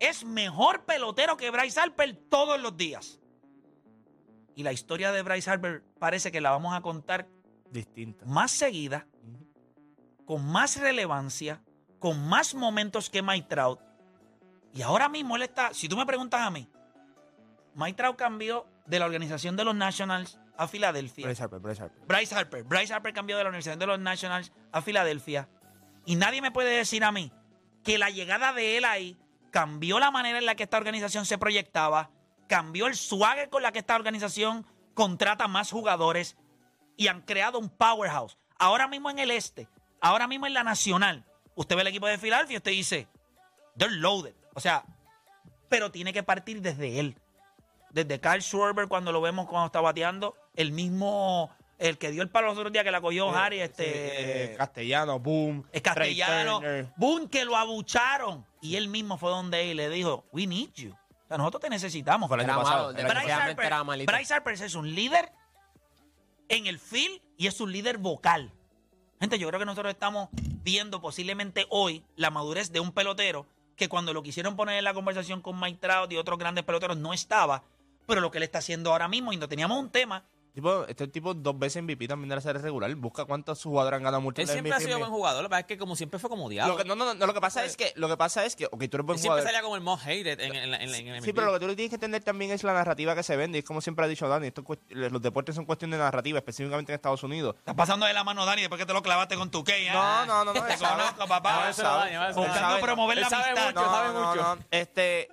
es 0.00 0.24
mejor 0.24 0.84
pelotero 0.84 1.36
que 1.36 1.50
Bryce 1.50 1.78
Harper 1.80 2.16
todos 2.30 2.58
los 2.60 2.76
días. 2.76 3.18
Y 4.54 4.62
la 4.62 4.72
historia 4.72 5.12
de 5.12 5.22
Bryce 5.22 5.50
Harper 5.50 5.82
parece 5.98 6.30
que 6.32 6.40
la 6.40 6.50
vamos 6.50 6.74
a 6.74 6.80
contar 6.80 7.28
Distinta. 7.70 8.24
más 8.26 8.50
seguida, 8.50 9.06
con 10.26 10.44
más 10.46 10.76
relevancia, 10.78 11.62
con 11.98 12.28
más 12.28 12.54
momentos 12.54 13.08
que 13.10 13.22
Mike 13.22 13.48
Trout. 13.48 13.80
Y 14.74 14.82
ahora 14.82 15.08
mismo 15.08 15.36
él 15.36 15.42
está, 15.42 15.74
si 15.74 15.88
tú 15.88 15.96
me 15.96 16.06
preguntas 16.06 16.40
a 16.40 16.50
mí, 16.50 16.68
Mike 17.74 17.96
Trout 17.96 18.16
cambió 18.16 18.66
de 18.86 18.98
la 18.98 19.06
organización 19.06 19.56
de 19.56 19.64
los 19.64 19.74
Nationals 19.74 20.38
a 20.56 20.68
Filadelfia. 20.68 21.26
Bryce 21.26 21.42
Harper, 21.42 21.60
Bryce 21.60 21.82
Harper. 21.82 22.06
Bryce 22.06 22.34
Harper. 22.34 22.64
Bryce 22.64 22.94
Harper 22.94 23.12
cambió 23.12 23.36
de 23.36 23.44
la 23.44 23.48
Universidad 23.50 23.78
de 23.78 23.86
los 23.86 23.98
Nationals 23.98 24.52
a 24.70 24.82
Filadelfia. 24.82 25.48
Y 26.04 26.16
nadie 26.16 26.42
me 26.42 26.50
puede 26.50 26.76
decir 26.76 27.04
a 27.04 27.12
mí 27.12 27.32
que 27.84 27.98
la 27.98 28.10
llegada 28.10 28.52
de 28.52 28.76
él 28.76 28.84
ahí 28.84 29.18
cambió 29.50 29.98
la 29.98 30.10
manera 30.10 30.38
en 30.38 30.46
la 30.46 30.54
que 30.54 30.64
esta 30.64 30.78
organización 30.78 31.26
se 31.26 31.38
proyectaba, 31.38 32.10
cambió 32.48 32.86
el 32.86 32.96
swagger 32.96 33.50
con 33.50 33.62
la 33.62 33.72
que 33.72 33.80
esta 33.80 33.96
organización 33.96 34.66
contrata 34.94 35.48
más 35.48 35.70
jugadores 35.70 36.36
y 36.96 37.08
han 37.08 37.22
creado 37.22 37.58
un 37.58 37.68
powerhouse. 37.68 38.36
Ahora 38.58 38.88
mismo 38.88 39.10
en 39.10 39.18
el 39.18 39.30
este, 39.30 39.68
ahora 40.00 40.26
mismo 40.26 40.46
en 40.46 40.54
la 40.54 40.64
nacional, 40.64 41.24
usted 41.54 41.76
ve 41.76 41.82
el 41.82 41.88
equipo 41.88 42.06
de 42.06 42.18
Filadelfia 42.18 42.54
y 42.54 42.58
usted 42.58 42.70
dice, 42.70 43.08
they're 43.76 43.94
loaded. 43.94 44.34
O 44.54 44.60
sea, 44.60 44.84
pero 45.68 45.90
tiene 45.90 46.12
que 46.12 46.22
partir 46.22 46.60
desde 46.60 47.00
él 47.00 47.16
desde 47.92 48.18
Carl 48.20 48.42
Schwarber 48.42 48.88
cuando 48.88 49.12
lo 49.12 49.20
vemos 49.20 49.46
cuando 49.46 49.66
está 49.66 49.80
bateando, 49.80 50.34
el 50.56 50.72
mismo, 50.72 51.50
el 51.78 51.98
que 51.98 52.10
dio 52.10 52.22
el 52.22 52.30
palo 52.30 52.48
los 52.48 52.58
otros 52.58 52.72
días 52.72 52.84
que 52.84 52.90
la 52.90 53.00
cogió 53.00 53.30
Harry, 53.30 53.60
este, 53.60 54.52
Eh, 54.52 54.56
castellano, 54.56 55.18
boom. 55.20 55.64
es 55.72 55.82
castellano, 55.82 56.60
boom, 56.96 57.28
que 57.28 57.44
lo 57.44 57.56
abucharon. 57.56 58.44
Y 58.60 58.76
él 58.76 58.88
mismo 58.88 59.18
fue 59.18 59.30
donde 59.30 59.70
él 59.70 59.76
le 59.76 59.88
dijo, 59.90 60.24
we 60.32 60.46
need 60.46 60.70
you. 60.74 60.92
O 60.92 61.28
sea, 61.28 61.36
nosotros 61.36 61.62
te 61.62 61.70
necesitamos. 61.70 62.28
Fue 62.28 62.42
el 62.42 62.48
año 62.48 62.62
pasado. 62.62 62.88
Harper. 62.88 64.06
Bryce 64.06 64.34
Harper 64.34 64.54
es 64.54 64.74
un 64.74 64.94
líder 64.94 65.32
en 66.48 66.66
el 66.66 66.78
field 66.78 67.20
y 67.36 67.46
es 67.46 67.60
un 67.60 67.72
líder 67.72 67.98
vocal. 67.98 68.52
Gente, 69.20 69.38
yo 69.38 69.48
creo 69.48 69.60
que 69.60 69.66
nosotros 69.66 69.92
estamos 69.92 70.28
viendo 70.32 71.00
posiblemente 71.00 71.66
hoy 71.70 72.04
la 72.16 72.30
madurez 72.30 72.72
de 72.72 72.80
un 72.80 72.92
pelotero 72.92 73.46
que 73.82 73.88
cuando 73.88 74.14
lo 74.14 74.22
quisieron 74.22 74.54
poner 74.54 74.78
en 74.78 74.84
la 74.84 74.94
conversación 74.94 75.40
con 75.40 75.58
Mike 75.58 75.80
Trout 75.80 76.12
y 76.12 76.16
otros 76.16 76.38
grandes 76.38 76.62
peloteros 76.62 76.96
no 76.96 77.12
estaba, 77.12 77.64
pero 78.06 78.20
lo 78.20 78.30
que 78.30 78.38
él 78.38 78.44
está 78.44 78.58
haciendo 78.58 78.92
ahora 78.92 79.08
mismo, 79.08 79.32
y 79.32 79.36
no 79.36 79.48
teníamos 79.48 79.76
un 79.76 79.90
tema, 79.90 80.24
Tipo, 80.54 80.84
este 80.86 81.08
tipo 81.08 81.32
dos 81.32 81.58
veces 81.58 81.82
MVP 81.82 82.06
también 82.08 82.28
de 82.28 82.34
la 82.34 82.42
serie 82.42 82.60
regular. 82.60 82.94
Busca 82.94 83.24
cuántos 83.24 83.62
jugadores 83.62 83.96
han 83.96 84.02
ganado 84.02 84.18
Él 84.18 84.24
múltiples 84.24 84.50
siempre 84.50 84.70
ha 84.72 84.76
MVP. 84.76 84.86
sido 84.86 84.98
buen 84.98 85.10
jugador. 85.10 85.42
Lo 85.42 85.48
que 85.48 85.50
pasa 85.50 85.60
es 85.60 85.66
que 85.66 85.78
como 85.78 85.96
siempre 85.96 86.18
fue 86.18 86.28
como 86.28 86.48
diablo. 86.50 86.74
Lo 86.74 86.78
que, 86.82 86.84
no, 86.86 86.94
no, 86.94 87.14
no, 87.14 87.26
lo 87.26 87.32
que 87.32 87.40
pasa 87.40 87.64
es 87.64 87.74
que, 87.76 87.92
lo 87.96 88.06
que 88.08 88.16
pasa 88.18 88.44
es 88.44 88.54
que, 88.54 88.66
ok, 88.66 88.78
tú 88.90 88.96
eres 88.98 89.06
buen 89.06 89.16
Él 89.16 89.22
siempre 89.22 89.42
salía 89.44 89.62
como 89.62 89.76
el 89.76 89.80
most 89.80 90.02
hated 90.04 90.40
en, 90.40 90.54
en, 90.54 90.74
en, 90.74 90.94
en, 90.94 91.08
en 91.14 91.22
Sí, 91.22 91.32
pero 91.32 91.46
lo 91.46 91.52
que 91.54 91.60
tú 91.60 91.68
le 91.68 91.74
tienes 91.76 91.88
que 91.88 91.94
entender 91.96 92.22
también 92.22 92.50
es 92.50 92.62
la 92.64 92.74
narrativa 92.74 93.14
que 93.14 93.22
se 93.22 93.34
vende. 93.36 93.56
Y 93.56 93.60
es 93.60 93.64
como 93.64 93.80
siempre 93.80 94.04
ha 94.04 94.08
dicho 94.08 94.28
Dani, 94.28 94.48
esto 94.48 94.62
los 94.90 95.22
deportes 95.22 95.54
son 95.54 95.64
cuestión 95.64 95.90
de 95.90 95.96
narrativa, 95.98 96.38
específicamente 96.38 96.92
en 96.92 96.96
Estados 96.96 97.22
Unidos. 97.22 97.54
está 97.58 97.74
pasando 97.74 98.04
de 98.04 98.12
la 98.12 98.22
mano 98.22 98.44
Dani 98.44 98.60
después 98.60 98.78
que 98.78 98.86
te 98.86 98.92
lo 98.92 99.02
clavaste 99.02 99.36
con 99.36 99.50
tu 99.50 99.64
Key. 99.64 99.88
No, 99.90 100.26
no, 100.26 100.44
no, 100.44 100.52
no. 100.52 100.64
Te 100.64 100.72
él 100.74 100.78
sabe. 100.78 101.00
conozco, 101.02 101.26
papá. 101.28 101.68
Buscando 101.68 102.04
Él 102.04 102.52
sabe. 102.54 102.80
promover 102.82 103.16
Él 103.16 103.24
la 103.24 103.30
sabe 103.30 103.50
amistad. 103.52 103.74
mucho, 103.74 103.90
sabe 103.90 104.12
mucho. 104.52 104.66
Este, 104.70 105.28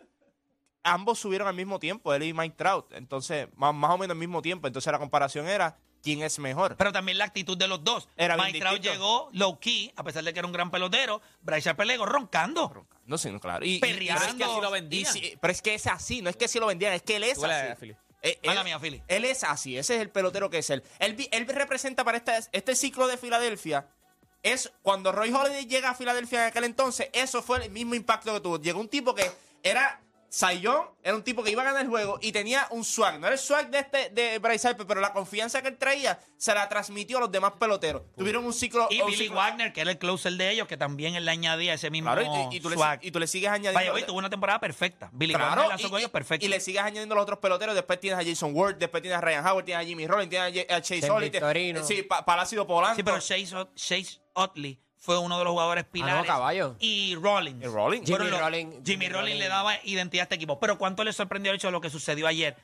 ambos 0.84 1.20
subieron 1.20 1.48
al 1.48 1.56
mismo 1.56 1.80
tiempo, 1.80 2.14
él 2.14 2.24
y 2.24 2.34
Mike 2.34 2.56
Trout. 2.58 2.94
Entonces, 2.94 3.48
más, 3.56 3.74
más 3.74 3.92
o 3.92 3.98
menos 3.98 4.16
al 4.16 4.20
mismo 4.20 4.42
tiempo. 4.42 4.68
Entonces, 4.68 4.92
la 4.92 5.00
comparación 5.00 5.48
era 5.48 5.78
quién 6.02 6.22
es 6.22 6.40
mejor. 6.40 6.76
Pero 6.78 6.92
también 6.94 7.18
la 7.18 7.26
actitud 7.26 7.58
de 7.58 7.68
los 7.68 7.84
dos. 7.84 8.08
Era 8.16 8.38
Mike 8.38 8.60
Trout 8.60 8.82
llegó 8.82 9.30
low 9.34 9.60
key, 9.60 9.92
a 9.96 10.04
pesar 10.04 10.24
de 10.24 10.32
que 10.34 10.40
era 10.40 10.48
un 10.48 10.54
gran 10.54 10.72
pelotero. 10.72 11.22
Bryce 11.42 11.70
Harper 11.70 11.88
llegó 11.88 12.06
roncando. 12.06 12.86
No 13.06 13.18
sé, 13.18 13.32
no, 13.32 13.40
claro. 13.40 13.66
Y, 13.66 13.76
y- 13.76 13.80
Perreando. 13.80 14.22
Pero 14.22 14.32
es 14.32 14.38
que 14.38 14.44
así 14.46 14.62
lo 14.62 14.72
vendían. 14.72 15.14
sí, 15.14 15.38
pero 15.42 15.52
es 15.52 15.62
que 15.62 15.74
es 15.74 15.88
así, 15.88 16.22
no 16.22 16.30
es 16.30 16.38
que 16.38 16.46
así 16.46 16.60
lo 16.60 16.68
vendían, 16.68 16.94
es 16.94 17.02
que 17.02 17.16
él 17.18 17.24
es 17.24 17.44
así. 17.44 17.72
a 17.72 17.76
Philly. 17.76 17.96
Eh, 18.22 18.38
Mala 18.46 18.62
él, 18.62 18.66
mía, 18.66 18.80
Philly. 18.80 19.02
él 19.08 19.24
es 19.26 19.44
así, 19.46 19.78
ese 19.78 19.96
es 19.96 20.02
el 20.02 20.10
pelotero 20.10 20.50
que 20.50 20.58
es 20.58 20.70
él. 20.70 20.84
Él, 21.00 21.16
él 21.32 21.48
representa 21.48 22.04
para 22.04 22.18
este, 22.18 22.34
este 22.52 22.76
ciclo 22.76 23.08
de 23.08 23.18
Filadelfia. 23.18 23.88
Es 24.44 24.72
cuando 24.82 25.12
Roy 25.12 25.32
Holiday 25.34 25.66
llega 25.66 25.90
a 25.92 25.96
Filadelfia 25.96 26.42
en 26.44 26.48
aquel 26.50 26.64
entonces, 26.66 27.10
eso 27.14 27.42
fue 27.42 27.64
el 27.64 27.72
mismo 27.72 27.96
impacto 27.96 28.34
que 28.34 28.42
tuvo. 28.42 28.60
Llegó 28.60 28.80
un 28.80 28.90
tipo 28.90 29.16
que 29.16 29.30
era 29.64 30.02
Sayón, 30.30 30.90
era 31.04 31.16
un 31.16 31.24
tipo 31.24 31.44
que 31.44 31.50
iba 31.52 31.64
a 31.64 31.66
ganar 31.66 31.82
el 31.82 31.88
juego 31.90 32.20
y 32.22 32.32
tenía 32.32 32.68
un 32.70 32.84
swag. 32.84 33.20
No 33.20 33.26
era 33.28 33.34
el 33.34 33.40
swag 33.40 33.70
de 33.72 33.80
este 33.80 34.10
de 34.12 34.38
Bryce 34.38 34.68
Harper, 34.68 34.86
pero 34.86 35.02
la 35.02 35.12
confianza 35.12 35.62
que 35.62 35.70
él 35.70 35.78
traía 35.78 36.20
se 36.38 36.54
la 36.54 36.70
transmitió 36.70 37.18
a 37.18 37.22
los 37.22 37.32
demás 37.32 37.54
peloteros. 37.60 38.04
Tuvieron 38.16 38.46
un 38.46 38.54
ciclo. 38.54 38.88
Y 38.92 39.02
un 39.02 39.08
Billy 39.08 39.26
ciclo- 39.30 39.36
Wagner, 39.38 39.74
que 39.74 39.82
era 39.82 39.90
el 39.92 39.98
closer 39.98 40.34
de 40.34 40.52
ellos, 40.52 40.68
que 40.68 40.78
también 40.78 41.16
él 41.16 41.26
le 41.26 41.32
añadía 41.32 41.74
ese 41.74 41.90
mismo 41.90 42.12
Claro, 42.14 42.50
y, 42.52 42.58
y 42.58 42.60
tú 42.60 42.70
le, 42.70 42.76
swag. 42.76 43.00
y 43.04 43.12
tú 43.12 43.20
le 43.20 43.26
sigues 43.28 43.50
añadiendo. 43.50 43.80
Vaya, 43.80 43.92
hoy 43.94 44.04
tuvo 44.04 44.20
una 44.20 44.30
temporada 44.30 44.60
perfecta. 44.60 45.10
Billy 45.12 45.34
Claro, 45.34 45.50
Wagner 45.50 45.68
lanzó 45.70 45.88
y, 45.88 45.90
con 45.90 46.00
ellos 46.00 46.10
y- 46.10 46.14
perfecto. 46.14 46.46
y 46.46 46.50
le 46.50 46.60
sigues 46.60 46.82
añadiendo 46.82 47.16
los 47.16 47.24
otros 47.24 47.40
peloteros. 47.40 47.74
Después 47.74 48.00
tienes 48.00 48.20
a 48.20 48.30
Jason 48.30 48.52
Ward, 48.54 48.76
después 48.76 49.02
tienes 49.02 49.18
a 49.18 49.22
Ryan 49.22 49.48
Howard, 49.48 49.66
tienes 49.66 49.84
a 49.84 49.88
Jimmy 49.88 50.06
Rollins, 50.08 50.30
tienes 50.30 50.52
a 50.52 50.62
J- 50.62 50.76
a 50.76 50.82
Chase 50.82 51.10
Victorino. 51.22 51.84
Sí, 51.84 52.04
Pa- 52.04 52.24
Palacio 52.24 52.68
Polanco. 52.68 52.96
Sí, 52.96 53.04
pero 53.04 53.18
Chase, 53.20 53.48
Chase 53.76 54.22
Utley 54.36 54.80
fue 55.00 55.18
uno 55.18 55.38
de 55.38 55.44
los 55.46 55.52
jugadores 55.52 55.86
pilares. 55.86 56.26
caballo. 56.26 56.76
Y 56.80 57.16
Rollins. 57.16 57.64
Y 57.64 57.68
Rollins. 57.68 58.06
Jimmy 58.06 58.30
Rollins- 58.30 58.72
Jimmy 58.72 58.82
Jimmy 58.86 59.10
Rollins 59.10 59.40
le 59.40 59.48
daba 59.48 59.74
identidad 59.86 60.22
a 60.22 60.24
este 60.24 60.36
equipo. 60.36 60.60
Pero 60.60 60.78
¿cuánto 60.78 61.04
le 61.04 61.14
sorprendió 61.14 61.52
el 61.52 61.56
hecho 61.58 61.68
de 61.68 61.72
lo 61.72 61.82
que 61.82 61.90
sucedió 61.90 62.28
ayer? 62.28 62.56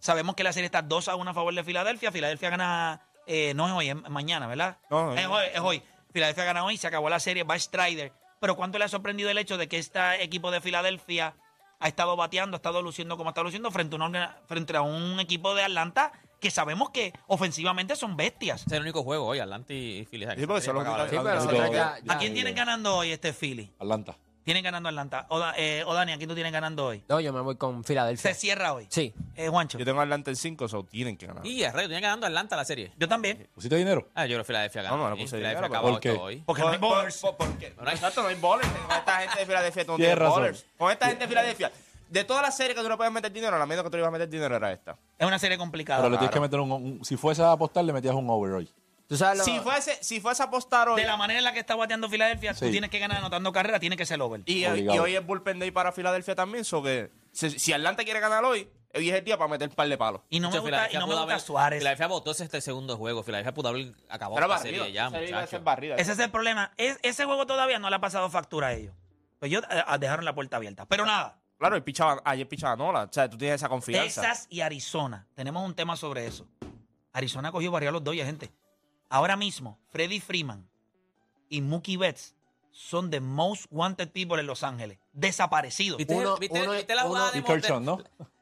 Sabemos 0.00 0.34
que 0.34 0.44
la 0.44 0.52
serie 0.52 0.66
está 0.66 0.82
2 0.82 1.08
a 1.08 1.16
1 1.16 1.30
a 1.30 1.34
favor 1.34 1.54
de 1.54 1.64
Filadelfia. 1.64 2.12
Filadelfia 2.12 2.50
gana, 2.50 3.00
eh, 3.26 3.52
no 3.54 3.66
es 3.66 3.72
hoy, 3.72 3.88
es 3.88 3.96
mañana, 4.10 4.46
¿verdad? 4.46 4.78
No, 4.90 5.14
es 5.14 5.26
hoy, 5.26 5.44
es 5.52 5.60
hoy. 5.60 5.82
Filadelfia 6.12 6.44
gana 6.44 6.64
hoy, 6.64 6.76
se 6.76 6.86
acabó 6.86 7.08
la 7.08 7.20
serie, 7.20 7.42
va 7.42 7.58
Strider. 7.58 8.12
Pero 8.40 8.56
¿cuánto 8.56 8.78
le 8.78 8.84
ha 8.84 8.88
sorprendido 8.88 9.30
el 9.30 9.38
hecho 9.38 9.56
de 9.56 9.68
que 9.68 9.78
este 9.78 10.22
equipo 10.22 10.50
de 10.50 10.60
Filadelfia 10.60 11.34
ha 11.80 11.88
estado 11.88 12.16
bateando, 12.16 12.56
ha 12.56 12.58
estado 12.58 12.82
luciendo 12.82 13.16
como 13.16 13.30
ha 13.30 13.32
estado 13.32 13.44
luciendo 13.44 13.70
frente 13.70 13.96
a, 13.96 13.98
un, 13.98 14.12
orga- 14.12 14.36
frente 14.46 14.76
a 14.76 14.82
un 14.82 15.18
equipo 15.20 15.54
de 15.54 15.62
Atlanta 15.64 16.12
que 16.40 16.50
sabemos 16.50 16.90
que 16.90 17.12
ofensivamente 17.26 17.96
son 17.96 18.16
bestias? 18.16 18.64
Es 18.66 18.72
el 18.72 18.82
único 18.82 19.02
juego 19.02 19.26
hoy, 19.26 19.38
Atlanta 19.38 19.72
y 19.72 20.06
Philly. 20.10 20.26
Sí, 20.36 20.46
porque 20.46 20.62
son 20.62 20.74
los 20.76 20.84
Acaba 20.84 21.04
Sí, 21.08 21.16
pero 21.16 21.22
Sí, 21.40 21.46
nosotros 21.46 21.60
pero- 21.60 21.72
ya- 21.72 21.98
ya- 22.02 22.12
¿A 22.12 22.18
quién 22.18 22.34
tienen 22.34 22.54
ganando 22.54 22.96
hoy 22.96 23.10
este 23.12 23.32
Philly? 23.32 23.72
Atlanta. 23.78 24.16
Tienen 24.44 24.62
ganando 24.62 24.90
Atlanta. 24.90 25.24
O, 25.30 25.42
eh, 25.56 25.82
o 25.86 25.94
Dani, 25.94 26.12
¿a 26.12 26.18
quién 26.18 26.28
tú 26.28 26.34
tienes 26.34 26.52
ganando 26.52 26.84
hoy? 26.84 27.02
No, 27.08 27.18
yo 27.18 27.32
me 27.32 27.40
voy 27.40 27.56
con 27.56 27.82
Filadelfia. 27.82 28.34
Se 28.34 28.38
cierra 28.38 28.74
hoy. 28.74 28.86
Sí. 28.90 29.14
Eh, 29.36 29.48
Juancho. 29.48 29.78
Yo 29.78 29.86
tengo 29.86 30.02
Atlanta 30.02 30.28
en 30.30 30.36
5, 30.36 30.68
so 30.68 30.84
tienen 30.84 31.16
que 31.16 31.26
ganar. 31.26 31.46
Y 31.46 31.64
a 31.64 31.72
Rey, 31.72 31.86
tiene 31.86 32.02
ganando 32.02 32.26
Atlanta 32.26 32.54
la 32.54 32.66
serie. 32.66 32.92
Yo 32.98 33.08
también. 33.08 33.48
¿Pusiste 33.54 33.74
dinero? 33.76 34.06
Ah, 34.14 34.26
yo 34.26 34.34
creo 34.34 34.40
que 34.40 34.46
Filadelfia 34.48 34.82
gana. 34.82 34.96
No, 34.98 35.08
no, 35.08 35.16
Sí, 35.16 35.22
puse 35.22 35.36
Filadelfia 35.38 35.60
dinero, 35.62 35.74
acabó 35.74 35.92
¿por 35.92 36.00
qué? 36.00 36.10
hoy. 36.10 36.42
Porque 36.44 36.60
no 36.60 36.68
hay 36.68 36.76
bowlers. 36.78 37.16
por- 37.22 37.36
por- 37.38 37.46
¿por 37.48 37.58
qué? 37.58 37.68
Exacto, 37.68 38.20
no 38.22 38.28
hay 38.28 38.34
bowlers. 38.34 38.68
Con 38.68 38.96
esta 38.98 39.16
gente 39.20 39.38
de 39.38 39.46
Filadelfia 39.46 39.84
tú 39.86 39.96
no 39.98 40.14
razón. 40.14 40.28
bowlers. 40.34 40.66
Con 40.76 40.90
esta 40.92 41.06
gente 41.06 41.24
de 41.24 41.28
Filadelfia. 41.28 41.72
De 42.08 42.24
todas 42.24 42.42
las 42.42 42.56
series 42.56 42.76
que 42.76 42.82
tú 42.82 42.88
no 42.88 42.96
puedes 42.96 43.12
meter 43.12 43.32
dinero, 43.32 43.58
la 43.58 43.66
menos 43.66 43.84
que 43.84 43.90
tú 43.90 43.96
le 43.96 44.00
ibas 44.02 44.08
a 44.08 44.12
meter 44.12 44.28
dinero 44.28 44.54
era 44.56 44.72
esta. 44.72 44.96
Es 45.18 45.26
una 45.26 45.38
serie 45.38 45.58
complicada. 45.58 46.00
Pero 46.02 46.10
le 46.10 46.18
tienes 46.18 46.32
que 46.34 46.40
meter 46.40 46.60
un, 46.60 46.70
un- 46.72 47.04
Si 47.04 47.16
fuese 47.16 47.42
a 47.42 47.52
apostar, 47.52 47.84
le 47.84 47.92
metías 47.92 48.14
un 48.14 48.28
over 48.30 48.52
hoy. 48.52 48.70
¿Tú 49.06 49.16
sabes 49.16 49.38
lo- 49.38 49.44
Si 49.44 49.58
fuese, 49.60 49.98
si 50.02 50.20
fuese 50.20 50.42
a 50.42 50.46
apostar 50.46 50.88
hoy. 50.88 51.00
De 51.00 51.06
la 51.06 51.16
manera 51.16 51.38
en 51.38 51.44
la 51.44 51.52
que 51.52 51.58
está 51.60 51.74
bateando 51.74 52.08
Filadelfia, 52.08 52.54
tú 52.54 52.64
Sí. 52.66 52.70
tienes 52.70 52.88
que 52.90 52.98
ganar 52.98 53.18
anotando 53.18 53.52
carrera, 53.52 53.78
tiene 53.80 53.96
que 53.96 54.06
ser 54.06 54.20
over. 54.22 54.40
Y, 54.46 54.60
y 54.60 54.66
Obligado. 54.66 55.02
hoy 55.02 55.16
es 55.16 55.26
bullpen 55.26 55.58
day 55.58 55.70
para 55.70 55.92
Filadelfia 55.92 56.34
también, 56.34 56.64
so 56.64 56.82
que 56.82 57.10
si, 57.32 57.50
si 57.58 57.72
Atlanta 57.72 58.02
quiere 58.04 58.20
ganar 58.20 58.44
hoy, 58.44 58.68
hoy 58.94 59.10
es 59.10 59.14
el 59.16 59.24
día 59.24 59.36
para 59.36 59.48
meter 59.50 59.68
un 59.68 59.74
par 59.74 59.88
de 59.88 59.98
palos. 59.98 60.22
Y 60.30 60.40
no 60.40 60.48
me 60.48 60.52
Mucho 60.52 60.62
gusta, 60.62 60.68
y 60.68 60.78
Filadelfia 60.88 61.00
no 61.00 61.06
me 61.06 61.12
pudo 61.12 61.20
gusta 61.22 61.34
haber- 61.34 61.44
Suárez. 61.44 61.78
Filadelfia 61.80 62.06
votó 62.06 62.30
ese 62.30 62.44
este 62.44 62.60
segundo 62.62 62.96
juego. 62.96 63.22
Filadelfia 63.22 63.52
pudo 63.52 63.68
haber 63.68 63.92
acabado 64.08 64.36
Pero 64.36 64.48
la 64.48 64.56
barrido. 64.56 64.78
serie 64.84 64.92
ya, 64.94 65.02
Esa 65.08 65.10
serie 65.10 65.28
iba 65.28 65.38
a 65.38 65.40
ser 65.42 65.60
muchacho. 65.60 65.64
barrida. 65.64 65.94
Ese 65.96 66.12
es 66.12 66.18
el 66.20 66.30
problema. 66.30 66.72
Es- 66.78 66.98
ese 67.02 67.24
juego 67.26 67.44
todavía 67.46 67.78
no 67.78 67.90
le 67.90 67.96
ha 67.96 68.00
pasado 68.00 68.30
factura 68.30 68.68
a 68.68 68.72
ellos. 68.72 68.94
Pues 69.38 69.50
ellos 69.50 69.64
eh, 69.70 69.82
dejaron 69.98 70.24
la 70.24 70.34
puerta 70.34 70.56
abierta. 70.56 70.86
Pero 70.86 71.04
nada, 71.04 71.36
Claro, 71.58 71.76
el 71.76 71.82
pichaba, 71.82 72.20
ayer 72.24 72.48
pichaba 72.48 72.76
Nola. 72.76 73.04
O 73.04 73.12
sea, 73.12 73.28
tú 73.28 73.36
tienes 73.38 73.56
esa 73.56 73.68
confianza. 73.68 74.20
Texas 74.22 74.46
y 74.50 74.60
Arizona. 74.60 75.26
Tenemos 75.34 75.64
un 75.64 75.74
tema 75.74 75.96
sobre 75.96 76.26
eso. 76.26 76.46
Arizona 77.12 77.52
cogió 77.52 77.70
barrio 77.70 77.90
a 77.90 77.92
los 77.92 78.02
Dodgers, 78.04 78.26
gente. 78.26 78.52
Ahora 79.08 79.36
mismo, 79.36 79.78
Freddie 79.90 80.20
Freeman 80.20 80.68
y 81.48 81.60
Mookie 81.60 81.96
Betts 81.96 82.34
son 82.72 83.10
the 83.10 83.20
most 83.20 83.66
wanted 83.70 84.10
people 84.10 84.38
en 84.40 84.46
Los 84.46 84.62
Ángeles. 84.64 84.98
Desaparecidos. 85.12 85.98
¿Viste, 85.98 86.14
Uno- 86.14 86.36
viste- 86.38 86.60
uno- 86.62 86.72
viste 86.72 86.94
la 86.94 87.02
jugada 87.02 87.26
uno- 87.26 87.32
de 87.32 87.38
Y 87.38 87.42
Kershaw, 87.42 87.80
¿no? 87.80 87.98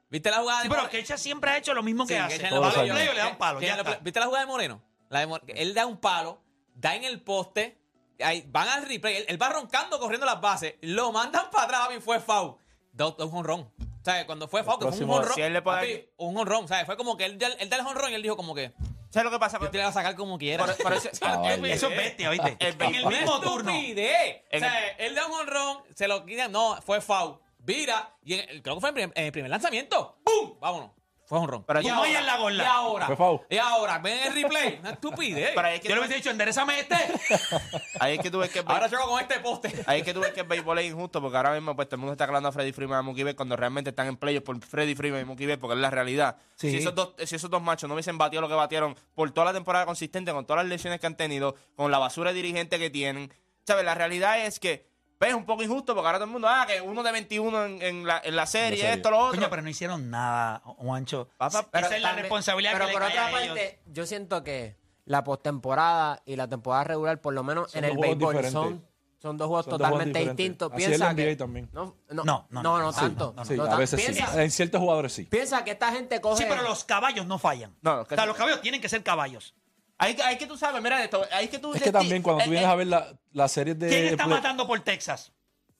¿Viste 0.08 0.30
la 0.30 0.38
jugada 0.38 0.58
de 0.60 0.64
Sí, 0.64 0.68
pero 0.70 0.82
Moreno? 0.82 0.90
Kershaw 0.90 1.18
siempre 1.18 1.50
ha 1.50 1.58
hecho 1.58 1.74
lo 1.74 1.82
mismo 1.82 2.06
que 2.06 2.14
Sí, 2.14 2.20
hace. 2.20 2.38
Kershaw 2.38 2.58
Le 2.60 2.64
los 2.66 2.74
play 2.74 3.08
le 3.14 3.14
dan 3.20 3.36
palo. 3.38 3.60
Ya 3.60 3.76
está. 3.76 3.96
¿Viste 3.96 4.20
la 4.20 4.26
jugada 4.26 4.44
de 4.46 4.50
Moreno? 4.50 4.82
La 5.10 5.20
de 5.20 5.26
Mor- 5.26 5.42
él 5.46 5.74
da 5.74 5.86
un 5.86 5.98
palo, 5.98 6.40
da 6.74 6.94
en 6.96 7.04
el 7.04 7.20
poste, 7.20 7.78
ahí 8.24 8.46
van 8.50 8.68
al 8.68 8.86
replay, 8.86 9.16
él, 9.16 9.24
él 9.28 9.40
va 9.42 9.50
roncando 9.50 9.98
corriendo 10.00 10.24
las 10.24 10.40
bases, 10.40 10.76
lo 10.80 11.12
mandan 11.12 11.50
para 11.50 11.64
atrás 11.64 11.88
y 11.96 12.00
fue 12.00 12.18
foul. 12.20 12.56
Da 12.92 13.06
un 13.08 13.30
jonrón. 13.30 13.60
O 13.78 14.04
sea, 14.04 14.26
cuando 14.26 14.48
fue 14.48 14.62
foul, 14.64 14.78
que 14.78 14.82
fue 14.84 14.90
un 14.90 14.90
próximo- 14.98 15.14
jonrón. 15.14 15.34
si 15.34 15.40
él 15.42 15.52
le 15.52 15.62
puede- 15.62 15.96
papi, 15.98 16.10
un 16.18 16.34
jonrón. 16.34 16.64
O 16.64 16.68
sea, 16.68 16.84
fue 16.84 16.96
como 16.96 17.16
que 17.16 17.24
él, 17.24 17.38
él 17.58 17.68
da 17.70 17.76
el 17.76 17.82
jonrón 17.82 18.10
y 18.10 18.14
él 18.14 18.22
dijo 18.22 18.36
como 18.36 18.54
que 18.54 18.72
¿Sabes 19.10 19.24
lo 19.24 19.30
que 19.30 19.38
pasa? 19.38 19.58
yo 19.60 19.70
te 19.70 19.76
la 19.78 19.84
voy 19.84 19.90
a 19.90 19.92
sacar 19.92 20.14
como 20.16 20.38
quiera. 20.38 20.64
Por- 20.64 20.76
por 20.76 20.92
eso- 20.94 21.10
es 21.10 21.96
bestia, 21.96 22.30
¿viste? 22.30 22.56
En 22.60 22.94
el 22.94 23.06
mismo 23.06 23.40
turno. 23.40 23.70
Estupidez. 23.70 24.42
En 24.50 24.64
O 24.64 24.66
sea, 24.66 24.88
él 24.98 25.14
da 25.14 25.26
un 25.26 25.32
honrón, 25.32 25.78
se 25.94 26.08
lo 26.08 26.24
quitan, 26.24 26.50
no, 26.52 26.80
fue 26.82 27.00
foul. 27.00 27.38
Vira, 27.58 28.16
y 28.24 28.34
en 28.34 28.62
creo 28.62 28.74
que 28.76 28.80
fue 28.80 28.90
en 28.90 28.96
el 28.96 29.02
primer, 29.02 29.18
en 29.18 29.24
el 29.26 29.32
primer 29.32 29.50
lanzamiento. 29.50 30.18
¡Pum! 30.24 30.58
Vámonos. 30.60 30.90
Fue 31.32 31.38
honrón. 31.40 31.64
Pero 31.66 31.80
y 31.80 31.84
ya- 31.84 31.96
la 32.20 32.36
y 32.36 32.40
gorla. 32.42 32.70
ahora, 32.70 33.06
Fue 33.06 33.16
foul. 33.16 33.40
y 33.48 33.56
ahora, 33.56 33.98
ven 34.00 34.18
el 34.26 34.34
replay. 34.34 34.76
Una 34.80 34.90
estupidez. 34.90 35.52
Pero 35.54 35.66
ahí 35.66 35.76
es 35.76 35.80
que 35.80 35.88
Yo 35.88 35.94
le 35.94 36.00
tú- 36.02 36.06
hubiese 36.06 36.16
dicho, 36.16 36.28
enderezame 36.30 36.78
este. 36.80 36.94
ahí 38.00 38.16
es 38.16 38.20
que 38.20 38.30
tú 38.30 38.38
ves 38.40 38.50
que 38.50 38.58
el 38.58 38.64
Ahora 38.68 38.90
choco 38.90 39.08
con 39.08 39.18
este 39.18 39.40
poste. 39.40 39.72
Ahí 39.86 40.00
es 40.00 40.04
que 40.04 40.12
tú 40.12 40.20
ves 40.20 40.32
que 40.32 40.40
el 40.40 40.46
béisbol 40.46 40.78
es 40.80 40.90
injusto 40.92 41.22
porque 41.22 41.36
ahora 41.38 41.52
mismo 41.54 41.74
pues 41.74 41.88
todo 41.88 41.96
el 41.96 42.00
mundo 42.00 42.12
está 42.12 42.24
hablando 42.24 42.50
a 42.50 42.52
Freddy 42.52 42.72
Freeman 42.72 42.98
y 42.98 43.00
a 43.00 43.02
Mookie 43.02 43.22
Betts 43.24 43.36
cuando 43.36 43.56
realmente 43.56 43.88
están 43.88 44.08
en 44.08 44.18
playoffs 44.18 44.44
por 44.44 44.60
Freddy 44.62 44.94
Freeman 44.94 45.22
y 45.22 45.24
Mookie 45.24 45.46
Betts 45.46 45.58
porque 45.58 45.74
es 45.74 45.80
la 45.80 45.88
realidad. 45.90 46.36
Sí. 46.56 46.70
Si, 46.70 46.76
esos 46.76 46.94
dos, 46.94 47.14
si 47.24 47.34
esos 47.36 47.48
dos 47.48 47.62
machos 47.62 47.88
no 47.88 47.94
hubiesen 47.94 48.18
batido 48.18 48.42
lo 48.42 48.48
que 48.48 48.54
batieron 48.54 48.94
por 49.14 49.30
toda 49.30 49.46
la 49.46 49.52
temporada 49.54 49.86
consistente, 49.86 50.32
con 50.32 50.44
todas 50.44 50.62
las 50.64 50.68
lesiones 50.70 51.00
que 51.00 51.06
han 51.06 51.16
tenido, 51.16 51.54
con 51.76 51.90
la 51.90 51.96
basura 51.98 52.30
de 52.32 52.36
dirigente 52.36 52.78
que 52.78 52.90
tienen, 52.90 53.32
¿sabes? 53.66 53.86
La 53.86 53.94
realidad 53.94 54.38
es 54.44 54.60
que 54.60 54.91
pues, 55.22 55.30
es 55.30 55.36
un 55.36 55.44
poco 55.46 55.62
injusto 55.62 55.94
porque 55.94 56.06
ahora 56.06 56.18
todo 56.18 56.24
el 56.26 56.30
mundo, 56.32 56.48
ah, 56.48 56.66
que 56.66 56.80
uno 56.80 57.02
de 57.02 57.12
21 57.12 57.64
en, 57.66 57.82
en 57.82 58.06
la, 58.06 58.20
en 58.24 58.34
la 58.34 58.46
serie, 58.46 58.92
esto, 58.92 59.10
lo 59.10 59.18
otro. 59.18 59.38
Coño, 59.38 59.50
pero 59.50 59.62
no 59.62 59.68
hicieron 59.68 60.10
nada, 60.10 60.60
Juancho. 60.64 61.28
Papá, 61.38 61.66
Pero 61.70 61.86
Esa 61.86 61.96
es 61.96 62.02
la 62.02 62.08
también- 62.08 62.24
responsabilidad 62.24 62.72
pero 62.72 62.84
que 62.86 62.90
le 62.90 62.98
por 62.98 63.02
cae 63.02 63.10
otra 63.12 63.26
a 63.26 63.42
ellos. 63.42 63.56
parte, 63.56 63.80
yo 63.86 64.06
siento 64.06 64.42
que 64.42 64.76
la 65.04 65.22
postemporada 65.24 66.22
y 66.26 66.36
la 66.36 66.48
temporada 66.48 66.84
regular, 66.84 67.20
por 67.20 67.34
lo 67.34 67.42
menos 67.44 67.70
Son 67.70 67.84
en 67.84 67.90
dos 67.90 67.90
el 67.92 67.96
juegos 67.98 68.16
béisbol, 68.18 68.32
diferentes. 68.34 68.52
son, 68.52 68.92
son 69.20 69.36
dos 69.36 69.46
juegos 69.48 69.64
Son 69.66 69.78
dos 69.78 69.78
juegos 69.78 69.92
totalmente 69.92 70.18
diferentes. 70.18 70.36
distintos. 70.36 70.72
Así 70.72 70.82
es 70.82 70.88
Piensa 70.88 71.04
la 71.04 71.12
NBA 71.12 71.24
que, 71.24 71.36
también. 71.36 71.70
No, 71.72 71.84
no, 72.10 72.24
No, 72.24 72.46
no, 72.50 72.62
no, 72.62 72.62
no, 72.62 72.78
no. 72.86 72.92
tanto. 72.92 73.28
Sí, 73.30 73.34
no, 73.36 73.42
no, 73.42 73.44
Sí, 73.44 73.56
no 73.56 73.62
a 73.64 73.68
tan- 73.68 73.78
veces 73.78 74.00
piensa, 74.04 74.26
sí. 74.32 74.38
En 74.40 74.50
ciertos 74.50 74.80
jugadores 74.80 75.12
sí. 75.12 75.24
piensa 75.24 75.62
que 75.64 75.70
esta 75.70 75.92
gente 75.92 76.20
coge... 76.20 76.42
Sí, 76.42 76.48
pero 76.48 76.62
los 76.62 76.82
caballos 76.84 77.26
no 77.26 77.38
fallan. 77.38 77.76
No, 77.82 78.04
que- 78.04 78.14
o 78.14 78.16
sea, 78.16 78.26
los 78.26 78.36
caballos 78.36 78.60
tienen 78.60 78.80
que 78.80 78.88
ser 78.88 79.02
caballos. 79.04 79.54
Ahí, 79.98 80.16
ahí 80.24 80.36
que 80.36 80.46
tú 80.46 80.56
sabes, 80.58 80.82
mira 80.82 81.02
esto, 81.04 81.24
ahí 81.30 81.48
que 81.48 81.58
tú... 81.58 81.74
Es 81.74 81.82
que 81.82 81.92
también 81.92 82.22
cuando 82.22 82.42
tú 82.42 82.50
eh, 82.50 82.52
vienes 82.52 82.68
eh, 82.68 82.72
a 82.72 82.74
ver 82.74 82.86
la, 82.88 83.12
la 83.32 83.48
serie 83.48 83.74
de... 83.74 83.88
¿Quién 83.88 84.04
está 84.06 84.26
matando 84.26 84.66
por 84.66 84.80
Texas? 84.80 85.32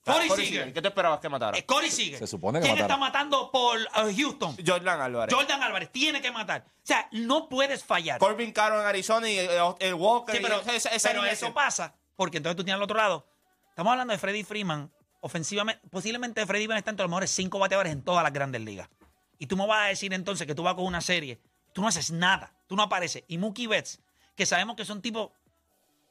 ah, 0.05 0.13
Corey 0.13 0.29
Seager. 0.29 0.73
¿Qué 0.73 0.81
te 0.81 0.87
esperabas 0.87 1.19
que 1.19 1.29
matara? 1.29 1.57
Eh, 1.57 1.65
Corey 1.65 1.89
Seager. 1.89 2.19
Se 2.19 2.27
supone 2.27 2.59
que 2.59 2.63
¿Quién 2.65 2.75
matara. 2.75 2.93
está 2.93 2.97
matando 2.97 3.51
por 3.51 3.77
uh, 3.79 4.15
Houston? 4.15 4.55
Jordan 4.65 5.01
Álvarez. 5.01 5.33
Jordan 5.33 5.61
Álvarez. 5.63 5.91
Tiene 5.91 6.21
que 6.21 6.31
matar. 6.31 6.65
O 6.67 6.71
sea, 6.83 7.07
no 7.11 7.49
puedes 7.49 7.83
fallar. 7.83 8.19
Corbin 8.19 8.51
Caro 8.51 8.79
en 8.79 8.87
Arizona 8.87 9.29
y 9.29 9.39
eh, 9.39 9.49
el 9.79 9.93
Walker. 9.93 10.35
Sí, 10.35 10.41
pero, 10.41 10.61
y 10.65 10.75
esa- 10.75 10.89
esa 10.89 11.09
pero 11.09 11.21
línea 11.21 11.33
eso 11.33 11.53
pasa 11.53 11.93
porque 12.15 12.37
entonces 12.37 12.55
tú 12.55 12.63
tienes 12.63 12.77
al 12.77 12.83
otro 12.83 12.97
lado. 12.97 13.25
Estamos 13.69 13.91
hablando 13.91 14.11
de 14.13 14.19
Freddie 14.19 14.43
Freeman. 14.43 14.91
Ofensivamente, 15.21 15.81
posiblemente 15.89 16.45
Freddie 16.45 16.65
Freeman 16.65 16.77
está 16.77 16.91
entre 16.91 17.03
los 17.05 17.09
mejores 17.09 17.31
cinco 17.31 17.57
bateadores 17.59 17.91
en 17.93 18.01
todas 18.03 18.23
las 18.23 18.33
grandes 18.33 18.61
ligas. 18.61 18.89
Y 19.39 19.47
tú 19.47 19.57
me 19.57 19.65
vas 19.65 19.85
a 19.85 19.87
decir 19.87 20.13
entonces 20.13 20.45
que 20.47 20.53
tú 20.55 20.63
vas 20.63 20.75
con 20.75 20.85
una 20.85 21.01
serie. 21.01 21.39
Tú 21.73 21.81
no 21.81 21.87
haces 21.87 22.11
nada. 22.11 22.53
Tú 22.73 22.77
no 22.77 22.81
apareces. 22.83 23.23
Y 23.27 23.37
Mookie 23.37 23.67
Betts, 23.67 23.99
que 24.35 24.47
sabemos 24.47 24.75
que 24.75 24.83
son 24.83 24.99
tipos 24.99 25.29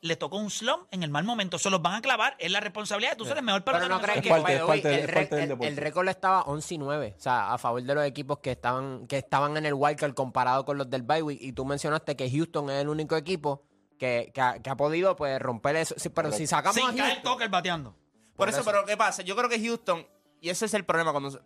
le 0.00 0.14
tocó 0.14 0.36
un 0.36 0.48
slump 0.48 0.86
en 0.92 1.02
el 1.02 1.10
mal 1.10 1.24
momento. 1.24 1.58
Se 1.58 1.70
los 1.70 1.82
van 1.82 1.94
a 1.94 2.00
clavar. 2.02 2.36
Es 2.38 2.52
la 2.52 2.60
responsabilidad. 2.60 3.16
Tú 3.16 3.24
eres 3.24 3.38
el 3.38 3.42
mejor 3.44 3.64
Pero 3.64 3.78
pelotero. 3.78 3.96
no 3.98 4.02
crees 4.04 4.22
que 4.22 4.28
parte- 4.30 4.42
by 4.42 4.56
way, 4.64 4.80
parte- 4.80 5.42
el, 5.42 5.50
el- 5.52 5.64
el 5.64 5.76
récord 5.76 6.08
estaba 6.08 6.42
11 6.42 6.74
y 6.74 6.78
9, 6.78 7.14
o 7.18 7.20
sea, 7.20 7.52
a 7.52 7.58
favor 7.58 7.82
de 7.82 7.92
los 7.96 8.04
equipos 8.04 8.38
que 8.38 8.52
estaban 8.52 9.08
que 9.08 9.18
estaban 9.18 9.56
en 9.56 9.66
el 9.66 9.74
wildcard 9.74 10.14
comparado 10.14 10.64
con 10.64 10.78
los 10.78 10.88
del 10.88 11.02
bye 11.02 11.22
week 11.22 11.38
y 11.42 11.52
tú 11.52 11.64
mencionaste 11.64 12.14
que 12.14 12.30
Houston 12.30 12.70
es 12.70 12.80
el 12.82 12.88
único 12.88 13.16
equipo 13.16 13.64
que, 13.98 14.30
que 14.32 14.40
ha, 14.40 14.60
que 14.60 14.70
ha 14.70 14.76
podido 14.76 15.16
pues 15.16 15.40
romper 15.42 15.74
eso. 15.74 15.96
Sí, 15.98 16.10
pero 16.10 16.30
si 16.30 16.46
sacamos 16.46 16.76
a 16.76 16.80
Sin 16.88 16.96
caer 16.96 17.14
Houston, 17.14 17.32
Tucker 17.32 17.48
bateando. 17.48 17.96
Por 18.36 18.48
eso, 18.48 18.62
pero 18.64 18.84
¿qué 18.84 18.96
pasa? 18.96 19.22
Yo 19.22 19.34
creo 19.34 19.48
que 19.48 19.60
Houston, 19.60 20.06
y 20.40 20.48
ese 20.50 20.66
es 20.66 20.74
el 20.74 20.84
problema, 20.84 21.10
cuando 21.10 21.40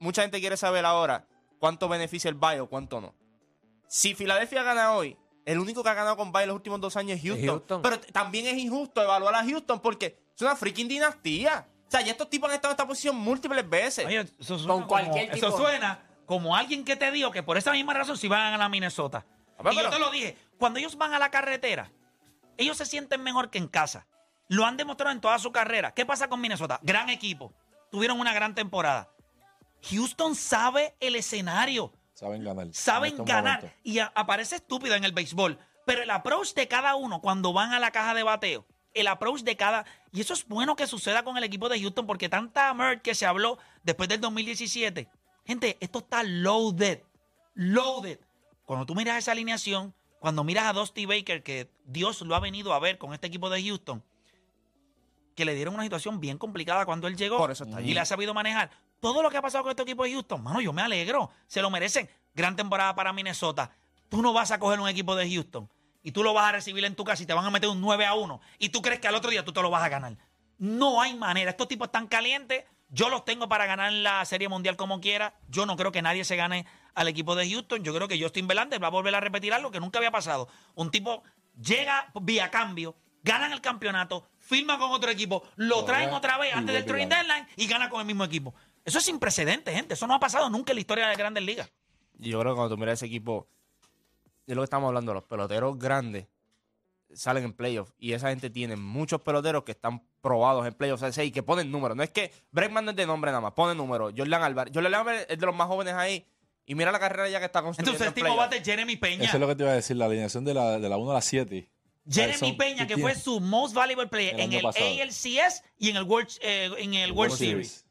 mucha 0.00 0.22
gente 0.22 0.38
quiere 0.40 0.56
saber 0.56 0.84
ahora 0.84 1.26
cuánto 1.58 1.88
beneficia 1.88 2.28
el 2.28 2.34
bye 2.36 2.60
o 2.60 2.68
cuánto 2.68 3.00
no. 3.00 3.14
Si 3.90 4.14
Filadelfia 4.14 4.62
gana 4.62 4.92
hoy, 4.92 5.18
el 5.44 5.58
único 5.58 5.82
que 5.82 5.88
ha 5.88 5.94
ganado 5.94 6.16
con 6.16 6.30
bye 6.30 6.46
los 6.46 6.54
últimos 6.54 6.80
dos 6.80 6.96
años 6.96 7.18
es 7.18 7.24
Houston. 7.24 7.48
Houston. 7.48 7.82
Pero 7.82 8.00
también 8.00 8.46
es 8.46 8.56
injusto 8.56 9.02
evaluar 9.02 9.34
a 9.34 9.44
Houston 9.44 9.80
porque 9.80 10.16
es 10.32 10.40
una 10.42 10.54
freaking 10.54 10.86
dinastía. 10.86 11.66
O 11.88 11.90
sea, 11.90 12.00
ya 12.00 12.12
estos 12.12 12.30
tipos 12.30 12.48
han 12.48 12.54
estado 12.54 12.70
en 12.70 12.74
esta 12.76 12.86
posición 12.86 13.16
múltiples 13.16 13.68
veces. 13.68 14.06
Oye, 14.06 14.20
eso 14.38 14.58
suena 14.58 14.74
Con 14.74 14.86
cualquier 14.86 15.24
como, 15.24 15.34
tipo. 15.34 15.46
Eso 15.48 15.56
suena 15.56 16.06
como 16.24 16.54
alguien 16.54 16.84
que 16.84 16.94
te 16.94 17.10
dijo 17.10 17.32
que 17.32 17.42
por 17.42 17.56
esa 17.56 17.72
misma 17.72 17.92
razón 17.92 18.16
si 18.16 18.28
van 18.28 18.42
a 18.42 18.50
ganar 18.52 18.70
Minnesota. 18.70 19.26
Hombre, 19.58 19.74
y 19.74 19.78
yo 19.78 19.90
te 19.90 19.98
lo 19.98 20.10
dije, 20.12 20.38
cuando 20.56 20.78
ellos 20.78 20.96
van 20.96 21.12
a 21.12 21.18
la 21.18 21.32
carretera, 21.32 21.90
ellos 22.58 22.76
se 22.76 22.86
sienten 22.86 23.24
mejor 23.24 23.50
que 23.50 23.58
en 23.58 23.66
casa. 23.66 24.06
Lo 24.46 24.66
han 24.66 24.76
demostrado 24.76 25.10
en 25.10 25.20
toda 25.20 25.36
su 25.40 25.50
carrera. 25.50 25.94
¿Qué 25.94 26.06
pasa 26.06 26.28
con 26.28 26.40
Minnesota? 26.40 26.78
Gran 26.84 27.10
equipo. 27.10 27.52
Tuvieron 27.90 28.20
una 28.20 28.32
gran 28.32 28.54
temporada. 28.54 29.10
Houston 29.90 30.36
sabe 30.36 30.94
el 31.00 31.16
escenario. 31.16 31.92
Saben 32.20 32.44
ganar. 32.44 32.68
saben 32.72 33.16
ganar. 33.24 33.60
momentos. 33.62 33.80
Y 33.82 33.98
a- 33.98 34.12
aparece 34.14 34.56
estúpido 34.56 34.94
en 34.94 35.04
el 35.04 35.12
béisbol. 35.12 35.58
Pero 35.86 36.02
el 36.02 36.10
approach 36.10 36.52
de 36.54 36.68
cada 36.68 36.94
uno 36.94 37.20
cuando 37.22 37.52
van 37.54 37.72
a 37.72 37.80
la 37.80 37.90
caja 37.90 38.12
de 38.14 38.22
bateo, 38.22 38.66
el 38.92 39.06
approach 39.06 39.40
de 39.40 39.56
cada. 39.56 39.86
Y 40.12 40.20
eso 40.20 40.34
es 40.34 40.46
bueno 40.46 40.76
que 40.76 40.86
suceda 40.86 41.22
con 41.24 41.38
el 41.38 41.44
equipo 41.44 41.68
de 41.70 41.80
Houston 41.80 42.06
porque 42.06 42.28
tanta 42.28 42.72
merch 42.74 43.00
que 43.00 43.14
se 43.14 43.24
habló 43.24 43.58
después 43.82 44.08
del 44.08 44.20
2017. 44.20 45.08
Gente, 45.46 45.78
esto 45.80 46.00
está 46.00 46.22
loaded. 46.22 47.00
Loaded. 47.54 48.18
Cuando 48.66 48.84
tú 48.86 48.94
miras 48.94 49.16
esa 49.18 49.32
alineación, 49.32 49.94
cuando 50.18 50.44
miras 50.44 50.66
a 50.66 50.72
Dusty 50.74 51.06
Baker, 51.06 51.42
que 51.42 51.70
Dios 51.86 52.20
lo 52.20 52.36
ha 52.36 52.40
venido 52.40 52.74
a 52.74 52.78
ver 52.78 52.98
con 52.98 53.14
este 53.14 53.26
equipo 53.28 53.48
de 53.48 53.62
Houston, 53.64 54.04
que 55.34 55.44
le 55.46 55.54
dieron 55.54 55.74
una 55.74 55.82
situación 55.84 56.20
bien 56.20 56.36
complicada 56.36 56.84
cuando 56.84 57.08
él 57.08 57.16
llegó 57.16 57.38
Por 57.38 57.50
eso 57.50 57.64
está 57.64 57.80
y 57.80 57.84
allí. 57.84 57.94
le 57.94 58.00
ha 58.00 58.04
sabido 58.04 58.34
manejar. 58.34 58.70
Todo 59.00 59.22
lo 59.22 59.30
que 59.30 59.38
ha 59.38 59.42
pasado 59.42 59.64
con 59.64 59.70
este 59.70 59.82
equipo 59.82 60.04
de 60.04 60.12
Houston, 60.12 60.42
mano, 60.42 60.60
yo 60.60 60.72
me 60.72 60.82
alegro. 60.82 61.30
Se 61.46 61.62
lo 61.62 61.70
merecen. 61.70 62.08
Gran 62.34 62.54
temporada 62.54 62.94
para 62.94 63.12
Minnesota. 63.12 63.72
Tú 64.08 64.22
no 64.22 64.32
vas 64.32 64.50
a 64.50 64.58
coger 64.58 64.78
un 64.78 64.88
equipo 64.88 65.16
de 65.16 65.30
Houston 65.30 65.68
y 66.02 66.12
tú 66.12 66.22
lo 66.22 66.32
vas 66.32 66.48
a 66.48 66.52
recibir 66.52 66.84
en 66.84 66.94
tu 66.94 67.04
casa 67.04 67.22
y 67.22 67.26
te 67.26 67.34
van 67.34 67.44
a 67.44 67.50
meter 67.50 67.68
un 67.68 67.80
9 67.80 68.06
a 68.06 68.14
1 68.14 68.40
y 68.58 68.70
tú 68.70 68.82
crees 68.82 69.00
que 69.00 69.08
al 69.08 69.14
otro 69.14 69.30
día 69.30 69.44
tú 69.44 69.52
te 69.52 69.62
lo 69.62 69.70
vas 69.70 69.82
a 69.82 69.88
ganar. 69.88 70.16
No 70.58 71.00
hay 71.00 71.14
manera. 71.14 71.50
Estos 71.50 71.68
tipos 71.68 71.88
están 71.88 72.06
calientes. 72.06 72.64
Yo 72.88 73.08
los 73.08 73.24
tengo 73.24 73.48
para 73.48 73.66
ganar 73.66 73.92
la 73.92 74.24
Serie 74.24 74.48
Mundial 74.48 74.76
como 74.76 75.00
quiera. 75.00 75.34
Yo 75.48 75.64
no 75.64 75.76
creo 75.76 75.92
que 75.92 76.02
nadie 76.02 76.24
se 76.24 76.36
gane 76.36 76.66
al 76.94 77.08
equipo 77.08 77.34
de 77.34 77.48
Houston. 77.48 77.82
Yo 77.84 77.94
creo 77.94 78.08
que 78.08 78.20
Justin 78.20 78.46
Verlander 78.46 78.82
va 78.82 78.88
a 78.88 78.90
volver 78.90 79.14
a 79.14 79.20
repetir 79.20 79.54
algo 79.54 79.70
que 79.70 79.80
nunca 79.80 79.98
había 79.98 80.10
pasado. 80.10 80.48
Un 80.74 80.90
tipo 80.90 81.22
llega 81.60 82.10
vía 82.20 82.50
cambio, 82.50 82.96
ganan 83.22 83.52
el 83.52 83.60
campeonato, 83.60 84.28
firma 84.38 84.78
con 84.78 84.90
otro 84.90 85.10
equipo, 85.10 85.42
lo 85.56 85.84
traen 85.84 86.10
otra 86.10 86.38
vez 86.38 86.54
antes 86.54 86.74
del 86.74 86.84
trading 86.84 87.08
deadline 87.08 87.46
y 87.56 87.66
gana 87.66 87.88
con 87.88 88.00
el 88.00 88.06
mismo 88.06 88.24
equipo. 88.24 88.54
Eso 88.84 88.98
es 88.98 89.04
sin 89.04 89.18
precedentes, 89.18 89.74
gente. 89.74 89.94
Eso 89.94 90.06
no 90.06 90.14
ha 90.14 90.20
pasado 90.20 90.48
nunca 90.50 90.72
en 90.72 90.76
la 90.76 90.80
historia 90.80 91.04
de 91.04 91.10
las 91.10 91.18
grandes 91.18 91.44
ligas. 91.44 91.70
Y 92.18 92.30
yo 92.30 92.40
creo 92.40 92.52
que 92.52 92.56
cuando 92.56 92.74
tú 92.74 92.78
miras 92.78 92.94
ese 92.94 93.06
equipo, 93.06 93.48
de 94.46 94.54
lo 94.54 94.62
que 94.62 94.64
estamos 94.64 94.88
hablando, 94.88 95.14
los 95.14 95.24
peloteros 95.24 95.78
grandes 95.78 96.26
salen 97.14 97.44
en 97.44 97.52
playoffs. 97.52 97.92
Y 97.98 98.12
esa 98.12 98.28
gente 98.28 98.50
tiene 98.50 98.76
muchos 98.76 99.20
peloteros 99.22 99.64
que 99.64 99.72
están 99.72 100.02
probados 100.20 100.66
en 100.66 100.74
playoffs. 100.74 101.02
o 101.02 101.12
sea, 101.12 101.24
y 101.24 101.30
que 101.30 101.42
ponen 101.42 101.70
números. 101.70 101.96
No 101.96 102.02
es 102.02 102.10
que 102.10 102.32
Bregman 102.50 102.84
no 102.84 102.90
es 102.90 102.96
de 102.96 103.06
nombre 103.06 103.30
nada 103.30 103.40
más, 103.40 103.52
pone 103.52 103.74
números. 103.74 104.12
Jordan 104.16 104.42
Álvarez. 104.42 104.72
Jordan 104.74 104.94
Álvarez 104.94 105.26
es 105.28 105.38
de 105.38 105.46
los 105.46 105.54
más 105.54 105.66
jóvenes 105.68 105.94
ahí. 105.94 106.26
Y 106.66 106.74
mira 106.74 106.92
la 106.92 107.00
carrera 107.00 107.28
ya 107.28 107.40
que 107.40 107.46
está 107.46 107.62
construyendo. 107.62 107.90
Entonces, 107.92 108.14
el 108.16 108.20
en 108.20 108.26
tipo 108.26 108.36
bate 108.36 108.62
Jeremy 108.62 108.96
Peña. 108.96 109.24
Eso 109.24 109.36
es 109.36 109.40
lo 109.40 109.48
que 109.48 109.56
te 109.56 109.64
iba 109.64 109.72
a 109.72 109.76
decir, 109.76 109.96
la 109.96 110.04
alineación 110.06 110.44
de 110.44 110.54
la, 110.54 110.78
de 110.78 110.88
la 110.88 110.96
1 110.96 111.10
a 111.10 111.14
la 111.14 111.20
7. 111.20 111.68
Jeremy 112.08 112.52
Peña, 112.52 112.86
que 112.86 112.96
fue 112.96 113.14
su 113.14 113.40
most 113.40 113.74
valuable 113.74 114.08
player 114.08 114.34
El 114.34 114.40
en 114.40 114.52
el 114.52 114.62
pasado. 114.62 114.86
ALCS 115.02 115.62
y 115.78 115.90
en 115.90 115.96
el 115.96 116.04
World, 116.04 116.28
eh, 116.42 116.70
en 116.78 116.94
el 116.94 117.12
World 117.12 117.34
Series. 117.34 117.84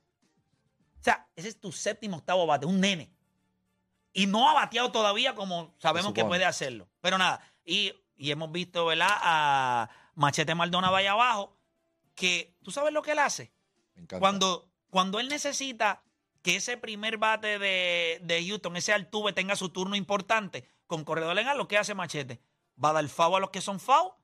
O 1.00 1.04
sea, 1.04 1.28
ese 1.36 1.50
es 1.50 1.60
tu 1.60 1.72
séptimo 1.72 2.18
octavo 2.18 2.46
bate, 2.46 2.66
un 2.66 2.80
nene. 2.82 3.12
Y 4.12 4.28
no 4.28 4.50
ha 4.50 4.54
bateado 4.54 4.92
todavía 4.92 5.36
como 5.36 5.76
sabemos 5.80 6.14
que 6.14 6.26
puede 6.26 6.46
hacerlo. 6.46 6.90
Pero 7.00 7.18
nada, 7.18 7.42
y, 7.64 7.94
y 8.18 8.32
hemos 8.32 8.52
visto, 8.52 8.86
¿verdad? 8.86 9.08
A 9.12 9.90
Machete 10.16 10.56
Maldonado 10.56 10.96
allá 10.96 11.12
abajo, 11.12 11.56
que 12.16 12.58
tú 12.64 12.72
sabes 12.72 12.92
lo 12.92 13.02
que 13.02 13.12
él 13.12 13.20
hace. 13.20 13.54
Me 13.96 14.02
encanta. 14.02 14.20
Cuando, 14.20 14.70
cuando 14.90 15.20
él 15.20 15.30
necesita 15.30 16.04
que 16.42 16.58
ese 16.58 16.78
primer 16.78 17.18
bate 17.18 17.60
de, 17.60 18.20
de 18.24 18.46
Houston, 18.48 18.76
ese 18.76 18.94
Altuve, 18.94 19.34
tenga 19.34 19.56
su 19.56 19.70
turno 19.70 19.96
importante 19.96 20.68
con 20.88 21.04
corredor 21.06 21.36
legal, 21.36 21.58
lo 21.58 21.68
que 21.68 21.78
hace 21.78 21.94
Machete. 21.94 22.42
Va 22.84 22.90
a 22.90 22.94
dar 22.94 23.08
FAO 23.08 23.36
a 23.38 23.40
los 23.40 23.52
que 23.52 23.62
son 23.62 23.80
FAO, 23.80 24.18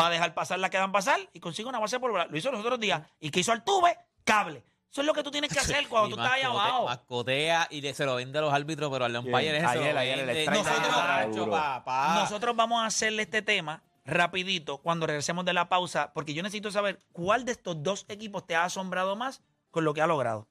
va 0.00 0.06
a 0.06 0.10
dejar 0.10 0.34
pasar 0.34 0.58
las 0.58 0.70
que 0.70 0.78
dan 0.78 0.92
pasar 0.92 1.20
y 1.32 1.40
consigue 1.40 1.68
una 1.68 1.78
base 1.78 2.00
por 2.00 2.10
bola. 2.10 2.26
Lo 2.26 2.36
hizo 2.36 2.50
los 2.50 2.60
otros 2.60 2.80
días. 2.80 3.02
¿Y 3.20 3.30
que 3.30 3.40
hizo 3.40 3.52
Altuve? 3.52 3.98
Cable. 4.24 4.64
Eso 4.90 5.02
es 5.02 5.06
lo 5.06 5.12
que 5.12 5.22
tú 5.22 5.30
tienes 5.30 5.52
que 5.52 5.58
hacer 5.60 5.86
cuando 5.88 6.08
Y 6.08 6.12
tú 6.14 6.16
estás 6.20 6.32
ahí 6.34 6.42
abajo. 6.42 6.84
Mascotea 6.86 7.66
y 7.70 7.80
le- 7.80 7.94
se 7.94 8.04
lo 8.06 8.14
vende 8.16 8.38
a 8.38 8.42
los 8.42 8.52
árbitros, 8.52 8.90
pero 8.90 9.04
al 9.04 9.16
umpire 9.16 9.60
se 9.60 9.66
Ayer, 9.66 9.94
lo 9.94 10.00
ayer, 10.00 10.18
el 10.20 10.26
vende. 10.26 10.42
strike 10.44 10.64
Nosotros- 10.64 10.96
Nacho, 10.96 11.30
Duro. 11.30 11.50
papá. 11.52 12.14
Nosotros 12.20 12.56
vamos 12.56 12.82
a 12.82 12.86
hacerle 12.86 13.22
este 13.22 13.42
tema 13.42 13.82
rapidito 14.04 14.78
cuando 14.78 15.06
regresemos 15.06 15.44
de 15.44 15.52
la 15.52 15.68
pausa, 15.68 16.12
porque 16.14 16.32
yo 16.34 16.42
necesito 16.42 16.70
saber 16.70 16.98
cuál 17.12 17.44
de 17.44 17.52
estos 17.52 17.82
dos 17.82 18.06
equipos 18.08 18.46
te 18.46 18.56
ha 18.56 18.64
asombrado 18.64 19.16
más 19.16 19.42
con 19.70 19.84
lo 19.84 19.92
que 19.92 20.00
ha 20.00 20.06
logrado. 20.06 20.48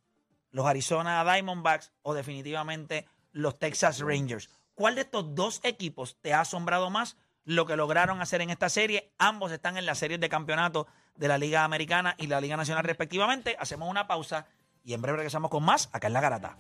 Los 0.52 0.65
Arizona 0.67 1.23
Diamondbacks 1.23 1.91
o 2.04 2.13
definitivamente 2.13 3.08
los 3.32 3.58
Texas 3.58 4.00
Rangers. 4.00 4.50
¿Cuál 4.76 4.93
de 4.95 5.02
estos 5.02 5.34
dos 5.34 5.60
equipos 5.63 6.17
te 6.21 6.34
ha 6.36 6.41
asombrado 6.41 6.89
más 6.91 7.17
lo 7.47 7.65
que 7.65 7.77
lograron 7.77 8.21
hacer 8.21 8.41
en 8.41 8.49
esta 8.49 8.67
serie? 8.67 9.13
Ambos 9.17 9.53
están 9.53 9.77
en 9.77 9.86
las 9.86 9.97
series 9.97 10.19
de 10.19 10.27
campeonato 10.27 10.86
de 11.15 11.29
la 11.29 11.38
Liga 11.38 11.63
Americana 11.63 12.13
y 12.17 12.27
la 12.27 12.41
Liga 12.41 12.57
Nacional 12.57 12.83
respectivamente. 12.83 13.55
Hacemos 13.57 13.89
una 13.89 14.05
pausa 14.05 14.47
y 14.83 14.93
en 14.93 15.01
breve 15.01 15.17
regresamos 15.19 15.49
con 15.49 15.63
más 15.63 15.89
acá 15.93 16.07
en 16.07 16.13
La 16.13 16.21
Garata. 16.21 16.57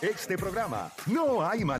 Este 0.00 0.38
programa 0.38 0.92
no 1.06 1.44
hay 1.44 1.64
manera 1.64 1.76